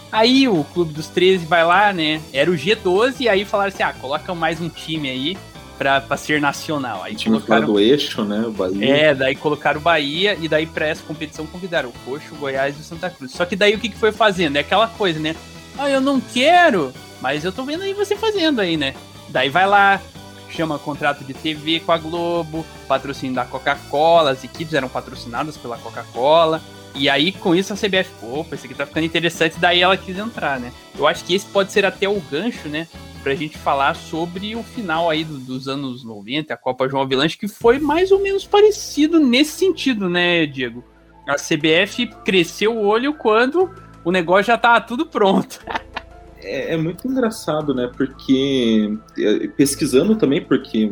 Aí 0.09 0.47
o 0.47 0.63
Clube 0.63 0.93
dos 0.93 1.07
13 1.07 1.45
vai 1.45 1.65
lá, 1.65 1.91
né? 1.91 2.21
Era 2.31 2.49
o 2.49 2.53
G12, 2.53 3.19
e 3.19 3.27
aí 3.27 3.43
falaram 3.43 3.67
assim: 3.67 3.83
ah, 3.83 3.91
coloca 3.91 4.33
mais 4.33 4.61
um 4.61 4.69
time 4.69 5.09
aí 5.09 5.37
pra, 5.79 6.01
pra 6.01 6.17
ser 6.17 6.41
nacional. 6.41 7.01
Aí 7.01 7.15
Tinha 7.15 7.33
colocaram 7.33 7.65
do 7.65 7.79
eixo, 7.79 8.25
né? 8.25 8.41
O 8.45 8.51
Bahia. 8.51 8.95
É, 8.95 9.15
daí 9.15 9.33
colocaram 9.33 9.79
o 9.79 9.81
Bahia 9.83 10.37
e 10.39 10.49
daí 10.49 10.65
pra 10.65 10.85
essa 10.85 11.01
competição 11.01 11.47
convidaram 11.47 11.89
o 11.89 11.93
Coxo, 12.05 12.35
o 12.35 12.37
Goiás 12.37 12.77
e 12.77 12.81
o 12.81 12.83
Santa 12.83 13.09
Cruz. 13.09 13.31
Só 13.31 13.45
que 13.45 13.55
daí 13.55 13.73
o 13.73 13.79
que, 13.79 13.87
que 13.87 13.97
foi 13.97 14.11
fazendo? 14.11 14.57
É 14.57 14.59
aquela 14.59 14.89
coisa, 14.89 15.19
né? 15.19 15.35
Ah, 15.77 15.89
eu 15.89 16.01
não 16.01 16.19
quero, 16.19 16.93
mas 17.21 17.45
eu 17.45 17.53
tô 17.53 17.63
vendo 17.63 17.83
aí 17.83 17.93
você 17.93 18.17
fazendo 18.17 18.59
aí, 18.59 18.75
né? 18.75 18.93
Daí 19.29 19.49
vai 19.49 19.65
lá, 19.65 20.01
chama 20.49 20.77
contrato 20.77 21.23
de 21.23 21.33
TV 21.33 21.79
com 21.79 21.93
a 21.93 21.97
Globo, 21.97 22.65
patrocínio 22.85 23.35
da 23.35 23.45
Coca-Cola, 23.45 24.31
as 24.31 24.43
equipes 24.43 24.73
eram 24.73 24.89
patrocinadas 24.89 25.55
pela 25.55 25.77
Coca-Cola. 25.77 26.61
E 26.95 27.07
aí, 27.07 27.31
com 27.31 27.55
isso, 27.55 27.71
a 27.71 27.77
CBF, 27.77 28.09
opa, 28.21 28.55
esse 28.55 28.65
aqui 28.65 28.75
tá 28.75 28.85
ficando 28.85 29.05
interessante, 29.05 29.59
daí 29.59 29.79
ela 29.79 29.95
quis 29.95 30.17
entrar, 30.17 30.59
né? 30.59 30.73
Eu 30.97 31.07
acho 31.07 31.23
que 31.23 31.35
esse 31.35 31.45
pode 31.45 31.71
ser 31.71 31.85
até 31.85 32.09
o 32.09 32.19
gancho, 32.19 32.67
né? 32.67 32.87
Pra 33.23 33.35
gente 33.35 33.57
falar 33.57 33.95
sobre 33.95 34.55
o 34.55 34.63
final 34.63 35.09
aí 35.09 35.23
do, 35.23 35.37
dos 35.37 35.67
anos 35.67 36.03
90, 36.03 36.53
a 36.53 36.57
Copa 36.57 36.87
João 36.87 37.03
Avelanche, 37.03 37.37
que 37.37 37.47
foi 37.47 37.79
mais 37.79 38.11
ou 38.11 38.19
menos 38.19 38.45
parecido 38.45 39.19
nesse 39.19 39.51
sentido, 39.51 40.09
né, 40.09 40.45
Diego? 40.45 40.83
A 41.27 41.35
CBF 41.35 42.07
cresceu 42.25 42.75
o 42.75 42.85
olho 42.85 43.13
quando 43.13 43.69
o 44.03 44.11
negócio 44.11 44.45
já 44.45 44.57
tava 44.57 44.81
tudo 44.81 45.05
pronto. 45.05 45.59
é, 46.41 46.73
é, 46.73 46.77
muito 46.77 47.07
engraçado, 47.07 47.73
né? 47.73 47.89
Porque 47.95 48.97
é, 49.17 49.47
pesquisando 49.49 50.15
também, 50.15 50.41
porque 50.41 50.91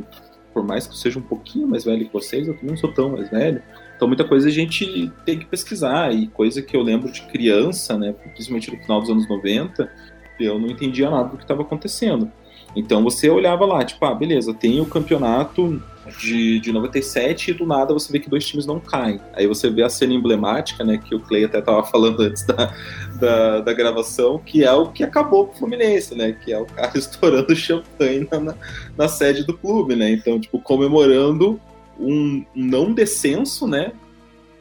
por 0.54 0.64
mais 0.64 0.88
que 0.88 0.94
eu 0.94 0.98
seja 0.98 1.20
um 1.20 1.24
pouquinho 1.24 1.68
mais 1.68 1.86
velho 1.86 2.06
que 2.06 2.14
vocês, 2.14 2.48
eu 2.48 2.56
também 2.56 2.72
não 2.72 2.78
sou 2.78 2.92
tão 2.92 3.12
mais 3.12 3.30
velho. 3.30 3.62
Então 3.96 4.08
muita 4.08 4.24
coisa 4.24 4.48
a 4.48 4.52
gente 4.52 5.12
tem 5.26 5.40
que 5.40 5.46
pesquisar 5.46 6.14
e 6.14 6.28
coisa 6.28 6.62
que 6.62 6.76
eu 6.76 6.82
lembro 6.82 7.12
de 7.12 7.22
criança, 7.24 7.98
né, 7.98 8.14
principalmente 8.14 8.72
no 8.72 8.82
final 8.82 9.02
dos 9.02 9.10
anos 9.10 9.28
90, 9.28 9.92
eu 10.40 10.60
não 10.60 10.68
entendia 10.68 11.10
nada 11.10 11.30
do 11.30 11.38
que 11.38 11.44
estava 11.44 11.62
acontecendo. 11.62 12.32
Então 12.76 13.04
você 13.04 13.30
olhava 13.30 13.66
lá, 13.66 13.84
tipo, 13.84 14.04
ah, 14.06 14.14
beleza, 14.14 14.54
tem 14.54 14.80
o 14.80 14.86
campeonato 14.86 15.82
de, 16.20 16.60
de 16.60 16.72
97 16.72 17.52
e 17.52 17.54
do 17.54 17.66
nada 17.66 17.94
você 17.94 18.12
vê 18.12 18.20
que 18.20 18.30
dois 18.30 18.46
times 18.46 18.66
não 18.66 18.80
caem. 18.80 19.20
Aí 19.34 19.48
você 19.48 19.70
vê 19.70 19.84
a 19.84 19.90
cena 19.90 20.14
emblemática, 20.14 20.84
né, 20.84 20.98
que 20.98 21.16
o 21.16 21.20
Clay 21.20 21.46
até 21.46 21.60
estava 21.60 21.84
falando 21.84 22.22
antes 22.22 22.46
da, 22.46 22.74
da, 23.20 23.62
da, 23.62 23.74
gravação, 23.74 24.40
que 24.40 24.64
é 24.64 24.72
o 24.72 24.88
que 24.88 25.04
acabou 25.04 25.48
com 25.48 25.54
o 25.54 25.58
Fluminense, 25.58 26.16
né, 26.16 26.34
que 26.34 26.54
é 26.54 26.60
o 26.60 26.66
cara 26.66 26.92
estourando 26.98 27.56
champanhe 27.56 28.28
na, 28.32 28.40
na, 28.40 28.56
na 28.98 29.08
sede 29.08 29.44
do 29.44 29.58
clube, 29.58 29.96
né, 29.96 30.12
então, 30.12 30.40
tipo, 30.40 30.60
comemorando 30.60 31.60
um 32.00 32.46
não 32.56 32.94
descenso, 32.94 33.68
né, 33.68 33.92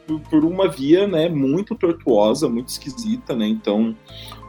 por, 0.07 0.19
por 0.21 0.45
uma 0.45 0.67
via, 0.69 1.05
né, 1.07 1.27
muito 1.27 1.75
tortuosa, 1.75 2.47
muito 2.47 2.69
esquisita, 2.69 3.35
né, 3.35 3.47
então 3.47 3.95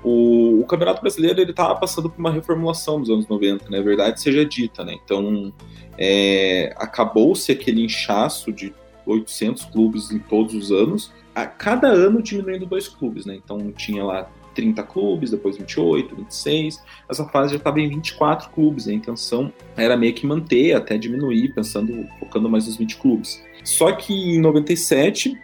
o, 0.02 0.60
o 0.60 0.64
Campeonato 0.66 1.00
Brasileiro 1.00 1.40
ele 1.40 1.50
estava 1.50 1.74
passando 1.74 2.08
por 2.08 2.18
uma 2.18 2.30
reformulação 2.30 2.98
nos 2.98 3.10
anos 3.10 3.26
90, 3.26 3.68
né? 3.68 3.82
Verdade 3.82 4.20
seja 4.20 4.44
dita, 4.44 4.84
né? 4.84 4.96
Então 5.04 5.52
é, 5.98 6.72
acabou-se 6.76 7.50
aquele 7.50 7.84
inchaço 7.84 8.52
de 8.52 8.72
800 9.04 9.64
clubes 9.66 10.10
em 10.10 10.18
todos 10.18 10.54
os 10.54 10.70
anos, 10.70 11.12
a 11.34 11.46
cada 11.46 11.88
ano 11.88 12.22
diminuindo 12.22 12.66
dois 12.66 12.88
clubes, 12.88 13.26
né? 13.26 13.34
Então 13.42 13.72
tinha 13.72 14.04
lá 14.04 14.30
30 14.54 14.82
clubes, 14.84 15.30
depois 15.30 15.56
28, 15.56 16.16
26. 16.16 16.82
Essa 17.08 17.24
fase 17.26 17.52
já 17.52 17.58
estava 17.58 17.80
em 17.80 17.88
24 17.88 18.50
clubes. 18.50 18.88
A 18.88 18.92
intenção 18.92 19.52
era 19.76 19.96
meio 19.96 20.12
que 20.14 20.26
manter, 20.26 20.74
até 20.74 20.98
diminuir, 20.98 21.54
pensando, 21.54 22.06
focando 22.18 22.48
mais 22.48 22.66
nos 22.66 22.76
20 22.76 22.96
clubes. 22.96 23.42
Só 23.62 23.92
que 23.92 24.12
em 24.12 24.40
97 24.40 25.38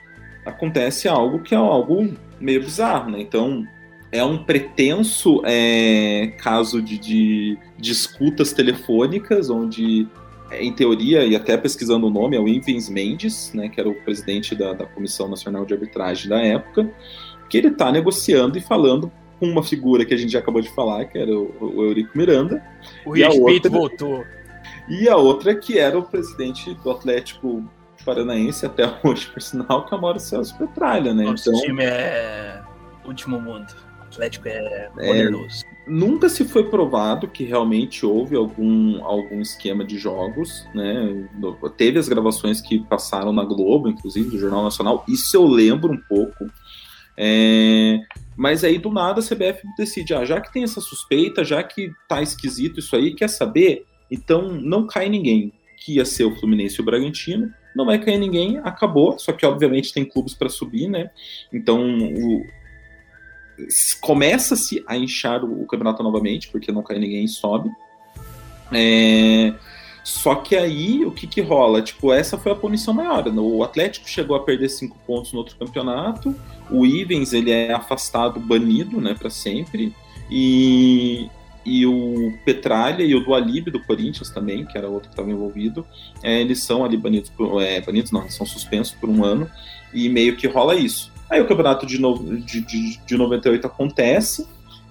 acontece 0.44 1.08
algo 1.08 1.40
que 1.40 1.54
é 1.54 1.58
algo 1.58 2.12
meio 2.40 2.60
bizarro, 2.60 3.10
né? 3.10 3.20
Então 3.20 3.66
é 4.14 4.22
um 4.22 4.38
pretenso 4.38 5.42
é, 5.44 6.32
caso 6.38 6.80
de, 6.80 6.98
de 6.98 7.58
disputas 7.76 8.52
telefônicas, 8.52 9.50
onde, 9.50 10.06
em 10.52 10.72
teoria, 10.72 11.24
e 11.24 11.34
até 11.34 11.56
pesquisando 11.56 12.06
o 12.06 12.10
nome, 12.10 12.36
é 12.36 12.40
o 12.40 12.46
Ivens 12.46 12.88
Mendes, 12.88 13.52
né, 13.52 13.68
que 13.68 13.80
era 13.80 13.88
o 13.88 13.94
presidente 14.04 14.54
da, 14.54 14.72
da 14.72 14.86
Comissão 14.86 15.26
Nacional 15.26 15.64
de 15.64 15.74
Arbitragem 15.74 16.28
da 16.28 16.40
época, 16.40 16.88
que 17.50 17.58
ele 17.58 17.68
está 17.68 17.90
negociando 17.90 18.56
e 18.56 18.60
falando 18.60 19.10
com 19.40 19.46
uma 19.46 19.64
figura 19.64 20.04
que 20.04 20.14
a 20.14 20.16
gente 20.16 20.32
já 20.32 20.38
acabou 20.38 20.62
de 20.62 20.70
falar, 20.70 21.06
que 21.06 21.18
era 21.18 21.36
o, 21.36 21.52
o 21.60 21.82
Eurico 21.82 22.16
Miranda. 22.16 22.62
O 23.04 23.10
respeito 23.14 23.66
outra, 23.66 23.70
voltou. 23.70 24.24
E 24.88 25.08
a 25.08 25.16
outra 25.16 25.56
que 25.56 25.76
era 25.76 25.98
o 25.98 26.04
presidente 26.04 26.72
do 26.74 26.90
Atlético 26.90 27.64
Paranaense 28.04 28.66
até 28.66 28.84
hoje, 29.02 29.26
por 29.26 29.40
sinal, 29.40 29.86
que 29.86 29.94
é 29.94 29.96
o 29.96 30.00
Mauro 30.00 30.20
Celso 30.20 30.56
Petralha, 30.56 31.14
né? 31.14 31.24
Nosso 31.24 31.50
então, 31.50 31.60
time 31.62 31.84
é 31.84 32.62
último 33.04 33.40
mundo. 33.40 33.66
Atlético 34.00 34.48
é 34.48 34.88
poderoso. 34.94 35.64
É, 35.64 35.90
nunca 35.90 36.28
se 36.28 36.44
foi 36.44 36.70
provado 36.70 37.28
que 37.28 37.44
realmente 37.44 38.06
houve 38.06 38.36
algum, 38.36 39.04
algum 39.04 39.40
esquema 39.40 39.84
de 39.84 39.98
jogos, 39.98 40.64
né? 40.74 41.26
Teve 41.76 41.98
as 41.98 42.08
gravações 42.08 42.60
que 42.60 42.78
passaram 42.78 43.32
na 43.32 43.44
Globo, 43.44 43.88
inclusive, 43.88 44.30
do 44.30 44.38
Jornal 44.38 44.62
Nacional, 44.62 45.04
isso 45.08 45.36
eu 45.36 45.46
lembro 45.46 45.92
um 45.92 46.00
pouco. 46.08 46.46
É, 47.16 48.00
mas 48.36 48.64
aí 48.64 48.78
do 48.78 48.90
nada 48.90 49.20
a 49.20 49.22
CBF 49.22 49.62
decide, 49.76 50.14
ah, 50.14 50.24
já 50.24 50.40
que 50.40 50.52
tem 50.52 50.64
essa 50.64 50.80
suspeita, 50.80 51.44
já 51.44 51.62
que 51.62 51.90
tá 52.08 52.22
esquisito 52.22 52.80
isso 52.80 52.94
aí, 52.96 53.14
quer 53.14 53.28
saber? 53.28 53.84
Então 54.10 54.52
não 54.52 54.86
cai 54.86 55.08
ninguém. 55.08 55.52
Que 55.76 55.96
ia 55.96 56.04
ser 56.04 56.24
o 56.24 56.34
Fluminense 56.36 56.76
e 56.78 56.80
o 56.80 56.84
Bragantino, 56.84 57.52
não 57.74 57.84
vai 57.84 57.98
cair 57.98 58.18
ninguém, 58.18 58.58
acabou. 58.58 59.18
Só 59.18 59.32
que 59.32 59.44
obviamente 59.44 59.92
tem 59.92 60.04
clubes 60.04 60.34
para 60.34 60.48
subir, 60.48 60.88
né? 60.88 61.10
Então 61.52 61.98
o, 61.98 62.46
começa-se 64.00 64.82
a 64.86 64.96
inchar 64.96 65.44
o, 65.44 65.66
campeonato 65.66 66.02
novamente, 66.02 66.48
porque 66.48 66.72
não 66.72 66.82
cai 66.82 66.98
ninguém 66.98 67.24
e 67.24 67.28
sobe. 67.28 67.70
É, 68.72 69.54
só 70.02 70.34
que 70.34 70.54
aí, 70.54 71.04
o 71.04 71.10
que 71.10 71.26
que 71.26 71.40
rola? 71.40 71.80
Tipo, 71.80 72.12
essa 72.12 72.36
foi 72.36 72.52
a 72.52 72.54
punição 72.54 72.92
maior. 72.92 73.24
né? 73.24 73.40
O 73.40 73.62
Atlético 73.62 74.08
chegou 74.08 74.36
a 74.36 74.40
perder 74.40 74.68
cinco 74.68 74.98
pontos 75.06 75.32
no 75.32 75.38
outro 75.38 75.56
campeonato. 75.56 76.34
O 76.70 76.84
Ivens, 76.84 77.32
ele 77.32 77.50
é 77.50 77.72
afastado, 77.72 78.38
banido, 78.38 79.00
né, 79.00 79.14
para 79.14 79.30
sempre. 79.30 79.94
E, 80.30 81.28
e 81.64 81.86
o 81.86 82.34
Petralha 82.44 83.02
e 83.02 83.14
o 83.14 83.24
Dualib 83.24 83.70
do 83.70 83.80
Corinthians 83.80 84.30
também, 84.30 84.64
que 84.64 84.76
era 84.76 84.88
outro 84.88 85.08
que 85.08 85.14
estava 85.14 85.30
envolvido, 85.30 85.86
é, 86.22 86.40
eles 86.40 86.62
são 86.62 86.84
ali 86.84 86.96
banidos, 86.96 87.30
por, 87.30 87.62
é, 87.62 87.80
banidos 87.80 88.10
não, 88.10 88.22
eles 88.22 88.34
são 88.34 88.46
suspensos 88.46 88.94
por 88.94 89.08
um 89.08 89.24
ano. 89.24 89.50
E 89.92 90.08
meio 90.08 90.36
que 90.36 90.46
rola 90.46 90.74
isso. 90.74 91.12
Aí 91.30 91.40
o 91.40 91.46
campeonato 91.46 91.86
de, 91.86 92.00
no, 92.00 92.40
de, 92.40 92.60
de, 92.60 92.98
de 93.06 93.16
98 93.16 93.66
acontece. 93.66 94.46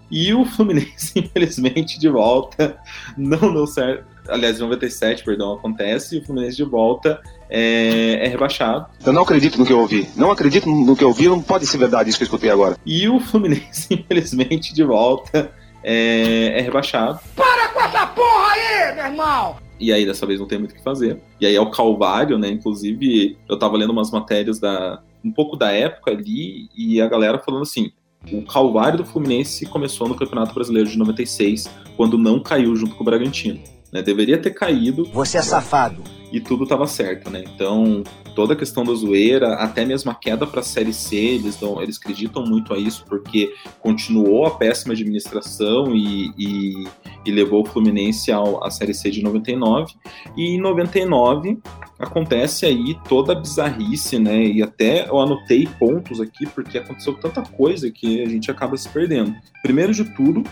E 0.10 0.34
o 0.34 0.46
Fluminense, 0.46 1.12
infelizmente, 1.20 2.00
de 2.00 2.10
volta, 2.10 2.78
não 3.18 3.54
deu 3.54 3.68
certo. 3.68 4.06
Aliás, 4.28 4.58
em 4.58 4.62
97, 4.62 5.24
perdão, 5.24 5.54
acontece, 5.54 6.16
e 6.16 6.20
o 6.20 6.26
Fluminense 6.26 6.56
de 6.56 6.64
volta 6.64 7.22
é, 7.50 8.26
é 8.26 8.28
rebaixado. 8.28 8.88
Eu 9.06 9.12
não 9.12 9.24
acredito 9.24 9.60
no 9.60 9.66
que 9.66 9.74
eu 9.74 9.80
ouvi. 9.80 10.08
Não 10.16 10.32
acredito 10.32 10.70
no 10.70 10.96
que 10.96 11.04
eu 11.04 11.10
ouvi, 11.10 11.28
não 11.28 11.42
pode 11.42 11.68
ser 11.68 11.78
verdade 11.78 12.10
isso 12.10 12.18
que 12.18 12.24
eu 12.24 12.28
escutei 12.28 12.50
agora. 12.50 12.78
E 12.86 13.08
o 13.10 13.20
Fluminense, 13.20 13.88
infelizmente, 13.94 14.74
de 14.74 14.84
volta 14.84 15.52
é, 15.84 16.60
é 16.60 16.62
rebaixado. 16.62 17.20
Para 17.36 17.70
com 17.70 17.82
essa 17.82 18.08
porra 18.08 18.54
aí, 18.54 18.96
meu 18.96 19.06
irmão! 19.06 19.56
E 19.80 19.92
aí, 19.92 20.06
dessa 20.06 20.26
vez, 20.26 20.40
não 20.40 20.48
tem 20.48 20.58
muito 20.60 20.72
o 20.72 20.76
que 20.76 20.84
fazer. 20.84 21.20
E 21.42 21.46
aí 21.46 21.56
é 21.56 21.62
o 21.62 21.70
Calvário, 21.70 22.38
né? 22.38 22.50
Inclusive, 22.50 23.38
eu 23.50 23.60
tava 23.60 23.76
lendo 23.76 23.92
umas 23.92 24.12
matérias 24.12 24.60
da 24.60 25.02
um 25.24 25.32
pouco 25.32 25.56
da 25.56 25.72
época 25.72 26.12
ali, 26.12 26.70
e 26.76 27.02
a 27.02 27.08
galera 27.08 27.40
falando 27.40 27.64
assim: 27.64 27.92
o 28.32 28.42
Calvário 28.44 29.00
do 29.00 29.06
Fluminense 29.06 29.66
começou 29.66 30.08
no 30.08 30.16
Campeonato 30.16 30.54
Brasileiro 30.54 30.90
de 30.90 30.98
96, 30.98 31.70
quando 31.96 32.18
não 32.18 32.40
caiu 32.40 32.76
junto 32.76 32.96
com 32.96 33.04
o 33.04 33.06
Bragantino. 33.06 33.60
Né? 33.92 34.02
Deveria 34.02 34.38
ter 34.38 34.52
caído. 34.52 35.06
Você 35.14 35.38
é 35.38 35.42
safado. 35.42 36.04
E 36.32 36.40
tudo 36.40 36.64
estava 36.64 36.88
certo, 36.88 37.30
né? 37.30 37.44
Então, 37.54 38.04
toda 38.36 38.54
a 38.54 38.56
questão 38.56 38.84
da 38.84 38.94
zoeira, 38.94 39.56
até 39.56 39.86
mesmo 39.86 40.12
a 40.12 40.16
queda 40.16 40.46
para 40.46 40.60
a 40.60 40.64
Série 40.64 40.94
C, 40.94 41.16
eles, 41.16 41.56
dão, 41.56 41.82
eles 41.82 41.98
acreditam 41.98 42.44
muito 42.46 42.74
a 42.74 42.78
isso, 42.78 43.06
porque 43.08 43.54
continuou 43.80 44.46
a 44.46 44.52
péssima 44.52 44.94
administração 44.94 45.96
e, 45.96 46.32
e, 46.38 46.88
e 47.26 47.32
levou 47.32 47.62
o 47.62 47.66
Fluminense 47.66 48.32
ao, 48.32 48.64
à 48.64 48.70
Série 48.70 48.94
C 48.94 49.10
de 49.10 49.24
99. 49.24 49.94
E 50.36 50.56
em 50.56 50.60
99 50.60 51.58
acontece 52.00 52.66
aí 52.66 52.98
toda 53.08 53.34
a 53.34 53.36
bizarrice, 53.36 54.20
né? 54.20 54.44
E 54.44 54.62
até 54.62 55.08
eu 55.08 55.20
anotei 55.20 55.68
pontos 55.80 56.20
aqui, 56.20 56.46
porque 56.48 56.78
aconteceu 56.78 57.14
tanta 57.14 57.42
coisa 57.42 57.90
que 57.90 58.22
a 58.22 58.28
gente 58.28 58.50
acaba 58.52 58.78
se 58.78 58.90
perdendo. 58.90 59.34
Primeiro 59.62 59.94
de 59.94 60.04
tudo, 60.16 60.44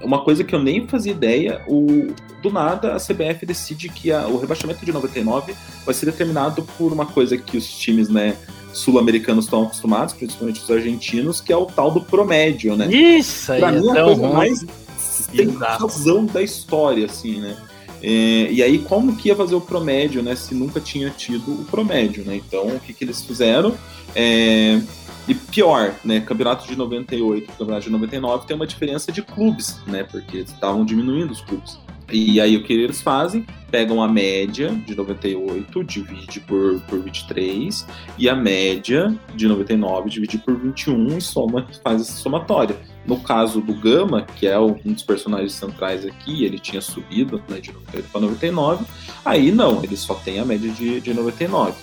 uma 0.00 0.22
coisa 0.22 0.44
que 0.44 0.54
eu 0.54 0.62
nem 0.62 0.86
fazia 0.86 1.12
ideia, 1.12 1.62
o, 1.66 2.08
do 2.42 2.50
nada 2.50 2.94
a 2.94 2.96
CBF 2.96 3.46
decide 3.46 3.88
que 3.88 4.12
a, 4.12 4.26
o 4.26 4.38
rebaixamento 4.38 4.84
de 4.84 4.92
99 4.92 5.54
vai 5.84 5.94
ser 5.94 6.06
determinado 6.06 6.62
por 6.76 6.92
uma 6.92 7.06
coisa 7.06 7.36
que 7.36 7.56
os 7.56 7.66
times, 7.66 8.08
né, 8.08 8.36
sul-americanos 8.72 9.46
estão 9.46 9.62
acostumados, 9.62 10.14
principalmente 10.14 10.60
os 10.60 10.70
argentinos, 10.70 11.40
que 11.40 11.52
é 11.52 11.56
o 11.56 11.66
tal 11.66 11.90
do 11.90 12.00
promédio, 12.00 12.76
né? 12.76 12.86
Isso 12.88 13.52
aí 13.52 13.60
pra 13.60 13.72
mim, 13.72 13.88
é 13.88 13.90
a 13.90 13.94
tão 13.94 14.06
coisa 14.06 14.26
ruim. 14.26 14.32
mais 14.34 14.66
tem 15.34 15.48
razão 15.48 16.24
da 16.26 16.42
história, 16.42 17.06
assim, 17.06 17.40
né? 17.40 17.56
É, 18.02 18.52
e 18.52 18.62
aí, 18.62 18.78
como 18.78 19.16
que 19.16 19.28
ia 19.28 19.36
fazer 19.36 19.54
o 19.54 19.60
promédio, 19.60 20.22
né? 20.22 20.36
Se 20.36 20.54
nunca 20.54 20.80
tinha 20.80 21.10
tido 21.10 21.52
o 21.52 21.64
promédio, 21.64 22.24
né? 22.24 22.36
Então, 22.36 22.66
o 22.68 22.80
que, 22.80 22.92
que 22.92 23.04
eles 23.04 23.22
fizeram? 23.22 23.74
É, 24.14 24.80
e 25.28 25.34
pior, 25.34 25.94
né? 26.04 26.20
Campeonato 26.20 26.66
de 26.66 26.76
98 26.76 27.44
e 27.44 27.46
campeonato 27.46 27.84
de 27.84 27.90
99 27.90 28.46
tem 28.46 28.56
uma 28.56 28.66
diferença 28.66 29.10
de 29.10 29.22
clubes, 29.22 29.80
né? 29.86 30.04
Porque 30.04 30.38
estavam 30.38 30.84
diminuindo 30.84 31.32
os 31.32 31.40
clubes. 31.40 31.78
E 32.10 32.40
aí 32.40 32.56
o 32.56 32.62
que 32.62 32.72
eles 32.72 33.00
fazem? 33.00 33.44
Pegam 33.68 34.00
a 34.00 34.06
média 34.06 34.70
de 34.86 34.94
98, 34.94 35.82
divide 35.82 36.38
por, 36.40 36.80
por 36.82 37.00
23, 37.00 37.84
e 38.16 38.28
a 38.28 38.34
média 38.34 39.12
de 39.34 39.48
99 39.48 40.08
divide 40.08 40.38
por 40.38 40.56
21 40.56 41.18
e 41.18 41.20
soma, 41.20 41.66
faz 41.82 42.02
essa 42.02 42.12
somatória. 42.12 42.76
No 43.04 43.18
caso 43.20 43.60
do 43.60 43.74
Gama, 43.74 44.22
que 44.22 44.46
é 44.46 44.58
um 44.58 44.74
dos 44.84 45.02
personagens 45.02 45.54
centrais 45.54 46.06
aqui, 46.06 46.44
ele 46.44 46.60
tinha 46.60 46.80
subido 46.80 47.42
né, 47.48 47.58
de 47.58 47.72
98 47.72 48.08
para 48.10 48.20
99, 48.20 48.84
aí 49.24 49.50
não, 49.50 49.82
ele 49.82 49.96
só 49.96 50.14
tem 50.14 50.38
a 50.38 50.44
média 50.44 50.70
de, 50.70 51.00
de 51.00 51.12
99. 51.12 51.74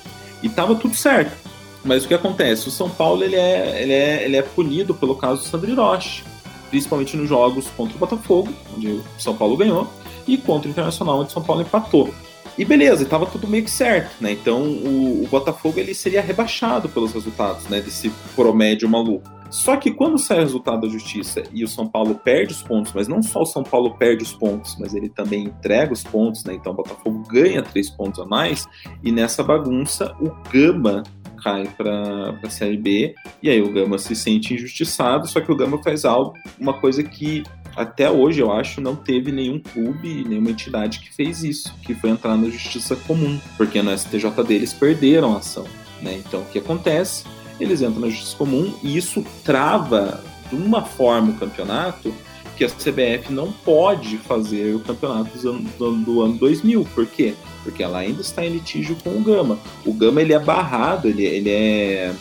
E 0.41 0.49
tava 0.49 0.75
tudo 0.75 0.95
certo. 0.95 1.42
Mas 1.83 2.05
o 2.05 2.07
que 2.07 2.13
acontece? 2.13 2.67
O 2.67 2.71
São 2.71 2.89
Paulo 2.89 3.23
ele 3.23 3.35
é, 3.35 3.81
ele 3.81 3.93
é, 3.93 4.23
ele 4.23 4.37
é 4.37 4.41
punido 4.41 4.93
pelo 4.93 5.15
caso 5.15 5.41
do 5.41 5.47
Sandro 5.47 5.69
Hiroshi, 5.69 6.23
principalmente 6.69 7.17
nos 7.17 7.27
jogos 7.27 7.67
contra 7.75 7.95
o 7.95 7.99
Botafogo, 7.99 8.53
onde 8.75 8.87
o 8.87 9.03
São 9.17 9.35
Paulo 9.35 9.57
ganhou, 9.57 9.87
e 10.27 10.37
contra 10.37 10.67
o 10.67 10.71
Internacional, 10.71 11.19
onde 11.19 11.29
o 11.29 11.33
São 11.33 11.43
Paulo 11.43 11.61
empatou. 11.61 12.13
E 12.57 12.63
beleza, 12.63 13.03
estava 13.03 13.25
tudo 13.25 13.47
meio 13.47 13.63
que 13.63 13.71
certo, 13.71 14.11
né? 14.21 14.31
Então 14.31 14.61
o, 14.61 15.23
o, 15.23 15.27
Botafogo 15.27 15.79
ele 15.79 15.93
seria 15.93 16.21
rebaixado 16.21 16.87
pelos 16.87 17.11
resultados, 17.11 17.67
né? 17.67 17.81
Desse 17.81 18.11
promédio 18.35 18.87
maluco. 18.87 19.27
Só 19.49 19.75
que 19.77 19.91
quando 19.91 20.17
sai 20.17 20.39
o 20.39 20.41
resultado 20.41 20.81
da 20.81 20.87
justiça 20.87 21.43
e 21.51 21.63
o 21.63 21.67
São 21.67 21.87
Paulo 21.87 22.15
perde 22.15 22.53
os 22.53 22.63
pontos, 22.63 22.91
mas 22.93 23.07
não 23.07 23.21
só 23.21 23.41
o 23.41 23.45
São 23.45 23.63
Paulo 23.63 23.95
perde 23.97 24.23
os 24.23 24.33
pontos, 24.33 24.75
mas 24.79 24.93
ele 24.93 25.09
também 25.09 25.45
entrega 25.45 25.93
os 25.93 26.03
pontos, 26.03 26.43
né? 26.43 26.53
Então 26.53 26.73
o 26.73 26.75
Botafogo 26.75 27.23
ganha 27.27 27.61
três 27.61 27.89
pontos 27.89 28.19
a 28.19 28.25
mais, 28.25 28.67
e 29.03 29.11
nessa 29.11 29.43
bagunça 29.43 30.15
o 30.19 30.31
Gama 30.51 31.03
cai 31.43 31.67
para 31.77 32.37
a 32.41 32.49
Série 32.49 32.77
B, 32.77 33.13
e 33.41 33.49
aí 33.49 33.61
o 33.61 33.71
Gama 33.71 33.97
se 33.97 34.15
sente 34.15 34.53
injustiçado, 34.53 35.27
só 35.27 35.41
que 35.41 35.51
o 35.51 35.55
Gama 35.55 35.81
faz 35.83 36.05
algo, 36.05 36.33
uma 36.59 36.73
coisa 36.73 37.03
que 37.03 37.43
até 37.75 38.09
hoje, 38.09 38.39
eu 38.39 38.51
acho, 38.51 38.79
não 38.79 38.95
teve 38.95 39.31
nenhum 39.31 39.59
clube, 39.59 40.23
nenhuma 40.27 40.51
entidade 40.51 40.99
que 40.99 41.13
fez 41.13 41.43
isso, 41.43 41.73
que 41.81 41.95
foi 41.95 42.11
entrar 42.11 42.37
na 42.37 42.47
justiça 42.49 42.95
comum, 42.95 43.39
porque 43.57 43.81
no 43.81 43.95
STJ 43.97 44.29
deles 44.45 44.73
perderam 44.73 45.33
a 45.33 45.39
ação. 45.39 45.65
Né? 46.01 46.21
Então, 46.25 46.41
o 46.41 46.45
que 46.45 46.59
acontece? 46.59 47.25
Eles 47.59 47.81
entram 47.81 48.01
na 48.01 48.09
justiça 48.09 48.37
comum 48.37 48.73
e 48.83 48.95
isso 48.95 49.25
trava 49.43 50.23
de 50.49 50.55
uma 50.55 50.83
forma 50.83 51.31
o 51.31 51.35
campeonato 51.35 52.13
que 52.55 52.63
a 52.63 52.69
CBF 52.69 53.31
não 53.31 53.51
pode 53.51 54.17
fazer 54.17 54.75
o 54.75 54.79
campeonato 54.79 55.37
do 55.37 55.49
ano, 55.49 56.03
do, 56.03 56.21
ano 56.21 56.37
2000. 56.37 56.85
Por 56.93 57.05
quê? 57.05 57.33
Porque 57.63 57.81
ela 57.81 57.99
ainda 57.99 58.21
está 58.21 58.45
em 58.45 58.49
litígio 58.49 58.95
com 59.03 59.09
o 59.11 59.21
Gama. 59.21 59.57
O 59.85 59.93
Gama 59.93 60.21
ele 60.21 60.33
é 60.33 60.39
barrado, 60.39 61.07
ele, 61.07 61.25
ele 61.25 61.49
é 61.49 62.13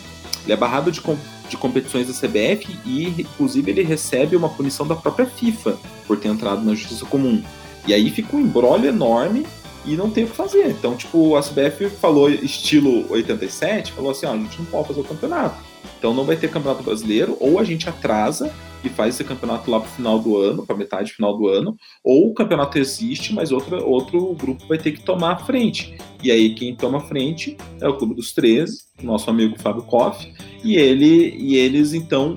ele 0.45 0.53
é 0.53 0.57
barrado 0.57 0.91
de, 0.91 1.01
de 1.49 1.57
competições 1.57 2.09
da 2.09 2.13
CBF 2.13 2.77
e, 2.85 3.09
inclusive, 3.19 3.71
ele 3.71 3.83
recebe 3.83 4.35
uma 4.37 4.49
punição 4.49 4.87
da 4.87 4.97
própria 4.97 5.27
FIFA 5.27 5.79
por 6.07 6.19
ter 6.19 6.29
entrado 6.29 6.65
na 6.65 6.75
justiça 6.75 7.07
comum. 7.07 7.43
E 7.87 7.95
aí 7.95 8.11
fica 8.11 8.37
um 8.37 8.41
embrólio 8.41 8.89
enorme 8.89 9.47
e 9.85 9.97
não 9.97 10.11
tem 10.11 10.25
o 10.25 10.29
que 10.29 10.37
fazer. 10.37 10.69
Então, 10.69 10.97
tipo, 10.97 11.37
a 11.37 11.43
CBF 11.43 11.91
falou 11.91 12.29
estilo 12.31 13.11
87, 13.11 13.93
falou 13.93 14.11
assim, 14.11 14.27
ó, 14.27 14.33
a 14.33 14.37
gente 14.37 14.59
não 14.59 14.67
pode 14.67 14.89
fazer 14.89 15.01
o 15.01 15.05
campeonato. 15.05 15.57
Então 15.99 16.15
não 16.15 16.25
vai 16.25 16.37
ter 16.37 16.51
campeonato 16.51 16.83
brasileiro, 16.83 17.37
ou 17.41 17.59
a 17.59 17.65
gente 17.65 17.89
atrasa 17.89 18.53
e 18.85 18.89
faz 18.89 19.15
esse 19.15 19.25
campeonato 19.25 19.71
lá 19.71 19.81
pro 19.81 19.91
final 19.91 20.19
do 20.19 20.37
ano, 20.37 20.67
pra 20.67 20.77
metade 20.77 21.13
final 21.13 21.37
do 21.37 21.49
ano, 21.49 21.77
ou 22.03 22.31
o 22.31 22.35
campeonato 22.35 22.79
existe, 22.79 23.33
mas 23.33 23.53
outro, 23.53 23.85
outro 23.87 24.35
grupo 24.35 24.67
vai 24.67 24.79
ter 24.79 24.93
que 24.93 25.03
tomar 25.03 25.33
a 25.33 25.37
frente. 25.37 25.97
E 26.23 26.31
aí 26.31 26.55
quem 26.55 26.75
toma 26.75 26.99
a 26.99 27.03
frente 27.03 27.57
é 27.81 27.89
o 27.89 27.97
Clube 27.97 28.15
dos 28.15 28.33
13, 28.33 28.85
nosso 29.03 29.31
amigo 29.31 29.59
Fábio 29.59 29.83
Koff, 29.83 30.33
e 30.65 30.77
ele 30.77 31.35
e 31.39 31.57
eles 31.57 31.95
então 31.95 32.37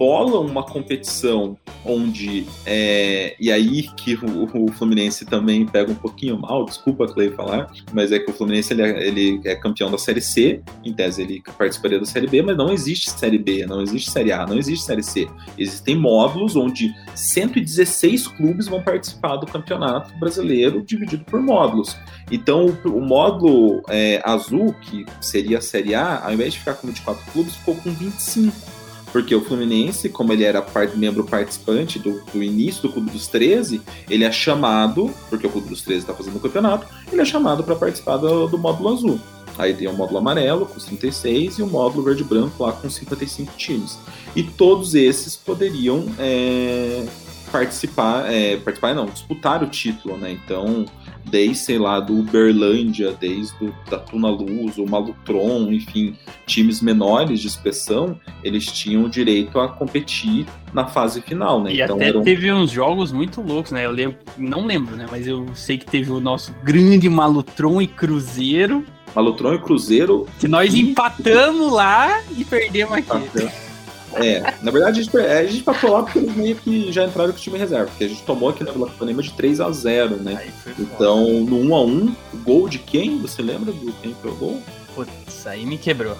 bolam 0.00 0.46
uma 0.46 0.62
competição 0.62 1.58
onde 1.84 2.46
é, 2.64 3.36
e 3.38 3.52
aí 3.52 3.82
que 3.82 4.14
o, 4.14 4.64
o, 4.64 4.72
Fluminense 4.72 5.26
também 5.26 5.66
pega 5.66 5.92
um 5.92 5.94
pouquinho 5.94 6.40
mal, 6.40 6.64
desculpa 6.64 7.06
Clay 7.06 7.30
falar, 7.32 7.70
mas 7.92 8.10
é 8.10 8.18
que 8.18 8.30
o 8.30 8.32
Fluminense 8.32 8.72
ele 8.72 8.80
é, 8.80 9.06
ele 9.06 9.40
é, 9.44 9.54
campeão 9.54 9.90
da 9.90 9.98
Série 9.98 10.22
C, 10.22 10.62
em 10.82 10.94
tese 10.94 11.20
ele 11.20 11.42
participaria 11.58 11.98
da 11.98 12.06
Série 12.06 12.26
B, 12.26 12.40
mas 12.40 12.56
não 12.56 12.72
existe 12.72 13.10
Série 13.10 13.36
B, 13.36 13.66
não 13.66 13.82
existe 13.82 14.10
Série 14.10 14.32
A, 14.32 14.46
não 14.46 14.56
existe 14.56 14.86
Série 14.86 15.02
C. 15.02 15.28
Existem 15.58 15.96
módulos 15.96 16.56
onde 16.56 16.90
116 17.14 18.26
clubes 18.28 18.68
vão 18.68 18.82
participar 18.82 19.36
do 19.36 19.44
campeonato 19.44 20.18
brasileiro 20.18 20.82
dividido 20.82 21.26
por 21.26 21.42
módulos. 21.42 21.94
Então 22.32 22.74
o, 22.86 22.88
o 22.88 23.02
módulo 23.02 23.82
é, 23.90 24.22
azul, 24.24 24.74
que 24.80 25.04
seria 25.20 25.58
a 25.58 25.60
Série 25.60 25.94
A, 25.94 26.24
ao 26.24 26.32
invés 26.32 26.54
de 26.54 26.60
ficar 26.60 26.72
com 26.72 26.86
24 26.86 27.32
clubes, 27.32 27.54
ficou 27.56 27.74
com 27.74 27.90
25 27.90 28.79
porque 29.12 29.34
o 29.34 29.42
Fluminense, 29.42 30.08
como 30.08 30.32
ele 30.32 30.44
era 30.44 30.62
part, 30.62 30.96
membro 30.96 31.24
participante 31.24 31.98
do, 31.98 32.22
do, 32.32 32.42
início 32.42 32.82
do 32.82 32.92
Clube 32.92 33.10
dos 33.10 33.26
13, 33.26 33.80
ele 34.08 34.24
é 34.24 34.32
chamado, 34.32 35.10
porque 35.28 35.46
o 35.46 35.50
Clube 35.50 35.68
dos 35.68 35.82
13 35.82 36.00
está 36.00 36.14
fazendo 36.14 36.36
o 36.36 36.40
campeonato, 36.40 36.86
ele 37.10 37.20
é 37.20 37.24
chamado 37.24 37.64
para 37.64 37.76
participar 37.76 38.16
do, 38.16 38.46
do, 38.46 38.58
módulo 38.58 38.90
azul. 38.90 39.20
Aí 39.58 39.74
tem 39.74 39.88
o 39.88 39.92
módulo 39.92 40.18
amarelo 40.18 40.64
com 40.64 40.78
36 40.78 41.58
e 41.58 41.62
o 41.62 41.66
módulo 41.66 42.04
verde 42.04 42.24
branco 42.24 42.62
lá 42.62 42.72
com 42.72 42.88
55 42.88 43.52
times. 43.56 43.98
E 44.34 44.42
todos 44.42 44.94
esses 44.94 45.36
poderiam 45.36 46.06
é, 46.18 47.04
participar, 47.50 48.32
é, 48.32 48.56
participar 48.56 48.94
não, 48.94 49.06
disputar 49.06 49.62
o 49.62 49.66
título, 49.66 50.16
né? 50.16 50.32
Então, 50.32 50.84
desde, 51.24 51.56
sei 51.56 51.78
lá, 51.78 52.00
do 52.00 52.18
Uberlândia, 52.18 53.12
desde 53.18 53.56
do, 53.58 53.74
da 53.90 53.98
Tuna 53.98 54.28
Luz, 54.28 54.78
o 54.78 54.86
Malutron, 54.86 55.70
enfim, 55.72 56.16
times 56.46 56.80
menores 56.80 57.40
de 57.40 57.46
expressão, 57.46 58.18
eles 58.42 58.66
tinham 58.66 59.04
o 59.04 59.08
direito 59.08 59.58
a 59.60 59.68
competir 59.68 60.46
na 60.72 60.86
fase 60.86 61.20
final, 61.20 61.62
né? 61.62 61.72
E 61.72 61.80
então, 61.80 61.96
até 61.96 62.08
eram... 62.08 62.22
teve 62.22 62.52
uns 62.52 62.70
jogos 62.70 63.12
muito 63.12 63.40
loucos, 63.40 63.72
né? 63.72 63.86
Eu 63.86 63.90
lembro, 63.90 64.18
não 64.36 64.66
lembro, 64.66 64.96
né? 64.96 65.06
Mas 65.10 65.26
eu 65.26 65.46
sei 65.54 65.78
que 65.78 65.86
teve 65.86 66.10
o 66.10 66.20
nosso 66.20 66.54
grande 66.62 67.08
Malutron 67.08 67.80
e 67.82 67.86
Cruzeiro. 67.86 68.84
Malutron 69.14 69.54
e 69.54 69.58
Cruzeiro. 69.58 70.26
Que 70.38 70.46
nós 70.46 70.74
empatamos 70.74 71.72
lá 71.72 72.22
e 72.36 72.44
perdemos 72.44 72.94
aqui. 72.94 73.69
É, 74.14 74.54
na 74.62 74.70
verdade 74.70 75.00
a 75.00 75.02
gente, 75.02 75.16
a 75.16 75.46
gente 75.46 75.62
passou 75.62 75.90
lá 75.90 76.02
porque 76.02 76.18
eles 76.18 76.34
meio 76.34 76.56
que 76.56 76.90
já 76.90 77.04
entraram 77.04 77.30
com 77.30 77.38
o 77.38 77.40
time 77.40 77.58
reserva, 77.58 77.86
porque 77.86 78.04
a 78.04 78.08
gente 78.08 78.22
tomou 78.22 78.48
aqui 78.48 78.64
na 78.64 78.72
Vila 78.72 79.22
de 79.22 79.32
3 79.32 79.60
a 79.60 79.70
0 79.70 80.16
né? 80.16 80.50
Então, 80.78 81.24
no 81.44 81.60
1 81.60 81.74
a 81.74 81.82
1 81.82 82.16
gol 82.42 82.68
de 82.68 82.78
quem? 82.78 83.18
Você 83.18 83.40
lembra 83.42 83.72
do 83.72 83.92
quem 84.02 84.14
foi 84.20 84.30
o 84.30 84.34
gol? 84.34 84.62
Putz, 84.94 85.46
aí 85.46 85.64
me 85.64 85.78
quebrou. 85.78 86.16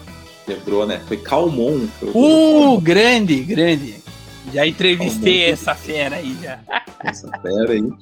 Quebrou, 0.46 0.86
né? 0.86 1.00
Foi 1.06 1.16
Calmon. 1.16 1.86
Foi 1.98 2.10
o 2.12 2.74
uh, 2.74 2.80
grande, 2.80 3.40
grande. 3.40 3.96
Já 4.52 4.66
entrevistei 4.66 5.40
Calmon. 5.40 5.52
essa 5.52 5.74
fera 5.74 6.16
aí 6.16 6.36
já. 6.40 6.60
Essa 7.04 7.28
fera 7.38 7.72
aí. 7.72 7.92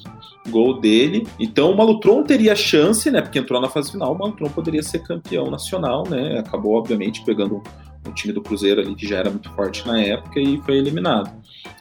Gol 0.49 0.80
dele. 0.80 1.26
Então 1.39 1.70
o 1.70 1.76
Malutron 1.76 2.22
teria 2.22 2.55
chance, 2.55 3.11
né? 3.11 3.20
Porque 3.20 3.39
entrou 3.39 3.61
na 3.61 3.68
fase 3.68 3.91
final, 3.91 4.12
o 4.12 4.18
Malutron 4.18 4.49
poderia 4.49 4.82
ser 4.82 5.01
campeão 5.01 5.51
nacional, 5.51 6.09
né? 6.09 6.39
Acabou, 6.39 6.74
obviamente, 6.74 7.24
pegando 7.24 7.62
o 8.09 8.15
time 8.15 8.33
do 8.33 8.43
Cruzeiro 8.43 8.81
ali, 8.81 8.95
que 8.95 9.07
já 9.07 9.19
era 9.19 9.31
muito 9.31 9.51
forte 9.53 9.87
na 9.87 10.01
época, 10.01 10.41
e 10.41 10.61
foi 10.63 10.77
eliminado. 10.77 11.31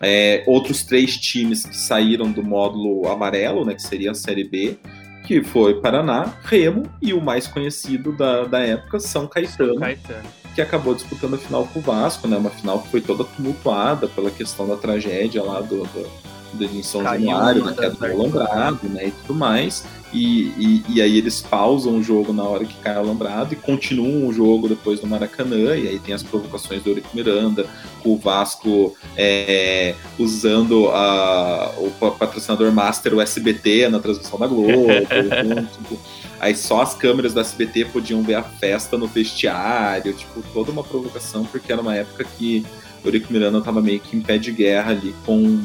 É, 0.02 0.44
outros 0.46 0.84
três 0.84 1.18
times 1.18 1.66
que 1.66 1.76
saíram 1.76 2.32
do 2.32 2.44
módulo 2.44 3.08
amarelo, 3.08 3.66
né, 3.66 3.74
que 3.74 3.82
seria 3.82 4.12
a 4.12 4.16
Série 4.16 4.44
B, 4.44 4.78
que 5.26 5.44
foi 5.44 5.82
Paraná, 5.82 6.34
Remo 6.44 6.84
e 7.02 7.14
o 7.14 7.22
mais 7.22 7.48
conhecido 7.48 8.12
da, 8.14 8.46
da 8.46 8.60
época, 8.60 9.00
São 9.00 9.28
Caetano, 9.28 9.74
São 9.74 9.80
Caetano, 9.80 10.24
que 10.56 10.62
acabou 10.62 10.96
disputando 10.96 11.34
a 11.36 11.38
final 11.38 11.68
com 11.68 11.80
o 11.80 11.82
Vasco, 11.82 12.28
né, 12.28 12.38
uma 12.38 12.50
final 12.50 12.80
que 12.82 12.90
foi 12.90 13.02
toda 13.02 13.24
tumultuada 13.24 14.08
pela 14.08 14.32
questão 14.32 14.68
da 14.68 14.78
tragédia 14.78 15.44
lá 15.44 15.60
do, 15.60 15.84
do, 15.84 16.10
do 16.54 16.64
em 16.64 16.84
São 16.84 17.04
Januário, 17.04 17.64
da 17.64 17.74
queda 17.74 17.96
do 17.96 18.06
alambrado, 18.06 18.88
né, 18.88 19.08
e 19.08 19.12
tudo 19.12 19.34
mais. 19.34 19.86
E, 20.14 20.54
e, 20.58 20.84
e, 20.88 21.02
aí 21.02 21.18
eles 21.18 21.42
pausam 21.42 21.98
o 21.98 22.04
jogo 22.04 22.32
na 22.32 22.44
hora 22.44 22.64
que 22.64 22.76
cai 22.76 22.96
o 22.96 23.00
alambrado 23.00 23.54
e 23.54 23.58
continuam 23.58 24.28
o 24.28 24.34
jogo 24.34 24.70
depois 24.70 25.02
no 25.02 25.08
Maracanã, 25.08 25.76
e 25.76 25.88
aí 25.88 26.00
tem 26.00 26.14
as 26.16 26.24
provocações 26.24 26.82
do 26.82 26.92
Eurico 26.92 27.10
Miranda, 27.14 27.66
o 28.06 28.18
Vasco 28.18 28.96
é, 29.18 29.96
usando 30.18 30.88
a, 30.90 31.74
o 31.78 31.92
patrocinador 32.12 32.72
master, 32.72 33.16
o 33.16 33.22
SBT, 33.22 33.90
na 33.90 34.00
transmissão 34.00 34.40
da 34.40 34.48
Globo, 34.48 34.88
então, 34.90 35.66
tipo, 35.66 36.00
aí 36.40 36.56
só 36.56 36.82
as 36.82 36.94
câmeras 36.94 37.34
da 37.34 37.42
SBT 37.42 37.86
podiam 37.86 38.24
ver 38.24 38.36
a 38.36 38.44
festa 38.44 38.98
no 38.98 39.08
vestiário, 39.08 40.14
tipo, 40.14 40.42
toda 40.54 40.72
uma 40.72 40.84
provocação, 40.84 41.44
porque 41.44 41.72
era 41.72 41.82
uma 41.82 41.96
época 41.96 42.24
que 42.38 42.66
o 43.04 43.08
Eurico 43.08 43.32
Miranda 43.32 43.62
tava 43.62 43.82
meio 43.82 44.00
que 44.00 44.16
em 44.16 44.22
pé 44.22 44.38
de 44.38 44.54
guerra 44.54 44.92
ali 44.92 45.14
com, 45.26 45.62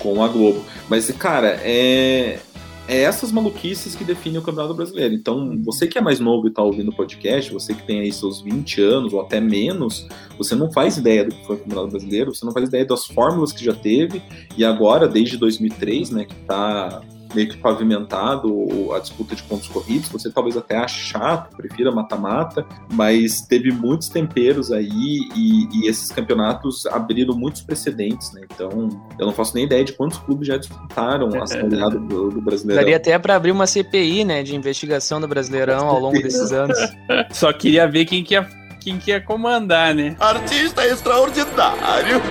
com 0.00 0.22
a 0.22 0.28
Globo. 0.28 0.64
Mas, 0.88 1.10
cara, 1.12 1.60
é, 1.62 2.40
é 2.88 3.02
essas 3.02 3.30
maluquices 3.30 3.94
que 3.94 4.02
definem 4.02 4.38
o 4.38 4.42
Campeonato 4.42 4.74
Brasileiro. 4.74 5.14
Então, 5.14 5.60
você 5.62 5.86
que 5.86 5.98
é 5.98 6.00
mais 6.00 6.18
novo 6.18 6.46
e 6.46 6.50
está 6.50 6.62
ouvindo 6.62 6.90
o 6.90 6.96
podcast, 6.96 7.52
você 7.52 7.74
que 7.74 7.86
tem 7.86 8.00
aí 8.00 8.10
seus 8.10 8.40
20 8.40 8.80
anos 8.80 9.12
ou 9.12 9.20
até 9.20 9.38
menos, 9.40 10.08
você 10.38 10.54
não 10.54 10.72
faz 10.72 10.96
ideia 10.96 11.26
do 11.26 11.34
que 11.34 11.46
foi 11.46 11.56
o 11.56 11.58
Campeonato 11.58 11.90
Brasileiro, 11.90 12.34
você 12.34 12.46
não 12.46 12.52
faz 12.52 12.66
ideia 12.66 12.86
das 12.86 13.04
fórmulas 13.04 13.52
que 13.52 13.62
já 13.62 13.74
teve, 13.74 14.22
e 14.56 14.64
agora, 14.64 15.06
desde 15.06 15.36
2003, 15.36 16.10
né, 16.10 16.24
que 16.24 16.34
está 16.34 17.02
meio 17.34 17.48
que 17.48 17.56
pavimentado 17.56 18.92
a 18.94 18.98
disputa 18.98 19.34
de 19.34 19.42
pontos 19.42 19.68
corridos. 19.68 20.08
Você 20.08 20.30
talvez 20.30 20.56
até 20.56 20.76
ache 20.76 21.00
chato, 21.00 21.56
prefira 21.56 21.90
mata-mata, 21.90 22.66
mas 22.92 23.42
teve 23.42 23.70
muitos 23.70 24.08
temperos 24.08 24.72
aí 24.72 24.88
e, 25.34 25.68
e, 25.72 25.88
esses 25.88 26.10
campeonatos 26.10 26.86
abriram 26.86 27.34
muitos 27.34 27.62
precedentes, 27.62 28.32
né? 28.32 28.42
Então, 28.52 28.88
eu 29.18 29.26
não 29.26 29.32
faço 29.32 29.54
nem 29.54 29.64
ideia 29.64 29.84
de 29.84 29.92
quantos 29.92 30.18
clubes 30.18 30.48
já 30.48 30.56
disputaram 30.56 31.28
a 31.40 31.46
Série 31.46 31.68
do, 31.68 32.30
do 32.30 32.40
Brasileirão. 32.40 32.82
Daria 32.82 32.96
até 32.96 33.18
para 33.18 33.34
abrir 33.34 33.52
uma 33.52 33.66
CPI, 33.66 34.24
né, 34.24 34.42
de 34.42 34.54
investigação 34.54 35.20
do 35.20 35.28
Brasileirão 35.28 35.86
ao 35.88 36.00
longo 36.00 36.20
desses 36.22 36.52
anos. 36.52 36.78
Só 37.30 37.52
queria 37.52 37.86
ver 37.86 38.04
quem 38.04 38.24
que 38.24 38.34
ia, 38.34 38.48
quem 38.80 38.98
que 38.98 39.10
ia 39.10 39.20
comandar, 39.20 39.94
né? 39.94 40.16
Artista 40.18 40.86
extraordinário! 40.86 42.22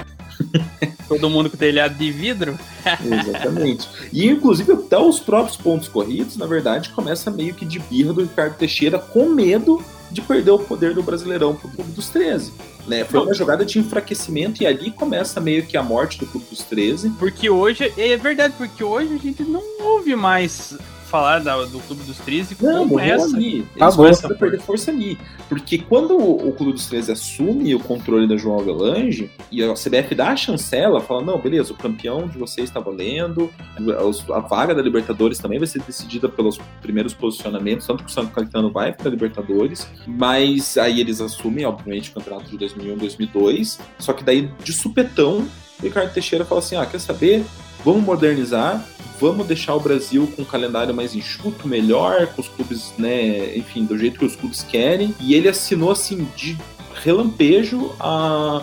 Todo 1.08 1.30
mundo 1.30 1.50
com 1.50 1.58
telhado 1.58 1.96
de 1.96 2.12
vidro? 2.12 2.58
Exatamente. 3.04 3.88
E 4.12 4.26
inclusive 4.28 4.74
até 4.74 4.98
os 4.98 5.20
próprios 5.20 5.58
pontos 5.58 5.88
corridos, 5.88 6.38
na 6.38 6.46
verdade, 6.46 6.90
começa 6.90 7.32
meio 7.32 7.54
que 7.54 7.66
de 7.66 7.80
birra 7.80 8.14
do 8.14 8.22
Ricardo 8.22 8.56
Teixeira 8.56 9.00
com 9.00 9.30
medo 9.30 9.84
de 10.12 10.22
perder 10.22 10.52
o 10.52 10.60
poder 10.60 10.94
do 10.94 11.04
Brasileirão 11.04 11.56
pro 11.56 11.70
Clube 11.70 11.92
dos 11.92 12.10
13. 12.10 12.54
Né? 12.88 13.04
Foi 13.04 13.20
uma 13.20 13.34
jogada 13.34 13.66
de 13.66 13.80
enfraquecimento 13.80 14.64
e 14.64 14.66
ali 14.66 14.92
começa 14.92 15.42
meio 15.42 15.66
que 15.66 15.76
a 15.76 15.84
morte 15.84 16.18
do 16.20 16.26
Clube 16.26 16.46
dos 16.50 16.64
13. 16.64 17.10
Porque 17.12 17.50
hoje, 17.50 17.92
é 17.98 18.16
verdade, 18.16 18.54
porque 18.58 18.84
hoje 18.84 19.14
a 19.14 19.18
gente 19.18 19.44
não 19.44 19.62
ouve 19.82 20.16
mais 20.16 20.78
falar 21.08 21.40
da, 21.40 21.64
do 21.66 21.80
Clube 21.80 22.04
dos 22.04 22.18
13 22.18 22.58
não, 22.62 22.88
como 22.88 23.00
essa. 23.00 23.36
Ali. 23.36 23.56
Eles 23.56 23.68
Acabou. 23.76 23.96
começam 23.98 24.32
a 24.32 24.36
perder 24.36 24.60
força 24.62 24.92
ali. 24.92 25.18
Porque 25.50 25.78
quando 25.78 26.18
o, 26.18 26.50
o 26.50 26.52
Clube 26.54 26.74
dos 26.74 26.86
13 26.88 27.12
assume 27.12 27.74
o 27.74 27.80
controle 27.80 28.28
da 28.28 28.36
João 28.36 28.60
Avelange 28.60 29.32
e 29.52 29.64
a 29.64 29.74
CBF 29.74 30.14
dá 30.14 30.30
a 30.30 30.36
chancela, 30.36 31.00
fala: 31.02 31.24
não, 31.24 31.40
beleza, 31.40 31.74
o 31.74 31.76
campeão 31.76 32.28
de 32.28 32.38
vocês 32.38 32.70
está 32.70 32.80
valendo, 32.80 33.50
a 34.34 34.40
vaga 34.40 34.76
da 34.76 34.82
Libertadores 34.82 35.40
também 35.40 35.58
vai 35.58 35.68
ser 35.68 35.82
decidida 35.82 36.28
pelos 36.28 36.60
primeiros 36.82 37.14
posicionamentos, 37.14 37.88
tanto 37.88 38.04
que 38.04 38.10
o 38.10 38.14
Santo 38.14 38.32
Caetano 38.32 38.72
vai 38.72 38.94
para 38.94 39.08
a 39.08 39.12
Libertadores, 39.12 39.88
mas 40.06 40.78
aí 40.78 41.00
eles 41.00 41.22
assumem, 41.22 41.66
obviamente, 41.66 42.12
o 42.12 42.14
campeonato 42.14 42.50
de 42.50 42.58
2001 42.58 42.98
2002, 42.98 43.80
só 44.00 44.14
que 44.14 44.24
daí 44.24 44.50
de 44.64 44.74
supetão. 44.74 45.48
O 45.80 45.84
Ricardo 45.84 46.12
Teixeira 46.12 46.44
fala 46.44 46.60
assim: 46.60 46.76
ah, 46.76 46.86
quer 46.86 47.00
saber? 47.00 47.46
Vamos 47.88 48.04
modernizar, 48.04 48.86
vamos 49.18 49.48
deixar 49.48 49.74
o 49.74 49.80
Brasil 49.80 50.30
com 50.36 50.42
um 50.42 50.46
calendário 50.46 50.94
mais 50.94 51.16
enxuto, 51.16 51.70
melhor, 51.70 52.28
com 52.28 52.42
os 52.42 52.50
clubes, 52.50 52.94
né, 52.98 53.56
enfim, 53.56 53.86
do 53.86 53.98
jeito 53.98 54.20
que 54.20 54.26
os 54.26 54.36
clubes 54.36 54.62
querem. 54.62 55.16
E 55.22 55.34
ele 55.34 55.48
assinou 55.48 55.90
assim 55.90 56.28
de 56.36 56.58
relampejo 56.96 57.96
a 57.98 58.62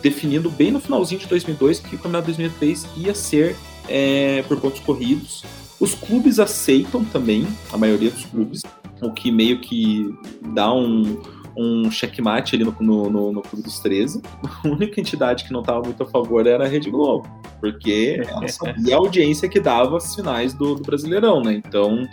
definindo 0.00 0.48
bem 0.48 0.70
no 0.70 0.80
finalzinho 0.80 1.20
de 1.20 1.26
2002 1.26 1.80
que 1.80 1.96
o 1.96 1.98
Campeonato 1.98 2.28
2003 2.28 2.86
ia 2.96 3.14
ser 3.14 3.56
é, 3.90 4.42
por 4.48 4.58
pontos 4.58 4.80
corridos. 4.80 5.44
Os 5.78 5.94
clubes 5.94 6.38
aceitam 6.38 7.04
também, 7.04 7.46
a 7.70 7.76
maioria 7.76 8.10
dos 8.10 8.24
clubes, 8.24 8.62
o 9.02 9.12
que 9.12 9.30
meio 9.30 9.60
que 9.60 10.14
dá 10.54 10.72
um, 10.72 11.20
um 11.56 11.90
checkmate 11.90 12.54
ali 12.54 12.64
no, 12.64 12.74
no, 12.80 13.10
no, 13.10 13.32
no 13.32 13.42
Clube 13.42 13.64
dos 13.64 13.78
13. 13.80 14.22
A 14.64 14.68
única 14.68 15.00
entidade 15.00 15.44
que 15.44 15.52
não 15.52 15.60
estava 15.60 15.82
muito 15.82 16.02
a 16.02 16.06
favor 16.06 16.46
era 16.46 16.64
a 16.64 16.68
Rede 16.68 16.90
Globo, 16.90 17.28
porque 17.60 18.22
ela 18.26 18.48
sabia 18.48 18.94
a 18.96 18.98
audiência 18.98 19.48
que 19.48 19.60
dava 19.60 19.96
as 19.96 20.14
finais 20.14 20.54
do, 20.54 20.74
do 20.74 20.82
Brasileirão, 20.82 21.42
né? 21.42 21.54
Então, 21.54 22.06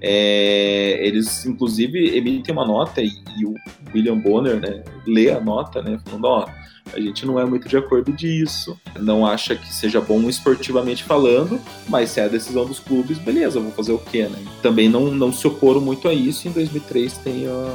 é, 0.00 0.98
eles 1.00 1.46
inclusive 1.46 2.16
emitem 2.16 2.54
uma 2.54 2.66
nota 2.66 3.00
e, 3.00 3.10
e, 3.38 3.46
o 3.46 3.54
William 3.94 4.18
Bonner 4.18 4.60
né, 4.60 4.82
lê 5.06 5.30
a 5.30 5.40
nota, 5.40 5.80
né, 5.80 5.98
falando: 6.04 6.24
ó, 6.26 6.46
a 6.92 7.00
gente 7.00 7.24
não 7.24 7.40
é 7.40 7.44
muito 7.44 7.68
de 7.68 7.76
acordo 7.76 8.12
disso, 8.12 8.78
não 9.00 9.26
acha 9.26 9.56
que 9.56 9.72
seja 9.72 10.00
bom 10.00 10.28
esportivamente 10.28 11.02
falando, 11.02 11.58
mas 11.88 12.10
se 12.10 12.20
é 12.20 12.24
a 12.24 12.28
decisão 12.28 12.66
dos 12.66 12.78
clubes, 12.78 13.18
beleza, 13.18 13.58
vou 13.58 13.72
fazer 13.72 13.92
o 13.92 13.98
quê, 13.98 14.28
né? 14.28 14.38
Também 14.62 14.88
não, 14.88 15.06
não 15.10 15.32
se 15.32 15.46
oporam 15.46 15.80
muito 15.80 16.06
a 16.06 16.12
isso. 16.12 16.46
Em 16.46 16.52
2003 16.52 17.18
tem 17.18 17.46
a, 17.46 17.74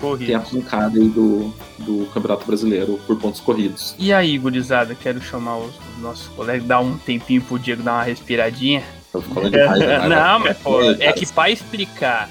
Corridos. 0.00 0.26
Tem 0.26 0.34
a 0.34 0.40
pancada 0.40 0.98
aí 0.98 1.08
do, 1.08 1.52
do 1.78 2.06
Campeonato 2.12 2.46
Brasileiro 2.46 2.98
por 3.06 3.16
pontos 3.16 3.40
corridos. 3.40 3.94
E 3.98 4.12
aí, 4.12 4.38
gurizada, 4.38 4.94
quero 4.94 5.20
chamar 5.20 5.58
os, 5.58 5.74
os 5.96 6.02
nossos 6.02 6.28
colegas, 6.28 6.66
dar 6.66 6.80
um 6.80 6.96
tempinho 6.96 7.42
pro 7.42 7.58
Diego 7.58 7.82
dar 7.82 7.94
uma 7.94 8.02
respiradinha. 8.02 8.82
Tô 9.12 9.20
falando 9.20 9.52
demais, 9.52 9.78
né? 9.78 9.98
Não, 10.08 10.38
mas 10.40 10.56
pô, 10.58 10.82
é 10.82 11.12
que 11.12 11.26
pra 11.26 11.50
explicar 11.50 12.28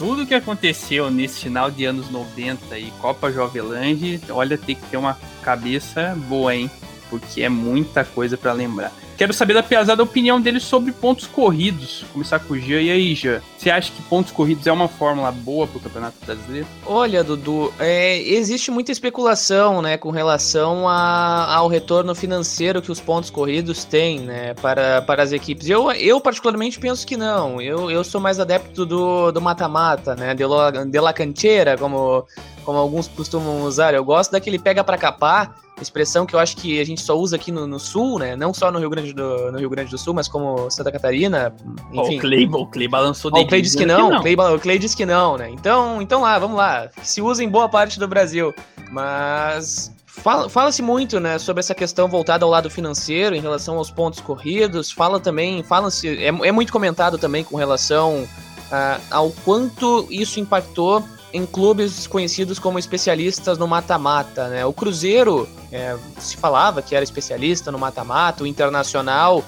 tudo 0.00 0.26
que 0.26 0.34
aconteceu 0.34 1.10
nesse 1.10 1.40
final 1.40 1.70
de 1.70 1.84
anos 1.84 2.10
90 2.10 2.78
e 2.78 2.90
Copa 3.02 3.30
Jovelange, 3.30 4.18
olha, 4.30 4.56
tem 4.56 4.74
que 4.74 4.86
ter 4.86 4.96
uma 4.96 5.18
cabeça 5.42 6.16
boa, 6.26 6.54
hein? 6.54 6.70
Porque 7.10 7.42
é 7.42 7.48
muita 7.48 8.04
coisa 8.04 8.38
para 8.38 8.52
lembrar. 8.52 8.92
Quero 9.20 9.34
saber 9.34 9.52
da 9.52 9.62
pesada 9.62 10.00
a 10.00 10.04
opinião 10.04 10.40
dele 10.40 10.58
sobre 10.58 10.92
pontos 10.92 11.26
corridos. 11.26 12.06
Começar 12.10 12.38
com 12.38 12.54
o 12.54 12.58
Jean. 12.58 12.80
E 12.80 12.90
aí, 12.90 13.14
Jean? 13.14 13.42
Você 13.58 13.68
acha 13.68 13.92
que 13.92 14.00
pontos 14.04 14.32
corridos 14.32 14.66
é 14.66 14.72
uma 14.72 14.88
fórmula 14.88 15.30
boa 15.30 15.66
para 15.66 15.76
o 15.76 15.80
Campeonato 15.82 16.16
Brasileiro? 16.24 16.66
Olha, 16.86 17.22
Dudu, 17.22 17.70
é, 17.78 18.18
existe 18.18 18.70
muita 18.70 18.90
especulação 18.92 19.82
né, 19.82 19.98
com 19.98 20.10
relação 20.10 20.88
a, 20.88 21.54
ao 21.54 21.68
retorno 21.68 22.14
financeiro 22.14 22.80
que 22.80 22.90
os 22.90 22.98
pontos 22.98 23.28
corridos 23.28 23.84
têm 23.84 24.20
né, 24.20 24.54
para, 24.54 25.02
para 25.02 25.22
as 25.22 25.32
equipes. 25.32 25.68
Eu, 25.68 25.92
eu, 25.92 26.18
particularmente, 26.18 26.78
penso 26.78 27.06
que 27.06 27.14
não. 27.14 27.60
Eu, 27.60 27.90
eu 27.90 28.02
sou 28.02 28.22
mais 28.22 28.40
adepto 28.40 28.86
do 28.86 29.38
mata-mata, 29.38 30.16
né, 30.16 30.34
de, 30.34 30.46
lo, 30.46 30.70
de 30.70 30.98
la 30.98 31.12
cancheira, 31.12 31.76
como, 31.76 32.24
como 32.64 32.78
alguns 32.78 33.06
costumam 33.06 33.64
usar. 33.64 33.92
Eu 33.92 34.02
gosto 34.02 34.32
daquele 34.32 34.58
pega 34.58 34.82
para 34.82 34.96
capar 34.96 35.60
expressão 35.82 36.26
que 36.26 36.34
eu 36.34 36.38
acho 36.38 36.56
que 36.56 36.80
a 36.80 36.84
gente 36.84 37.00
só 37.02 37.16
usa 37.16 37.36
aqui 37.36 37.50
no, 37.50 37.66
no 37.66 37.78
sul, 37.78 38.18
né? 38.18 38.36
Não 38.36 38.52
só 38.52 38.70
no 38.70 38.78
Rio 38.78 38.90
Grande 38.90 39.12
do, 39.12 39.52
no 39.52 39.58
Rio 39.58 39.70
Grande 39.70 39.90
do 39.90 39.98
Sul, 39.98 40.14
mas 40.14 40.28
como 40.28 40.70
Santa 40.70 40.92
Catarina. 40.92 41.54
Enfim. 41.92 42.18
O 42.18 42.20
Clay, 42.20 42.46
o 42.46 42.66
Clay 42.66 42.88
balançou 42.88 43.30
Ó, 43.34 43.40
o 43.40 43.46
Clay 43.46 43.62
disse 43.62 43.76
que 43.76 43.86
não, 43.86 44.16
O, 44.16 44.20
Clay, 44.20 44.34
o 44.34 44.58
Clay 44.58 44.78
disse 44.78 44.96
que 44.96 45.06
não, 45.06 45.36
né? 45.36 45.50
Então, 45.50 46.00
então 46.00 46.22
lá, 46.22 46.38
vamos 46.38 46.56
lá. 46.56 46.88
Se 47.02 47.22
usa 47.22 47.42
em 47.42 47.48
boa 47.48 47.68
parte 47.68 47.98
do 47.98 48.08
Brasil. 48.08 48.54
Mas 48.90 49.92
Fala-se 50.20 50.50
fala 50.50 50.70
muito, 50.82 51.20
né, 51.20 51.38
sobre 51.38 51.60
essa 51.60 51.74
questão 51.74 52.08
voltada 52.08 52.44
ao 52.44 52.50
lado 52.50 52.68
financeiro 52.68 53.34
em 53.34 53.40
relação 53.40 53.78
aos 53.78 53.90
pontos 53.90 54.20
corridos. 54.20 54.90
Fala 54.90 55.20
também, 55.20 55.62
fala-se, 55.62 56.08
é, 56.08 56.26
é, 56.26 56.52
muito 56.52 56.72
comentado 56.72 57.16
também 57.16 57.42
com 57.42 57.56
relação 57.56 58.24
uh, 58.24 59.00
ao 59.10 59.30
quanto 59.44 60.06
isso 60.10 60.38
impactou 60.38 61.02
em 61.32 61.46
clubes 61.46 62.06
conhecidos 62.06 62.58
como 62.58 62.78
especialistas 62.78 63.58
no 63.58 63.66
mata-mata, 63.66 64.48
né? 64.48 64.64
O 64.64 64.72
Cruzeiro 64.72 65.48
é, 65.70 65.96
se 66.18 66.36
falava 66.36 66.82
que 66.82 66.94
era 66.94 67.04
especialista 67.04 67.70
no 67.70 67.78
mata-mata, 67.78 68.44
o 68.44 68.46
Internacional 68.46 69.44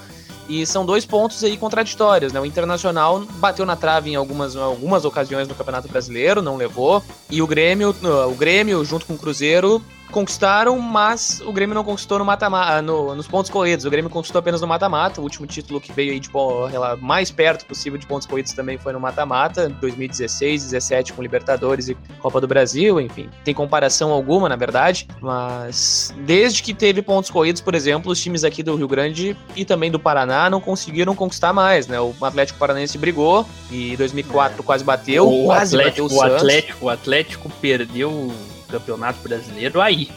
e 0.48 0.66
são 0.66 0.84
dois 0.84 1.06
pontos 1.06 1.42
aí 1.44 1.56
contraditórios, 1.56 2.32
né? 2.32 2.40
O 2.40 2.46
Internacional 2.46 3.24
bateu 3.36 3.64
na 3.64 3.76
trave 3.76 4.10
em 4.10 4.14
algumas, 4.14 4.56
algumas 4.56 5.04
ocasiões 5.04 5.48
no 5.48 5.54
Campeonato 5.54 5.88
Brasileiro, 5.88 6.42
não 6.42 6.56
levou, 6.56 7.02
e 7.30 7.40
o 7.40 7.46
Grêmio, 7.46 7.94
o 8.28 8.34
Grêmio 8.34 8.84
junto 8.84 9.06
com 9.06 9.14
o 9.14 9.18
Cruzeiro 9.18 9.82
conquistaram, 10.12 10.78
mas 10.78 11.40
o 11.40 11.52
Grêmio 11.52 11.74
não 11.74 11.82
conquistou 11.82 12.18
no 12.18 12.24
mata-mata, 12.24 12.80
no, 12.80 13.14
nos 13.14 13.26
pontos 13.26 13.50
corridos. 13.50 13.84
O 13.84 13.90
Grêmio 13.90 14.10
conquistou 14.10 14.38
apenas 14.38 14.60
no 14.60 14.66
mata-mata. 14.66 15.20
O 15.20 15.24
último 15.24 15.46
título 15.46 15.80
que 15.80 15.92
veio 15.92 16.12
aí 16.12 16.20
de 16.20 16.30
mais 17.00 17.30
perto 17.30 17.66
possível 17.66 17.98
de 17.98 18.06
pontos 18.06 18.26
corridos 18.26 18.52
também 18.52 18.78
foi 18.78 18.92
no 18.92 19.00
mata-mata, 19.00 19.68
2016, 19.68 20.64
17 20.64 21.12
com 21.12 21.22
Libertadores 21.22 21.88
e 21.88 21.96
Copa 22.20 22.40
do 22.40 22.46
Brasil, 22.46 23.00
enfim. 23.00 23.28
Tem 23.44 23.54
comparação 23.54 24.12
alguma, 24.12 24.48
na 24.48 24.56
verdade, 24.56 25.08
mas 25.20 26.14
desde 26.18 26.62
que 26.62 26.74
teve 26.74 27.02
pontos 27.02 27.30
corridos, 27.30 27.60
por 27.60 27.74
exemplo, 27.74 28.12
os 28.12 28.20
times 28.20 28.44
aqui 28.44 28.62
do 28.62 28.76
Rio 28.76 28.88
Grande 28.88 29.36
e 29.56 29.64
também 29.64 29.90
do 29.90 29.98
Paraná 29.98 30.48
não 30.50 30.60
conseguiram 30.60 31.14
conquistar 31.14 31.52
mais, 31.52 31.86
né? 31.86 31.98
O 32.00 32.14
Atlético 32.22 32.58
Paranaense 32.58 32.98
brigou 32.98 33.46
e 33.70 33.96
2004 33.96 34.60
é. 34.60 34.64
quase 34.64 34.84
bateu, 34.84 35.28
o 35.28 35.46
quase 35.46 35.76
Atlético, 35.76 36.08
bateu 36.08 36.16
o, 36.16 36.20
o 36.20 36.36
Atlético, 36.36 36.84
o 36.86 36.88
Atlético 36.90 37.50
perdeu 37.60 38.32
Campeonato 38.72 39.18
Brasileiro 39.22 39.80
aí. 39.80 40.08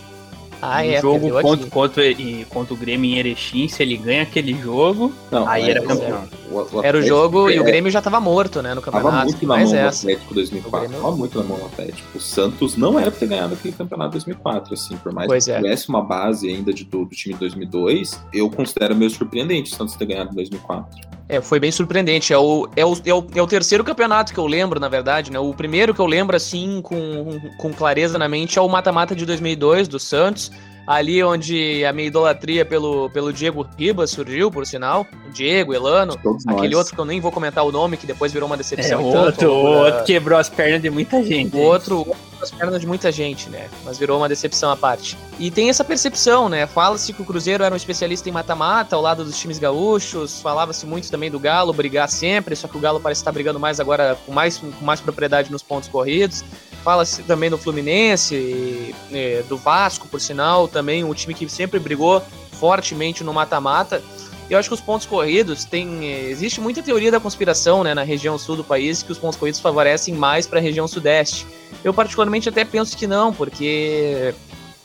Ah, 0.61 0.77
um 0.77 0.91
é, 0.91 1.01
jogo 1.01 1.29
contra, 1.41 1.69
contra, 1.69 2.03
contra 2.49 2.73
o 2.73 2.77
Grêmio 2.77 3.11
em 3.11 3.17
Erechim, 3.17 3.67
se 3.67 3.83
ele 3.83 3.97
ganha 3.97 4.23
aquele 4.23 4.53
jogo, 4.53 5.13
não, 5.29 5.47
aí 5.47 5.69
era 5.69 5.81
campeão. 5.81 6.23
O, 6.49 6.77
o 6.77 6.83
era 6.83 6.97
o 6.97 7.01
jogo 7.01 7.49
é, 7.49 7.55
e 7.55 7.59
o 7.59 7.63
Grêmio 7.63 7.91
já 7.91 8.01
tava 8.01 8.19
morto, 8.19 8.61
né, 8.61 8.73
no 8.73 8.81
campeonato. 8.81 9.11
Tava 9.11 9.25
muito 9.25 9.47
na 9.47 9.57
mão 9.57 9.71
do 9.71 9.87
Atlético 9.87 10.33
2004. 10.33 10.79
Grêmio... 10.79 11.03
Tava 11.03 11.15
muito 11.15 11.37
na 11.37 11.43
mão 11.43 11.57
do 11.57 11.65
Atlético. 11.65 12.17
O 12.17 12.19
Santos 12.21 12.77
não 12.77 12.99
era 12.99 13.11
pra 13.11 13.19
ter 13.19 13.27
ganhado 13.27 13.53
aquele 13.53 13.73
campeonato 13.73 14.11
2004, 14.11 14.73
assim, 14.73 14.97
por 14.97 15.11
mais 15.11 15.27
pois 15.27 15.45
que 15.45 15.51
é. 15.51 15.57
tivesse 15.57 15.89
uma 15.89 16.01
base 16.01 16.49
ainda 16.49 16.73
de, 16.73 16.83
do, 16.83 17.05
do 17.05 17.15
time 17.15 17.33
de 17.33 17.39
2002, 17.41 18.19
eu 18.33 18.49
considero 18.49 18.95
meio 18.95 19.11
surpreendente 19.11 19.73
o 19.73 19.75
Santos 19.75 19.95
ter 19.95 20.05
ganhado 20.05 20.31
em 20.31 20.35
2004. 20.35 21.15
É, 21.27 21.41
foi 21.41 21.59
bem 21.59 21.71
surpreendente. 21.71 22.31
É 22.31 22.37
o, 22.37 22.69
é, 22.75 22.85
o, 22.85 22.93
é, 23.05 23.13
o, 23.13 23.27
é 23.35 23.41
o 23.41 23.47
terceiro 23.47 23.83
campeonato 23.83 24.33
que 24.33 24.39
eu 24.39 24.45
lembro, 24.45 24.79
na 24.79 24.87
verdade, 24.87 25.31
né? 25.31 25.39
O 25.39 25.53
primeiro 25.53 25.93
que 25.93 25.99
eu 25.99 26.05
lembro, 26.05 26.35
assim, 26.35 26.81
com, 26.81 27.39
com 27.57 27.73
clareza 27.73 28.17
na 28.17 28.29
mente, 28.29 28.59
é 28.59 28.61
o 28.61 28.69
mata-mata 28.69 29.15
de 29.15 29.25
2002, 29.25 29.87
do 29.87 29.99
Santos. 29.99 30.51
Ali 30.87 31.23
onde 31.23 31.83
a 31.83 31.91
minha 31.91 32.07
idolatria 32.07 32.63
pelo, 32.63 33.09
pelo 33.09 33.33
Diego 33.33 33.67
Ribas 33.77 34.11
surgiu, 34.11 34.51
por 34.51 34.65
sinal. 34.67 35.05
O 35.27 35.31
Diego, 35.31 35.73
Elano. 35.73 36.15
Todos 36.15 36.45
aquele 36.45 36.69
nós. 36.69 36.77
outro 36.77 36.95
que 36.95 37.01
eu 37.01 37.05
nem 37.05 37.19
vou 37.19 37.31
comentar 37.31 37.65
o 37.65 37.71
nome, 37.71 37.97
que 37.97 38.05
depois 38.05 38.31
virou 38.31 38.47
uma 38.47 38.55
decepção. 38.55 38.99
É, 38.99 39.03
o 39.03 39.07
outro, 39.07 39.51
o 39.51 39.65
outro 39.77 40.03
quebrou 40.03 40.37
as 40.37 40.47
pernas 40.47 40.81
de 40.81 40.89
muita 40.91 41.23
gente. 41.23 41.55
O 41.55 41.59
outro, 41.59 42.05
as 42.39 42.51
pernas 42.51 42.79
de 42.79 42.85
muita 42.85 43.11
gente, 43.11 43.49
né? 43.49 43.67
Mas 43.83 43.97
virou 43.97 44.17
uma 44.19 44.29
decepção 44.29 44.69
à 44.69 44.77
parte. 44.77 45.17
E 45.39 45.49
tem 45.49 45.69
essa 45.69 45.83
percepção, 45.83 46.47
né? 46.47 46.67
Fala-se 46.67 47.11
que 47.11 47.21
o 47.21 47.25
Cruzeiro 47.25 47.63
era 47.63 47.73
um 47.73 47.77
especialista 47.77 48.29
em 48.29 48.31
mata-mata, 48.31 48.95
ao 48.95 49.01
lado 49.01 49.25
dos 49.25 49.39
times 49.39 49.57
gaúchos. 49.57 50.39
Falava-se 50.39 50.85
muito 50.85 51.09
também 51.09 51.31
do 51.31 51.39
Galo 51.39 51.73
brigar 51.73 52.07
sempre, 52.09 52.55
só 52.55 52.67
que 52.67 52.77
o 52.77 52.79
Galo 52.79 52.99
parece 52.99 53.21
estar 53.21 53.31
brigando 53.31 53.59
mais 53.59 53.79
agora 53.79 54.15
com 54.23 54.31
mais, 54.31 54.57
com 54.57 54.85
mais 54.85 55.01
propriedade 55.01 55.51
nos 55.51 55.63
pontos 55.63 55.89
corridos. 55.89 56.43
Fala-se 56.85 57.23
também 57.23 57.49
do 57.49 57.57
Fluminense, 57.57 58.35
e, 58.35 58.95
e, 59.11 59.41
do 59.49 59.57
Vasco, 59.57 60.07
por 60.07 60.21
sinal, 60.21 60.67
também 60.67 61.03
um 61.03 61.15
time 61.15 61.33
que 61.33 61.49
sempre 61.49 61.79
brigou 61.79 62.21
fortemente 62.59 63.23
no 63.23 63.33
mata-mata. 63.33 64.03
Eu 64.47 64.59
acho 64.59 64.69
que 64.69 64.75
os 64.75 64.81
pontos 64.81 65.07
corridos 65.07 65.65
tem. 65.65 66.05
Existe 66.29 66.61
muita 66.61 66.83
teoria 66.83 67.09
da 67.09 67.19
conspiração 67.19 67.83
né, 67.83 67.95
na 67.95 68.03
região 68.03 68.37
sul 68.37 68.55
do 68.55 68.63
país 68.63 69.01
que 69.01 69.11
os 69.11 69.17
pontos 69.17 69.35
corridos 69.35 69.59
favorecem 69.59 70.13
mais 70.13 70.45
para 70.45 70.59
a 70.59 70.61
região 70.61 70.87
sudeste. 70.87 71.47
Eu, 71.83 71.91
particularmente, 71.91 72.49
até 72.49 72.63
penso 72.63 72.95
que 72.95 73.07
não, 73.07 73.33
porque. 73.33 74.35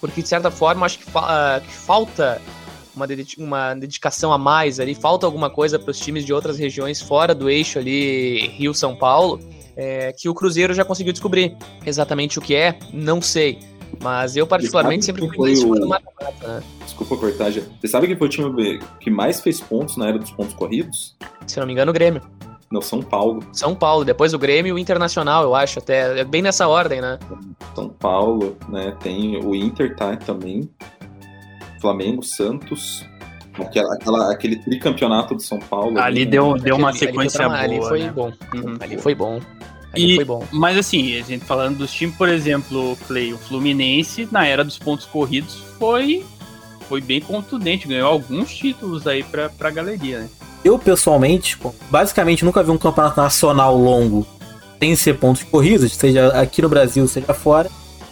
Porque, 0.01 0.23
de 0.23 0.29
certa 0.29 0.51
forma, 0.51 0.87
acho 0.87 1.01
que, 1.01 1.05
fa 1.05 1.61
que 1.63 1.71
falta 1.71 2.41
uma, 2.97 3.07
uma 3.37 3.75
dedicação 3.75 4.33
a 4.33 4.39
mais 4.39 4.81
ali, 4.81 4.95
falta 4.95 5.27
alguma 5.27 5.51
coisa 5.51 5.79
para 5.79 5.91
os 5.91 6.01
times 6.01 6.25
de 6.25 6.33
outras 6.33 6.59
regiões 6.59 7.03
fora 7.03 7.35
do 7.35 7.51
eixo 7.51 7.79
ali, 7.79 8.49
Rio-São 8.57 8.97
Paulo, 8.97 9.39
é, 9.81 10.13
que 10.13 10.29
o 10.29 10.35
Cruzeiro 10.35 10.75
já 10.75 10.85
conseguiu 10.85 11.11
descobrir. 11.11 11.57
Exatamente 11.87 12.39
o 12.39 12.43
que 12.43 12.55
é, 12.55 12.79
não 12.93 13.23
sei. 13.23 13.59
Mas 14.03 14.37
eu, 14.37 14.47
particularmente, 14.47 15.07
sempre 15.07 15.27
fui 15.35 15.55
o... 15.65 15.75
do 15.75 15.89
mata-mata, 15.89 16.47
né? 16.47 16.63
Desculpa 16.85 17.17
cortar, 17.17 17.51
já. 17.51 17.63
Você 17.81 17.89
sabe 17.89 18.07
quem 18.07 18.17
foi 18.17 18.29
o 18.29 18.31
time 18.31 18.79
que 19.01 19.11
mais 19.11 19.41
fez 19.41 19.59
pontos 19.59 19.97
na 19.97 20.09
era 20.09 20.19
dos 20.19 20.31
pontos 20.31 20.55
corridos? 20.55 21.17
Se 21.47 21.59
não 21.59 21.67
me 21.67 21.73
engano, 21.73 21.91
o 21.91 21.95
Grêmio. 21.95 22.21
Não, 22.71 22.83
São 22.83 23.03
Paulo. 23.03 23.43
São 23.53 23.75
Paulo, 23.75 24.05
depois 24.05 24.33
o 24.33 24.39
Grêmio 24.39 24.71
e 24.71 24.73
o 24.75 24.79
Internacional, 24.79 25.43
eu 25.43 25.55
acho, 25.55 25.79
até. 25.81 26.21
É 26.21 26.25
bem 26.25 26.43
nessa 26.43 26.69
ordem, 26.69 27.01
né? 27.01 27.19
São 27.75 27.89
Paulo, 27.89 28.57
né? 28.69 28.95
Tem 29.03 29.43
o 29.43 29.55
Inter, 29.55 29.97
tá? 29.97 30.15
Também. 30.17 30.71
Flamengo, 31.81 32.23
Santos. 32.23 33.05
Aquela, 33.59 33.95
aquela, 33.95 34.33
aquele 34.33 34.57
tricampeonato 34.57 35.37
de 35.37 35.43
São 35.43 35.59
Paulo. 35.59 35.99
Ali 35.99 36.25
né? 36.25 36.31
deu, 36.31 36.55
deu 36.55 36.77
uma 36.77 36.93
sequência 36.93 37.47
ali 37.47 37.79
boa. 37.79 37.89
Ali 37.89 37.89
foi 37.89 38.03
né? 38.03 38.13
bom. 38.13 38.33
Uhum. 38.55 38.77
Ali 38.81 38.99
foi 38.99 39.15
bom. 39.15 39.41
E, 39.97 40.17
foi 40.17 40.25
bom. 40.25 40.47
Mas 40.53 40.79
assim, 40.79 41.19
a 41.19 41.23
gente 41.23 41.45
falando 41.45 41.79
dos 41.79 41.93
times, 41.93 42.15
por 42.17 42.29
exemplo, 42.29 42.97
Clay, 43.07 43.33
o 43.33 43.39
Fluminense, 43.39 44.29
na 44.31 44.47
era 44.47 44.65
dos 44.65 44.79
pontos 44.79 45.05
corridos, 45.07 45.63
foi, 45.79 46.25
foi 46.89 47.01
bem 47.01 47.21
contundente, 47.21 47.89
ganhou 47.89 48.09
alguns 48.09 48.55
títulos 48.55 49.07
aí 49.07 49.23
pra, 49.23 49.49
pra 49.49 49.71
galeria, 49.71 50.21
né? 50.21 50.29
Eu, 50.65 50.79
pessoalmente, 50.79 51.59
basicamente 51.91 52.45
nunca 52.45 52.63
vi 52.63 52.71
um 52.71 52.79
campeonato 52.79 53.21
nacional 53.21 53.77
longo 53.77 54.27
sem 54.79 54.97
ser 54.97 55.15
pontos 55.19 55.43
corridos, 55.43 55.93
seja 55.93 56.29
aqui 56.29 56.63
no 56.63 56.69
Brasil, 56.69 57.07
seja 57.07 57.35
fora. 57.35 57.71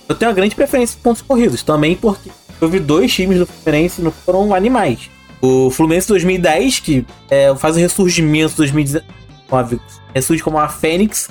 Eu 0.08 0.14
tenho 0.14 0.30
uma 0.30 0.34
grande 0.34 0.54
preferência 0.54 0.96
por 0.96 1.10
pontos 1.10 1.22
corridos, 1.22 1.62
também 1.62 1.94
porque 1.94 2.30
eu 2.60 2.68
vi 2.68 2.78
dois 2.78 3.12
times 3.12 3.38
do 3.38 3.46
Fluminense 3.46 4.02
não 4.02 4.10
foram 4.10 4.54
animais. 4.54 5.10
O 5.40 5.70
Fluminense 5.70 6.08
2010, 6.08 6.80
que 6.80 7.06
é, 7.30 7.54
faz 7.54 7.76
o 7.76 7.78
ressurgimento 7.78 8.56
2019, 8.56 9.80
ressurge 10.14 10.42
como 10.42 10.58
a 10.58 10.68
Fênix, 10.68 11.28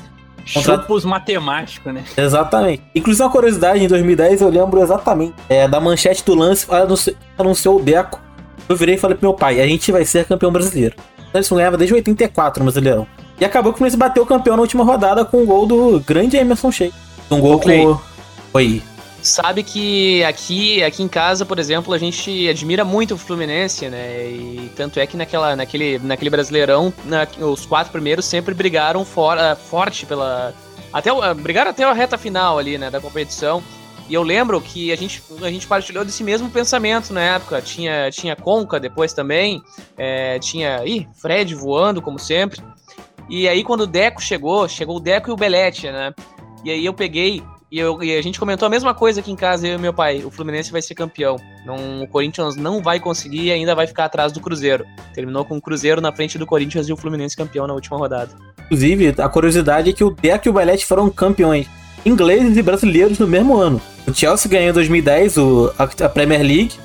Contra... 0.53 0.77
Chupos 0.77 1.03
matemáticos, 1.03 1.93
né? 1.93 2.03
Exatamente. 2.15 2.81
Inclusive, 2.95 3.23
uma 3.23 3.29
curiosidade, 3.29 3.83
em 3.83 3.87
2010 3.87 4.41
eu 4.41 4.49
lembro 4.49 4.81
exatamente 4.81 5.33
é, 5.49 5.67
da 5.67 5.79
manchete 5.79 6.23
do 6.23 6.33
lance, 6.33 6.65
anunciou, 6.73 7.15
anunciou 7.37 7.75
o 7.77 7.83
Deco. 7.83 8.21
Eu 8.69 8.75
virei 8.75 8.95
e 8.95 8.97
falei 8.97 9.17
pro 9.17 9.27
meu 9.27 9.33
pai, 9.33 9.61
a 9.61 9.67
gente 9.67 9.91
vai 9.91 10.05
ser 10.05 10.25
campeão 10.25 10.51
brasileiro. 10.51 10.95
Então, 11.17 11.39
eles 11.39 11.49
não 11.49 11.57
ganhava 11.57 11.77
desde 11.77 11.93
84 11.93 12.63
no 12.63 12.71
Brasileirão. 12.71 13.07
E 13.39 13.45
acabou 13.45 13.71
que 13.71 13.75
o 13.75 13.79
Fluminense 13.79 13.97
bateu 13.97 14.23
o 14.23 14.25
campeão 14.25 14.55
na 14.55 14.61
última 14.61 14.83
rodada 14.83 15.25
com 15.25 15.37
o 15.37 15.43
um 15.43 15.45
gol 15.45 15.65
do 15.65 15.99
grande 15.99 16.37
Emerson 16.37 16.71
Sheik. 16.71 16.93
Um 17.29 17.39
gol 17.39 17.55
okay. 17.55 17.83
com... 17.83 17.99
Oi 18.53 18.81
sabe 19.21 19.63
que 19.63 20.23
aqui, 20.23 20.83
aqui 20.83 21.03
em 21.03 21.07
casa, 21.07 21.45
por 21.45 21.59
exemplo, 21.59 21.93
a 21.93 21.97
gente 21.97 22.47
admira 22.47 22.85
muito 22.85 23.15
o 23.15 23.17
Fluminense, 23.17 23.89
né? 23.89 24.29
E 24.29 24.71
tanto 24.75 24.99
é 24.99 25.07
que 25.07 25.17
naquela, 25.17 25.55
naquele, 25.55 25.99
naquele 25.99 26.29
Brasileirão, 26.29 26.93
na, 27.05 27.27
os 27.39 27.65
quatro 27.65 27.91
primeiros 27.91 28.25
sempre 28.25 28.53
brigaram 28.53 29.03
for, 29.03 29.37
forte 29.55 30.05
pela. 30.05 30.53
Até, 30.91 31.11
brigaram 31.33 31.71
até 31.71 31.83
a 31.83 31.93
reta 31.93 32.17
final 32.17 32.57
ali, 32.57 32.77
né, 32.77 32.89
da 32.89 32.99
competição. 32.99 33.61
E 34.09 34.13
eu 34.13 34.23
lembro 34.23 34.61
que 34.61 34.91
a 34.91 34.95
gente, 34.95 35.21
a 35.41 35.51
gente 35.51 35.67
partilhou 35.67 36.05
desse 36.05 36.23
mesmo 36.23 36.49
pensamento 36.49 37.13
na 37.13 37.21
época. 37.21 37.61
Tinha, 37.61 38.09
tinha 38.09 38.35
Conca 38.37 38.79
depois 38.79 39.11
também, 39.11 39.61
é, 39.97 40.39
tinha 40.39 40.85
ih, 40.85 41.07
Fred 41.13 41.53
voando, 41.53 42.01
como 42.01 42.17
sempre. 42.17 42.61
E 43.29 43.47
aí, 43.49 43.63
quando 43.63 43.81
o 43.81 43.87
Deco 43.87 44.21
chegou, 44.21 44.67
chegou 44.69 44.95
o 44.95 44.99
Deco 45.01 45.29
e 45.29 45.33
o 45.33 45.35
Belete, 45.35 45.91
né? 45.91 46.13
E 46.63 46.71
aí 46.71 46.85
eu 46.85 46.93
peguei 46.93 47.43
e, 47.71 47.79
eu, 47.79 48.01
e 48.01 48.15
a 48.15 48.21
gente 48.21 48.39
comentou 48.39 48.65
a 48.65 48.69
mesma 48.69 48.93
coisa 48.93 49.19
aqui 49.19 49.31
em 49.31 49.35
casa, 49.35 49.67
eu 49.67 49.75
e 49.75 49.77
meu 49.77 49.93
pai. 49.93 50.23
O 50.23 50.31
Fluminense 50.31 50.71
vai 50.71 50.81
ser 50.81 50.95
campeão. 50.95 51.35
Não, 51.65 52.03
o 52.03 52.07
Corinthians 52.07 52.55
não 52.55 52.81
vai 52.81 52.99
conseguir 52.99 53.43
e 53.43 53.51
ainda 53.51 53.75
vai 53.75 53.85
ficar 53.85 54.05
atrás 54.05 54.31
do 54.31 54.39
Cruzeiro. 54.39 54.85
Terminou 55.13 55.43
com 55.43 55.57
o 55.57 55.61
Cruzeiro 55.61 55.99
na 55.99 56.11
frente 56.11 56.37
do 56.37 56.45
Corinthians 56.45 56.87
e 56.87 56.93
o 56.93 56.97
Fluminense 56.97 57.35
campeão 57.35 57.67
na 57.67 57.73
última 57.73 57.97
rodada. 57.97 58.31
Inclusive, 58.65 59.15
a 59.17 59.27
curiosidade 59.27 59.89
é 59.89 59.93
que 59.93 60.03
o 60.03 60.09
Deco 60.09 60.47
e 60.47 60.49
o 60.49 60.53
Belete 60.53 60.85
foram 60.85 61.09
campeões 61.09 61.67
ingleses 62.05 62.55
e 62.55 62.61
brasileiros 62.61 63.19
no 63.19 63.27
mesmo 63.27 63.57
ano. 63.57 63.81
O 64.07 64.13
Chelsea 64.13 64.49
ganhou 64.49 64.69
em 64.69 64.73
2010 64.73 65.37
o, 65.37 65.73
a, 65.77 65.83
a 65.83 66.09
Premier 66.09 66.41
League. 66.41 66.75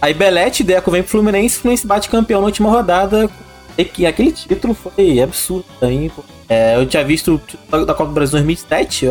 Aí 0.00 0.14
Belete 0.14 0.62
e 0.62 0.66
Deco 0.66 0.90
vem 0.90 1.02
pro 1.02 1.10
Fluminense 1.10 1.56
e 1.56 1.58
o 1.58 1.60
Fluminense 1.62 1.86
bate 1.86 2.08
campeão 2.08 2.40
na 2.40 2.46
última 2.46 2.70
rodada. 2.70 3.28
E 3.76 4.06
aquele 4.06 4.32
título 4.32 4.74
foi 4.74 5.20
absurdo 5.20 5.64
também, 5.80 6.10
é, 6.48 6.76
eu 6.76 6.86
tinha 6.86 7.04
visto 7.04 7.40
o 7.70 7.84
da 7.84 7.94
Copa 7.94 8.06
do 8.06 8.14
Brasil 8.14 8.32
2007, 8.32 9.06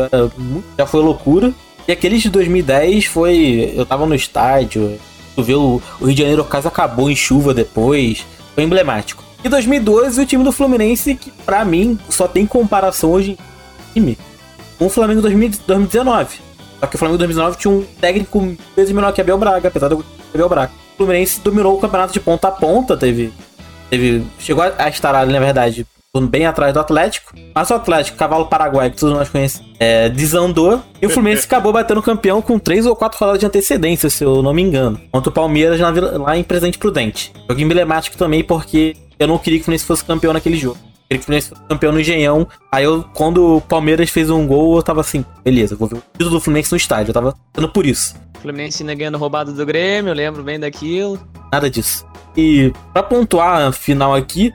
já 0.76 0.86
foi 0.86 1.00
loucura. 1.00 1.52
E 1.86 1.92
aquele 1.92 2.18
de 2.18 2.28
2010 2.28 3.06
foi. 3.06 3.72
Eu 3.74 3.86
tava 3.86 4.04
no 4.04 4.14
estádio, 4.14 4.98
Choveu, 5.34 5.80
o 6.00 6.04
Rio 6.04 6.14
de 6.14 6.20
Janeiro 6.20 6.44
quase 6.44 6.66
acabou 6.66 7.08
em 7.10 7.16
chuva 7.16 7.54
depois. 7.54 8.26
Foi 8.54 8.64
emblemático. 8.64 9.22
E 9.42 9.48
2012, 9.48 10.20
o 10.20 10.26
time 10.26 10.42
do 10.42 10.50
Fluminense, 10.50 11.14
que 11.14 11.30
pra 11.30 11.64
mim 11.64 11.98
só 12.10 12.26
tem 12.26 12.44
comparação 12.44 13.12
hoje 13.12 13.38
em 13.94 14.00
time 14.00 14.18
com 14.78 14.86
o 14.86 14.90
Flamengo 14.90 15.22
2019. 15.22 16.40
Só 16.80 16.86
que 16.86 16.96
o 16.96 16.98
Flamengo 16.98 17.18
2019 17.18 17.58
tinha 17.58 17.72
um 17.72 17.84
técnico 18.00 18.56
vezes 18.76 18.92
menor 18.92 19.12
que 19.12 19.20
Abel 19.20 19.38
Braga, 19.38 19.68
apesar 19.68 19.88
do 19.88 20.04
Abel 20.34 20.48
Braga. 20.48 20.72
O 20.94 20.96
Fluminense 20.98 21.40
dominou 21.40 21.76
o 21.76 21.80
campeonato 21.80 22.12
de 22.12 22.20
ponta 22.20 22.48
a 22.48 22.52
ponta, 22.52 22.96
teve. 22.96 23.32
teve 23.88 24.24
chegou 24.38 24.64
a 24.76 24.88
estar 24.88 25.14
ali, 25.14 25.32
na 25.32 25.40
verdade, 25.40 25.86
bem 26.16 26.46
atrás 26.46 26.72
do 26.72 26.80
Atlético. 26.80 27.34
Mas 27.54 27.70
o 27.70 27.74
Atlético, 27.74 28.16
cavalo 28.16 28.46
paraguaio, 28.46 28.90
que 28.90 28.96
todos 28.96 29.14
nós 29.14 29.28
conhecemos, 29.28 29.68
é, 29.78 30.08
desandou. 30.08 30.82
E 31.00 31.06
o 31.06 31.10
Fluminense 31.10 31.44
acabou 31.46 31.72
batendo 31.72 32.02
campeão 32.02 32.40
com 32.40 32.58
três 32.58 32.86
ou 32.86 32.96
quatro 32.96 33.18
rodadas 33.18 33.40
de 33.40 33.46
antecedência, 33.46 34.08
se 34.08 34.24
eu 34.24 34.42
não 34.42 34.54
me 34.54 34.62
engano. 34.62 34.98
Contra 35.12 35.30
o 35.30 35.32
Palmeiras 35.32 35.78
lá, 35.78 35.90
lá 35.90 36.36
em 36.36 36.42
Presente 36.42 36.78
Prudente. 36.78 37.32
Jogo 37.48 37.60
emblemático 37.60 38.16
também, 38.16 38.42
porque 38.42 38.96
eu 39.18 39.28
não 39.28 39.38
queria 39.38 39.58
que 39.58 39.62
o 39.62 39.64
Fluminense 39.66 39.84
fosse 39.84 40.04
campeão 40.04 40.32
naquele 40.32 40.56
jogo. 40.56 40.78
Eu 41.10 41.18
queria 41.18 41.18
que 41.18 41.22
o 41.22 41.24
Fluminense 41.26 41.48
fosse 41.50 41.62
campeão 41.68 41.92
no 41.92 42.00
Engenhão. 42.00 42.48
Aí 42.72 42.84
eu, 42.84 43.04
quando 43.14 43.56
o 43.56 43.60
Palmeiras 43.60 44.08
fez 44.08 44.30
um 44.30 44.46
gol, 44.46 44.76
eu 44.76 44.82
tava 44.82 45.02
assim, 45.02 45.24
beleza, 45.44 45.76
vou 45.76 45.88
ver 45.88 45.96
o 45.96 46.02
título 46.12 46.30
do 46.30 46.40
Fluminense 46.40 46.72
no 46.72 46.76
estádio. 46.76 47.10
Eu 47.10 47.14
tava 47.14 47.34
dando 47.54 47.68
por 47.68 47.84
isso. 47.84 48.14
Fluminense 48.40 48.82
negando 48.82 49.18
roubado 49.18 49.52
do 49.52 49.66
Grêmio, 49.66 50.10
eu 50.10 50.14
lembro 50.14 50.42
bem 50.42 50.58
daquilo. 50.58 51.20
Nada 51.52 51.68
disso. 51.68 52.06
E 52.36 52.72
pra 52.92 53.02
pontuar 53.02 53.66
a 53.66 53.72
final 53.72 54.14
aqui, 54.14 54.52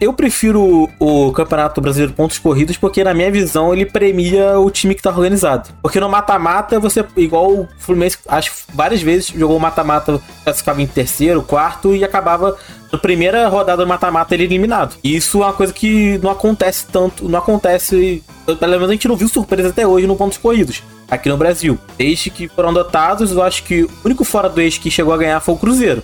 eu 0.00 0.12
prefiro 0.12 0.88
o 0.98 1.32
Campeonato 1.32 1.80
Brasileiro 1.80 2.12
Pontos 2.12 2.38
Corridos 2.38 2.76
porque, 2.76 3.02
na 3.02 3.12
minha 3.12 3.30
visão, 3.30 3.72
ele 3.72 3.84
premia 3.84 4.58
o 4.58 4.70
time 4.70 4.94
que 4.94 5.02
tá 5.02 5.10
organizado. 5.10 5.70
Porque 5.82 5.98
no 5.98 6.08
mata-mata, 6.08 6.78
você, 6.78 7.04
igual 7.16 7.52
o 7.52 7.68
Fluminense, 7.78 8.18
acho 8.28 8.52
várias 8.72 9.02
vezes 9.02 9.28
jogou 9.28 9.58
mata-mata, 9.58 10.20
classificava 10.44 10.80
em 10.80 10.86
terceiro, 10.86 11.42
quarto 11.42 11.94
e 11.96 12.04
acabava 12.04 12.56
na 12.92 12.98
primeira 12.98 13.48
rodada 13.48 13.82
do 13.82 13.88
mata-mata 13.88 14.34
ele 14.34 14.44
eliminado. 14.44 14.96
E 15.02 15.16
isso 15.16 15.42
é 15.42 15.46
uma 15.46 15.52
coisa 15.52 15.72
que 15.72 16.18
não 16.18 16.30
acontece 16.30 16.86
tanto, 16.86 17.28
não 17.28 17.38
acontece. 17.38 18.22
Pelo 18.46 18.72
menos 18.72 18.88
a 18.88 18.92
gente 18.92 19.08
não 19.08 19.16
viu 19.16 19.28
surpresa 19.28 19.70
até 19.70 19.86
hoje 19.86 20.06
no 20.06 20.16
Pontos 20.16 20.38
Corridos 20.38 20.82
aqui 21.10 21.28
no 21.28 21.36
Brasil. 21.36 21.78
Desde 21.98 22.30
que 22.30 22.48
foram 22.48 22.70
adotados, 22.70 23.32
eu 23.32 23.42
acho 23.42 23.64
que 23.64 23.82
o 23.82 23.90
único 24.04 24.24
fora 24.24 24.48
do 24.48 24.60
eixo 24.60 24.80
que 24.80 24.90
chegou 24.90 25.12
a 25.12 25.16
ganhar 25.16 25.40
foi 25.40 25.54
o 25.54 25.58
Cruzeiro. 25.58 26.02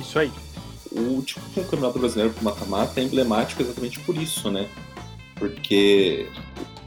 Isso 0.00 0.18
aí 0.18 0.30
o 0.92 1.00
último 1.00 1.44
campeonato 1.54 1.98
brasileiro 1.98 2.32
pro 2.32 2.44
mata-mata 2.44 3.00
é 3.00 3.04
emblemático 3.04 3.62
exatamente 3.62 4.00
por 4.00 4.16
isso, 4.16 4.50
né? 4.50 4.66
Porque 5.36 6.26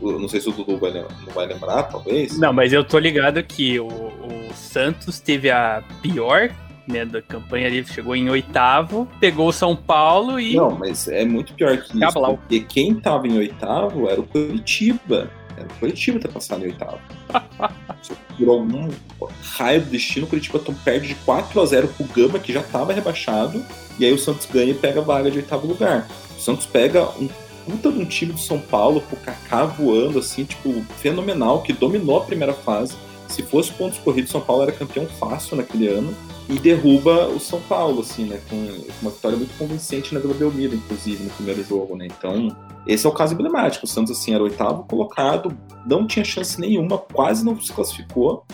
não 0.02 0.28
sei 0.28 0.42
se 0.42 0.50
o 0.50 0.52
Dudu 0.52 0.78
vai, 0.78 0.92
não 0.92 1.34
vai 1.34 1.48
lembrar, 1.48 1.84
talvez. 1.84 2.38
Não, 2.38 2.54
mas 2.54 2.74
eu 2.74 2.84
tô 2.84 3.00
ligado 3.00 3.42
que 3.44 3.80
o, 3.80 3.88
o 3.88 4.54
Santos 4.54 5.20
teve 5.20 5.50
a 5.50 5.84
pior 6.02 6.54
né, 6.88 7.06
da 7.06 7.22
campanha 7.22 7.68
ali, 7.68 7.86
chegou 7.86 8.16
em 8.16 8.30
oitavo, 8.30 9.08
pegou 9.20 9.48
o 9.48 9.54
São 9.54 9.76
Paulo 9.76 10.40
e. 10.40 10.56
Não, 10.56 10.72
mas 10.72 11.08
é 11.08 11.24
muito 11.26 11.54
pior 11.54 11.78
que 11.78 11.98
isso. 11.98 12.14
Porque 12.14 12.60
quem 12.60 12.96
tava 12.96 13.28
em 13.28 13.38
oitavo 13.38 14.10
era 14.10 14.20
o 14.20 14.24
Curitiba. 14.24 15.32
Era 15.56 15.68
o 15.68 15.80
Curitiba 15.80 16.20
ter 16.20 16.30
passado 16.30 16.64
em 16.64 16.70
oitavo. 16.70 17.00
Por 18.38 18.50
algum 18.50 18.90
raio 19.56 19.82
do 19.82 19.90
destino, 19.90 20.26
o 20.26 20.30
Curitiba 20.30 20.60
perde 20.84 21.10
de 21.10 21.16
4 21.16 21.62
a 21.62 21.66
0 21.66 21.88
pro 21.88 22.06
Gama, 22.06 22.40
que 22.40 22.52
já 22.52 22.62
tava 22.62 22.92
rebaixado 22.92 23.64
e 24.00 24.06
aí 24.06 24.14
o 24.14 24.20
Santos 24.20 24.48
ganha 24.52 24.72
e 24.72 24.74
pega 24.74 25.00
a 25.00 25.04
vaga 25.04 25.30
de 25.30 25.38
oitavo 25.38 25.68
lugar. 25.68 26.08
O 26.38 26.40
Santos 26.40 26.66
pega 26.66 27.10
um 27.20 27.30
puta 27.66 27.92
de 27.92 28.00
um 28.00 28.06
time 28.06 28.34
do 28.34 28.40
São 28.40 28.60
Paulo, 28.60 29.02
com 29.02 29.16
o 29.16 29.20
Kaká 29.20 29.66
voando, 29.66 30.20
assim, 30.20 30.44
tipo, 30.44 30.82
fenomenal, 30.98 31.62
que 31.62 31.74
dominou 31.74 32.18
a 32.18 32.22
primeira 32.22 32.54
fase. 32.54 32.96
Se 33.28 33.42
fosse 33.42 33.72
pontos 33.72 33.98
corridos, 34.00 34.32
São 34.32 34.42
Paulo 34.42 34.64
era 34.64 34.72
campeão 34.72 35.06
fácil 35.06 35.56
naquele 35.58 35.88
ano. 35.88 36.14
E 36.50 36.60
derruba 36.60 37.28
o 37.28 37.40
São 37.40 37.62
Paulo, 37.62 38.02
assim, 38.02 38.26
né? 38.26 38.40
Com 38.50 38.58
uma 39.02 39.12
vitória 39.12 39.38
muito 39.38 39.58
convincente 39.58 40.14
na 40.14 40.20
Vila 40.20 40.34
Belmiro, 40.34 40.76
inclusive, 40.76 41.24
no 41.24 41.30
primeiro 41.30 41.64
jogo, 41.64 41.96
né? 41.96 42.06
Então, 42.06 42.56
esse 42.86 43.06
é 43.06 43.10
o 43.10 43.14
caso 43.14 43.34
emblemático. 43.34 43.86
O 43.86 43.88
Santos, 43.88 44.18
assim, 44.18 44.34
era 44.34 44.44
oitavo 44.44 44.84
colocado, 44.84 45.58
não 45.86 46.06
tinha 46.06 46.26
chance 46.26 46.60
nenhuma, 46.60 46.98
quase 46.98 47.46
não 47.46 47.60
se 47.60 47.72
classificou 47.72 48.46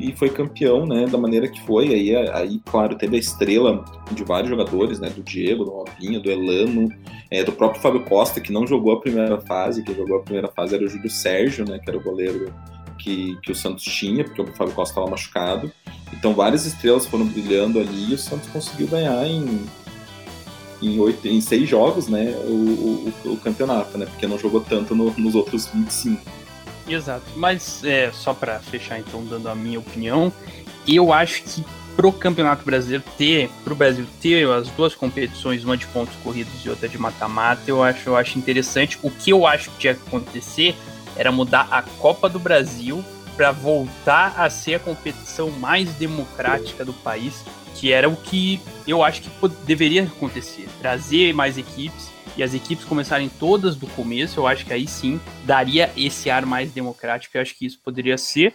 e 0.00 0.16
foi 0.16 0.30
campeão, 0.30 0.86
né, 0.86 1.06
da 1.06 1.18
maneira 1.18 1.46
que 1.46 1.60
foi. 1.60 1.88
Aí, 1.88 2.16
aí, 2.16 2.60
claro, 2.64 2.96
teve 2.96 3.16
a 3.16 3.18
estrela 3.18 3.84
de 4.10 4.24
vários 4.24 4.48
jogadores, 4.48 4.98
né, 4.98 5.10
do 5.10 5.22
Diego, 5.22 5.64
do 5.64 5.70
Robinho, 5.70 6.22
do 6.22 6.30
Elano, 6.30 6.88
é, 7.30 7.44
do 7.44 7.52
próprio 7.52 7.82
Fábio 7.82 8.02
Costa, 8.04 8.40
que 8.40 8.50
não 8.50 8.66
jogou 8.66 8.94
a 8.94 9.00
primeira 9.00 9.38
fase, 9.42 9.82
quem 9.84 9.94
jogou 9.94 10.16
a 10.16 10.22
primeira 10.22 10.48
fase 10.48 10.74
era 10.74 10.84
o 10.84 10.88
Júlio 10.88 11.10
Sérgio, 11.10 11.68
né, 11.68 11.78
que 11.78 11.90
era 11.90 11.98
o 11.98 12.02
goleiro 12.02 12.50
que, 12.98 13.38
que 13.42 13.52
o 13.52 13.54
Santos 13.54 13.84
tinha, 13.84 14.24
porque 14.24 14.40
o 14.40 14.46
Fábio 14.54 14.74
Costa 14.74 14.92
estava 14.92 15.10
machucado. 15.10 15.70
Então 16.12 16.32
várias 16.32 16.64
estrelas 16.64 17.06
foram 17.06 17.26
brilhando 17.26 17.78
ali 17.78 18.10
e 18.10 18.14
o 18.14 18.18
Santos 18.18 18.48
conseguiu 18.48 18.88
ganhar 18.88 19.26
em, 19.26 19.66
em, 20.82 20.98
oito, 20.98 21.28
em 21.28 21.40
seis 21.42 21.68
jogos, 21.68 22.08
né, 22.08 22.34
o, 22.46 23.12
o, 23.26 23.32
o 23.32 23.36
campeonato, 23.36 23.98
né, 23.98 24.06
porque 24.06 24.26
não 24.26 24.38
jogou 24.38 24.62
tanto 24.62 24.94
no, 24.94 25.12
nos 25.18 25.34
outros 25.34 25.66
25. 25.66 26.39
Exato. 26.94 27.24
Mas 27.36 27.84
é, 27.84 28.10
só 28.12 28.34
para 28.34 28.58
fechar 28.58 28.98
então, 28.98 29.24
dando 29.24 29.48
a 29.48 29.54
minha 29.54 29.78
opinião, 29.78 30.32
eu 30.86 31.12
acho 31.12 31.42
que 31.42 31.64
pro 31.96 32.12
Campeonato 32.12 32.64
Brasileiro 32.64 33.04
ter, 33.16 33.50
pro 33.62 33.74
Brasil 33.74 34.06
ter 34.20 34.48
as 34.48 34.68
duas 34.70 34.94
competições, 34.94 35.64
uma 35.64 35.76
de 35.76 35.86
pontos 35.86 36.14
corridos 36.22 36.64
e 36.64 36.68
outra 36.68 36.88
de 36.88 36.98
mata-mata, 36.98 37.62
eu 37.66 37.82
acho, 37.82 38.08
eu 38.08 38.16
acho 38.16 38.38
interessante. 38.38 38.98
O 39.02 39.10
que 39.10 39.30
eu 39.30 39.46
acho 39.46 39.70
que 39.70 39.78
tinha 39.78 39.94
que 39.94 40.02
acontecer 40.06 40.74
era 41.16 41.30
mudar 41.30 41.68
a 41.70 41.82
Copa 41.82 42.28
do 42.28 42.38
Brasil 42.38 43.04
para 43.36 43.52
voltar 43.52 44.34
a 44.36 44.50
ser 44.50 44.74
a 44.74 44.78
competição 44.78 45.50
mais 45.50 45.90
democrática 45.94 46.84
do 46.84 46.92
país, 46.92 47.44
que 47.74 47.92
era 47.92 48.08
o 48.08 48.16
que 48.16 48.60
eu 48.86 49.02
acho 49.02 49.22
que 49.22 49.30
deveria 49.64 50.02
acontecer, 50.02 50.68
trazer 50.80 51.32
mais 51.32 51.56
equipes 51.56 52.09
e 52.36 52.42
as 52.42 52.54
equipes 52.54 52.84
começarem 52.84 53.28
todas 53.28 53.76
do 53.76 53.86
começo, 53.88 54.40
eu 54.40 54.46
acho 54.46 54.64
que 54.64 54.72
aí 54.72 54.86
sim 54.86 55.20
daria 55.44 55.90
esse 55.96 56.30
ar 56.30 56.46
mais 56.46 56.72
democrático. 56.72 57.36
Eu 57.36 57.42
acho 57.42 57.56
que 57.56 57.66
isso 57.66 57.78
poderia 57.82 58.16
ser. 58.16 58.54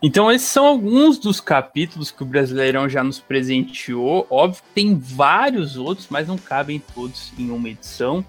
Então, 0.00 0.30
esses 0.30 0.46
são 0.46 0.64
alguns 0.64 1.18
dos 1.18 1.40
capítulos 1.40 2.12
que 2.12 2.22
o 2.22 2.26
Brasileirão 2.26 2.88
já 2.88 3.02
nos 3.02 3.18
presenteou. 3.18 4.26
Óbvio 4.30 4.62
que 4.62 4.74
tem 4.74 4.96
vários 4.96 5.76
outros, 5.76 6.06
mas 6.08 6.28
não 6.28 6.38
cabem 6.38 6.80
todos 6.94 7.32
em 7.36 7.50
uma 7.50 7.68
edição. 7.68 8.24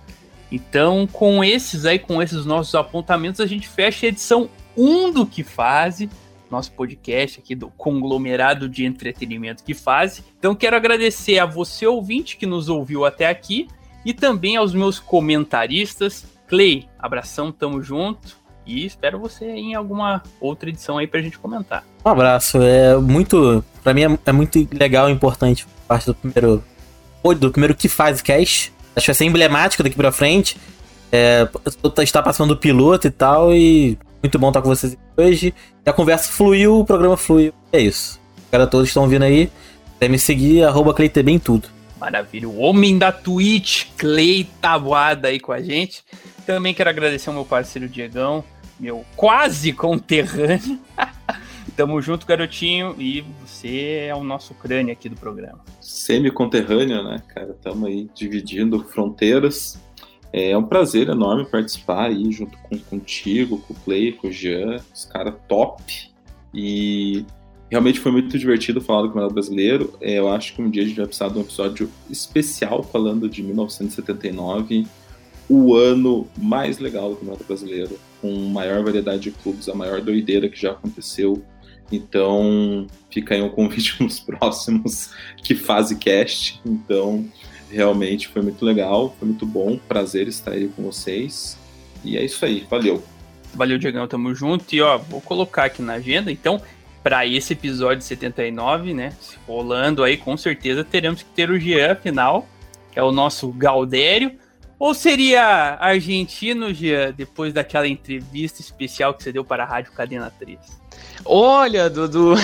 Então, 0.52 1.06
com 1.06 1.44
esses 1.44 1.86
aí, 1.86 2.00
com 2.00 2.24
esses 2.24 2.44
nossos 2.44 2.74
apontamentos, 2.74 3.40
a 3.40 3.46
gente 3.46 3.68
fecha 3.68 4.08
a 4.08 4.10
edição 4.10 4.50
1 4.76 5.12
do 5.12 5.28
Que 5.28 5.44
Fase, 5.44 6.10
nosso 6.50 6.72
podcast 6.72 7.40
aqui 7.40 7.54
do 7.54 7.70
conglomerado 7.70 8.68
de 8.68 8.84
entretenimento 8.84 9.64
Que 9.64 9.76
Fase. 9.76 10.24
Então, 10.40 10.56
quero 10.56 10.76
agradecer 10.76 11.38
a 11.38 11.46
você, 11.46 11.86
ouvinte, 11.86 12.36
que 12.36 12.48
nos 12.48 12.68
ouviu 12.68 13.06
até 13.06 13.28
aqui 13.28 13.68
e 14.06 14.14
também 14.14 14.56
aos 14.56 14.74
meus 14.74 15.00
comentaristas. 15.00 16.26
Clay, 16.48 16.88
abração, 16.98 17.52
tamo 17.52 17.82
junto. 17.82 18.38
E 18.66 18.86
espero 18.86 19.18
você 19.18 19.46
em 19.46 19.74
alguma 19.74 20.22
outra 20.40 20.70
edição 20.70 20.98
aí 20.98 21.08
pra 21.08 21.22
gente 21.22 21.40
comentar. 21.40 21.84
Um 22.06 22.10
abraço. 22.10 22.62
É 22.62 22.96
muito. 22.98 23.64
Pra 23.84 23.94
mim 23.94 24.04
é, 24.04 24.20
é 24.28 24.32
muito 24.32 24.68
legal 24.72 25.10
e 25.10 25.12
importante 25.12 25.68
parte 25.88 26.06
do 26.06 26.14
primeiro. 26.14 26.64
Do 27.24 27.52
primeiro 27.52 27.76
que 27.76 27.90
faz 27.90 28.22
cast. 28.22 28.72
Acho 28.96 29.06
que 29.06 29.12
vai 29.12 29.16
ser 29.16 29.26
emblemático 29.26 29.82
daqui 29.82 29.96
pra 29.96 30.12
frente. 30.12 30.58
É, 31.12 31.50
está 32.04 32.22
passando 32.22 32.52
o 32.52 32.58
piloto 32.58 33.08
e 33.08 33.12
tal. 33.12 33.54
E 33.54 33.98
muito 34.22 34.38
bom 34.38 34.50
estar 34.50 34.62
com 34.62 34.70
vocês 34.70 34.96
hoje. 35.18 35.54
E 35.86 35.90
a 35.90 35.94
conversa 35.94 36.32
fluiu, 36.32 36.80
o 36.80 36.86
programa 36.86 37.18
fluiu. 37.18 37.54
É 37.72 37.80
isso. 37.80 38.20
Cara, 38.52 38.68
todos 38.68 38.88
estão 38.88 39.08
vindo 39.08 39.24
aí. 39.24 39.52
Quer 40.00 40.10
me 40.10 40.20
seguir, 40.20 40.64
arroba 40.64 40.94
CleiTB 40.94 41.32
em 41.32 41.40
tudo. 41.40 41.68
Maravilha. 42.00 42.48
O 42.48 42.60
homem 42.60 42.98
da 42.98 43.12
Twitch, 43.12 43.88
Clay 43.98 44.48
Tabuada 44.62 45.28
aí 45.28 45.40
com 45.40 45.52
a 45.52 45.62
gente. 45.62 46.04
Também 46.46 46.74
quero 46.74 46.90
agradecer 46.90 47.30
ao 47.30 47.36
meu 47.36 47.46
parceiro 47.46 47.90
Diegão, 47.90 48.44
meu 48.80 49.06
quase 49.16 49.74
conterrâneo. 49.74 50.80
Tamo 51.76 52.02
junto, 52.02 52.26
garotinho, 52.26 52.96
e 53.00 53.24
você 53.42 54.08
é 54.10 54.16
o 54.16 54.24
nosso 54.24 54.54
crânio 54.54 54.92
aqui 54.92 55.08
do 55.08 55.16
programa. 55.16 55.64
Semi-conterrâneo, 55.80 57.04
né, 57.04 57.22
cara? 57.28 57.56
Tamo 57.62 57.86
aí 57.86 58.10
dividindo 58.14 58.84
fronteiras. 58.84 59.80
É 60.32 60.58
um 60.58 60.64
prazer 60.64 61.10
enorme 61.10 61.46
participar 61.46 62.08
aí 62.08 62.32
junto 62.32 62.58
com 62.58 62.78
contigo, 62.80 63.60
com 63.60 63.74
o 63.74 63.78
Clay, 63.78 64.12
com 64.12 64.28
o 64.28 64.32
Jean, 64.32 64.78
os 64.94 65.06
caras 65.06 65.36
top. 65.48 66.12
E 66.54 67.26
Realmente 67.70 68.00
foi 68.00 68.12
muito 68.12 68.38
divertido 68.38 68.82
falar 68.82 69.04
do 69.04 69.08
Campeonato 69.10 69.34
Brasileiro. 69.34 69.94
É, 70.02 70.18
eu 70.18 70.28
acho 70.30 70.56
que 70.56 70.62
um 70.62 70.70
dia 70.70 70.84
a 70.84 70.86
gente 70.86 70.98
vai 70.98 71.06
precisar 71.06 71.30
de 71.30 71.38
um 71.38 71.42
episódio 71.42 71.90
especial 72.10 72.82
falando 72.82 73.30
de 73.30 73.44
1979, 73.44 74.88
o 75.48 75.76
ano 75.76 76.28
mais 76.38 76.80
legal 76.80 77.10
do 77.10 77.16
Campeonato 77.18 77.44
Brasileiro, 77.44 78.00
com 78.22 78.32
maior 78.50 78.84
variedade 78.84 79.22
de 79.22 79.32
clubes, 79.32 79.70
a 79.70 79.76
maior 79.76 80.02
doideira 80.02 80.50
que 80.50 80.60
já 80.60 80.72
aconteceu. 80.72 81.44
Então, 81.92 82.88
fica 83.10 83.36
aí 83.36 83.42
um 83.42 83.50
convite 83.50 83.96
nos 84.02 84.20
próximos 84.20 85.12
que 85.44 85.54
fase 85.54 85.96
cast. 85.96 86.60
Então, 86.66 87.28
realmente 87.70 88.28
foi 88.28 88.42
muito 88.42 88.66
legal, 88.66 89.16
foi 89.20 89.28
muito 89.28 89.46
bom, 89.46 89.78
prazer 89.88 90.28
estar 90.28 90.52
aí 90.52 90.68
com 90.68 90.84
vocês. 90.84 91.58
E 92.04 92.18
é 92.18 92.24
isso 92.24 92.44
aí, 92.46 92.66
valeu. 92.70 93.04
Valeu, 93.54 93.78
Diegão, 93.78 94.08
tamo 94.08 94.34
junto. 94.34 94.74
E 94.74 94.82
ó, 94.82 94.98
vou 94.98 95.22
colocar 95.22 95.66
aqui 95.66 95.82
na 95.82 95.94
agenda, 95.94 96.32
então, 96.32 96.62
para 97.04 97.26
esse 97.26 97.54
episódio 97.54 98.02
79, 98.02 98.94
né? 98.94 99.14
Rolando 99.48 100.04
aí, 100.04 100.18
com 100.18 100.36
certeza 100.36 100.84
teremos 100.84 101.24
que 101.24 101.30
ter 101.30 101.50
o 101.50 101.60
Jean, 101.60 101.94
afinal, 101.94 102.48
que 102.92 103.00
é 103.00 103.04
o 103.04 103.12
nosso 103.12 103.52
Galdério. 103.52 104.38
Ou 104.78 104.94
seria 104.94 105.78
argentino, 105.80 106.74
Jean, 106.74 107.12
depois 107.12 107.54
daquela 107.54 107.88
entrevista 107.88 108.62
especial 108.62 109.14
que 109.14 109.24
você 109.24 109.32
deu 109.32 109.44
para 109.44 109.64
a 109.64 109.66
Rádio 109.66 109.92
Cadena 109.92 110.32
3? 110.40 110.58
Olha, 111.26 111.90
Dudu. 111.90 112.36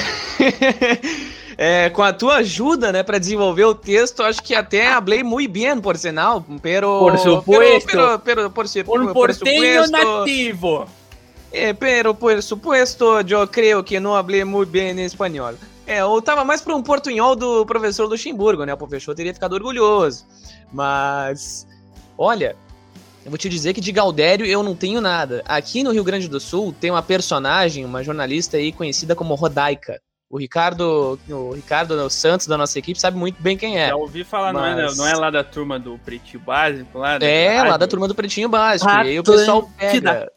é, 1.58 1.89
com 1.89 2.03
a 2.03 2.12
tua 2.12 2.38
ajuda, 2.38 2.91
né, 2.91 3.03
para 3.03 3.18
desenvolver 3.18 3.64
o 3.64 3.74
texto, 3.74 4.22
acho 4.22 4.43
que 4.43 4.53
até 4.53 4.88
hablei 4.88 5.24
muito 5.24 5.51
bem, 5.51 5.80
por 5.80 5.97
sinal, 5.97 6.45
pero... 6.62 6.99
Por 6.99 7.18
supuesto. 7.18 7.88
Pero, 7.88 8.20
pero, 8.20 8.20
pero, 8.20 8.49
por, 8.49 8.66
por, 8.66 8.84
por, 8.84 9.03
por 9.06 9.14
porteño 9.14 9.88
nativo. 9.88 10.88
É, 11.52 11.74
pero 11.74 12.14
por 12.14 12.41
supuesto, 12.41 13.20
eu 13.20 13.48
creio 13.48 13.84
que 13.84 14.00
não 14.00 14.16
hablei 14.16 14.43
muito 14.43 14.70
bem 14.70 14.91
em 14.91 15.06
espanhol. 15.06 15.54
É, 15.88 16.02
eu 16.02 16.22
tava 16.22 16.43
mais 16.43 16.62
para 16.62 16.76
um 16.76 16.82
portunhol 16.82 17.36
do 17.36 17.66
professor 17.66 18.08
Luxemburgo, 18.08 18.66
né? 18.66 18.74
O 18.74 18.78
professor 18.78 19.14
teria 19.14 19.34
ficado 19.34 19.54
orgulhoso. 19.54 20.26
Mas, 20.74 21.68
olha, 22.18 22.56
eu 23.24 23.32
vou 23.32 23.38
te 23.38 23.48
dizer 23.48 23.74
que 23.74 23.82
de 23.82 23.91
Galdério 23.91 24.46
eu 24.46 24.64
não 24.64 24.76
tenho 24.76 25.00
nada. 25.00 25.43
Aqui 25.46 25.84
no 25.84 25.91
Rio 25.91 26.04
Grande 26.04 26.28
do 26.28 26.39
Sul 26.39 26.76
tem 26.80 26.91
uma 26.91 27.04
personagem, 27.04 27.86
uma 27.86 28.04
jornalista 28.04 28.58
aí 28.58 28.72
conhecida 28.72 29.16
como 29.16 29.36
Rodaica. 29.36 30.02
O 30.30 30.38
Ricardo, 30.39 31.20
o 31.30 31.54
Ricardo 31.54 32.10
Santos 32.10 32.48
da 32.48 32.58
nossa 32.58 32.78
equipe 32.78 33.00
sabe 33.00 33.16
muito 33.16 33.41
bem 33.41 33.56
quem 33.56 33.80
é. 33.80 33.89
Já 33.89 33.96
ouvi 33.96 34.24
falar, 34.24 34.52
mas... 34.52 34.76
não, 34.76 34.84
é, 34.84 34.96
não 34.96 35.08
é 35.08 35.16
lá 35.16 35.30
da 35.30 35.43
turma 35.43 35.80
do 35.80 36.00
Pretinho 36.00 36.43
Básico? 36.43 36.98
Lá 36.98 37.16
é, 37.18 37.64
lá 37.64 37.78
da 37.78 37.88
turma 37.88 38.08
do 38.08 38.16
Pretinho 38.16 38.50
Básico. 38.50 38.89
e 38.89 38.93
aí 38.93 39.20
o 39.20 39.24
pessoal 39.24 39.70
pega. 39.78 40.32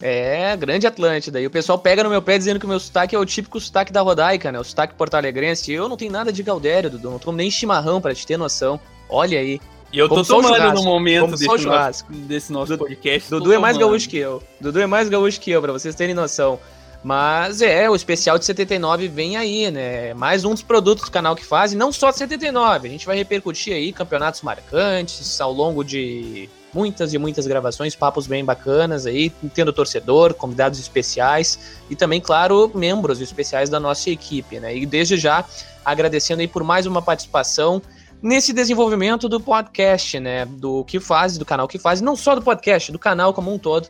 É, 0.00 0.56
grande 0.56 0.86
Atlântida. 0.86 1.40
E 1.40 1.46
o 1.46 1.50
pessoal 1.50 1.78
pega 1.78 2.04
no 2.04 2.10
meu 2.10 2.22
pé 2.22 2.38
dizendo 2.38 2.60
que 2.60 2.66
o 2.66 2.68
meu 2.68 2.78
sotaque 2.78 3.16
é 3.16 3.18
o 3.18 3.26
típico 3.26 3.60
sotaque 3.60 3.92
da 3.92 4.00
Rodaica, 4.00 4.52
né? 4.52 4.60
O 4.60 4.64
sotaque 4.64 4.94
porto-alegrense. 4.94 5.72
Eu 5.72 5.88
não 5.88 5.96
tenho 5.96 6.12
nada 6.12 6.32
de 6.32 6.42
Galdério, 6.42 6.90
Dudu. 6.90 7.10
Não 7.10 7.18
tomo 7.18 7.36
nem 7.36 7.50
chimarrão 7.50 8.00
para 8.00 8.14
te 8.14 8.26
ter 8.26 8.36
noção. 8.36 8.78
Olha 9.08 9.38
aí. 9.38 9.60
E 9.92 9.98
eu 9.98 10.08
tô 10.08 10.22
tomando 10.22 10.74
no 10.74 10.84
momento 10.84 11.30
desse 11.30 11.66
nosso, 11.66 12.04
desse 12.10 12.52
nosso 12.52 12.78
podcast. 12.78 13.30
Dudu 13.30 13.52
é 13.52 13.58
mais 13.58 13.76
gaúcho 13.76 14.08
que 14.08 14.18
eu. 14.18 14.42
Dudu 14.60 14.80
é 14.80 14.86
mais 14.86 15.08
gaúcho 15.08 15.40
que 15.40 15.50
eu, 15.50 15.62
pra 15.62 15.72
vocês 15.72 15.94
terem 15.94 16.14
noção. 16.14 16.60
Mas 17.02 17.62
é, 17.62 17.88
o 17.88 17.94
especial 17.94 18.38
de 18.38 18.44
79 18.44 19.08
vem 19.08 19.36
aí, 19.36 19.70
né? 19.70 20.12
Mais 20.14 20.44
um 20.44 20.52
dos 20.52 20.62
produtos 20.62 21.04
do 21.04 21.10
canal 21.10 21.34
que 21.34 21.44
faz, 21.44 21.72
e 21.72 21.76
não 21.76 21.90
só 21.90 22.10
de 22.10 22.18
79. 22.18 22.88
A 22.88 22.90
gente 22.90 23.06
vai 23.06 23.16
repercutir 23.16 23.72
aí 23.72 23.92
campeonatos 23.92 24.42
marcantes 24.42 25.40
ao 25.40 25.52
longo 25.52 25.84
de 25.84 26.50
muitas 26.72 27.12
e 27.12 27.18
muitas 27.18 27.46
gravações, 27.46 27.94
papos 27.94 28.26
bem 28.26 28.44
bacanas 28.44 29.06
aí, 29.06 29.30
tendo 29.54 29.72
torcedor, 29.72 30.34
convidados 30.34 30.78
especiais 30.78 31.78
e 31.88 31.96
também, 31.96 32.20
claro, 32.20 32.70
membros 32.74 33.20
especiais 33.20 33.70
da 33.70 33.80
nossa 33.80 34.10
equipe, 34.10 34.60
né? 34.60 34.76
E 34.76 34.86
desde 34.86 35.16
já 35.16 35.44
agradecendo 35.84 36.40
aí 36.40 36.48
por 36.48 36.62
mais 36.62 36.86
uma 36.86 37.00
participação 37.00 37.80
nesse 38.22 38.52
desenvolvimento 38.52 39.28
do 39.28 39.40
podcast, 39.40 40.20
né? 40.20 40.44
Do 40.44 40.84
que 40.84 41.00
faz, 41.00 41.38
do 41.38 41.44
canal 41.44 41.66
que 41.68 41.78
faz, 41.78 42.00
não 42.00 42.16
só 42.16 42.34
do 42.34 42.42
podcast, 42.42 42.92
do 42.92 42.98
canal 42.98 43.32
como 43.32 43.52
um 43.52 43.58
todo. 43.58 43.88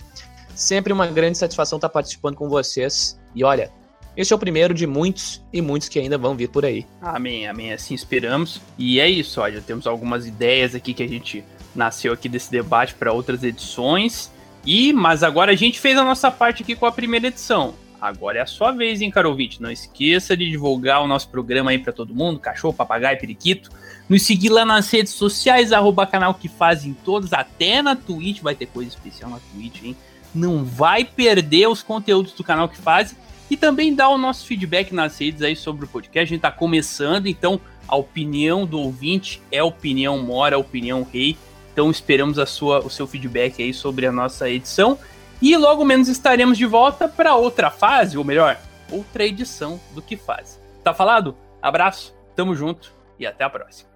Sempre 0.54 0.92
uma 0.92 1.06
grande 1.06 1.38
satisfação 1.38 1.76
estar 1.76 1.88
participando 1.88 2.34
com 2.34 2.48
vocês. 2.48 3.18
E 3.34 3.44
olha, 3.44 3.70
esse 4.16 4.32
é 4.32 4.36
o 4.36 4.38
primeiro 4.38 4.74
de 4.74 4.86
muitos 4.86 5.40
e 5.52 5.62
muitos 5.62 5.88
que 5.88 5.98
ainda 5.98 6.18
vão 6.18 6.34
vir 6.34 6.48
por 6.48 6.64
aí. 6.64 6.84
Amém, 7.00 7.46
amém. 7.46 7.72
Assim 7.72 7.94
esperamos. 7.94 8.60
E 8.76 8.98
é 8.98 9.08
isso, 9.08 9.40
olha, 9.40 9.60
temos 9.60 9.86
algumas 9.86 10.26
ideias 10.26 10.74
aqui 10.74 10.92
que 10.92 11.02
a 11.04 11.08
gente 11.08 11.44
nasceu 11.78 12.12
aqui 12.12 12.28
desse 12.28 12.50
debate 12.50 12.94
para 12.94 13.12
outras 13.12 13.42
edições. 13.42 14.30
E, 14.66 14.92
mas 14.92 15.22
agora 15.22 15.52
a 15.52 15.56
gente 15.56 15.80
fez 15.80 15.96
a 15.96 16.04
nossa 16.04 16.30
parte 16.30 16.62
aqui 16.62 16.74
com 16.74 16.84
a 16.84 16.92
primeira 16.92 17.28
edição. 17.28 17.74
Agora 18.00 18.38
é 18.38 18.42
a 18.42 18.46
sua 18.46 18.70
vez, 18.70 19.00
hein, 19.00 19.10
caro 19.10 19.30
ouvinte? 19.30 19.60
Não 19.60 19.70
esqueça 19.70 20.36
de 20.36 20.48
divulgar 20.48 21.02
o 21.02 21.06
nosso 21.06 21.28
programa 21.28 21.70
aí 21.70 21.78
para 21.78 21.92
todo 21.92 22.14
mundo, 22.14 22.38
cachorro, 22.38 22.74
papagaio, 22.74 23.18
periquito. 23.18 23.70
Nos 24.08 24.22
seguir 24.22 24.50
lá 24.50 24.64
nas 24.64 24.90
redes 24.90 25.12
sociais, 25.12 25.72
arroba 25.72 26.06
canal 26.06 26.34
que 26.34 26.48
fazem 26.48 26.94
todos, 27.04 27.32
até 27.32 27.82
na 27.82 27.96
Twitch, 27.96 28.40
vai 28.40 28.54
ter 28.54 28.66
coisa 28.66 28.88
especial 28.88 29.30
na 29.30 29.38
Twitch, 29.52 29.82
hein? 29.82 29.96
Não 30.34 30.64
vai 30.64 31.04
perder 31.04 31.68
os 31.68 31.82
conteúdos 31.82 32.32
do 32.32 32.44
canal 32.44 32.68
que 32.68 32.76
faz 32.76 33.16
e 33.50 33.56
também 33.56 33.94
dar 33.94 34.10
o 34.10 34.18
nosso 34.18 34.46
feedback 34.46 34.94
nas 34.94 35.18
redes 35.18 35.42
aí 35.42 35.56
sobre 35.56 35.84
o 35.84 35.88
podcast. 35.88 36.32
A 36.32 36.34
gente 36.34 36.42
tá 36.42 36.52
começando, 36.52 37.26
então 37.26 37.60
a 37.88 37.96
opinião 37.96 38.66
do 38.66 38.78
ouvinte 38.78 39.42
é 39.50 39.62
opinião 39.62 40.18
mora, 40.22 40.58
opinião 40.58 41.06
rei. 41.10 41.36
Então 41.78 41.92
esperamos 41.92 42.40
a 42.40 42.44
sua, 42.44 42.80
o 42.80 42.90
seu 42.90 43.06
feedback 43.06 43.62
aí 43.62 43.72
sobre 43.72 44.04
a 44.04 44.10
nossa 44.10 44.50
edição. 44.50 44.98
E 45.40 45.56
logo 45.56 45.84
menos 45.84 46.08
estaremos 46.08 46.58
de 46.58 46.66
volta 46.66 47.06
para 47.06 47.36
outra 47.36 47.70
fase, 47.70 48.18
ou 48.18 48.24
melhor, 48.24 48.58
outra 48.90 49.24
edição 49.24 49.78
do 49.94 50.02
que 50.02 50.16
faz. 50.16 50.60
Tá 50.82 50.92
falado? 50.92 51.36
Abraço, 51.62 52.12
tamo 52.34 52.52
junto 52.52 52.92
e 53.16 53.24
até 53.24 53.44
a 53.44 53.48
próxima. 53.48 53.87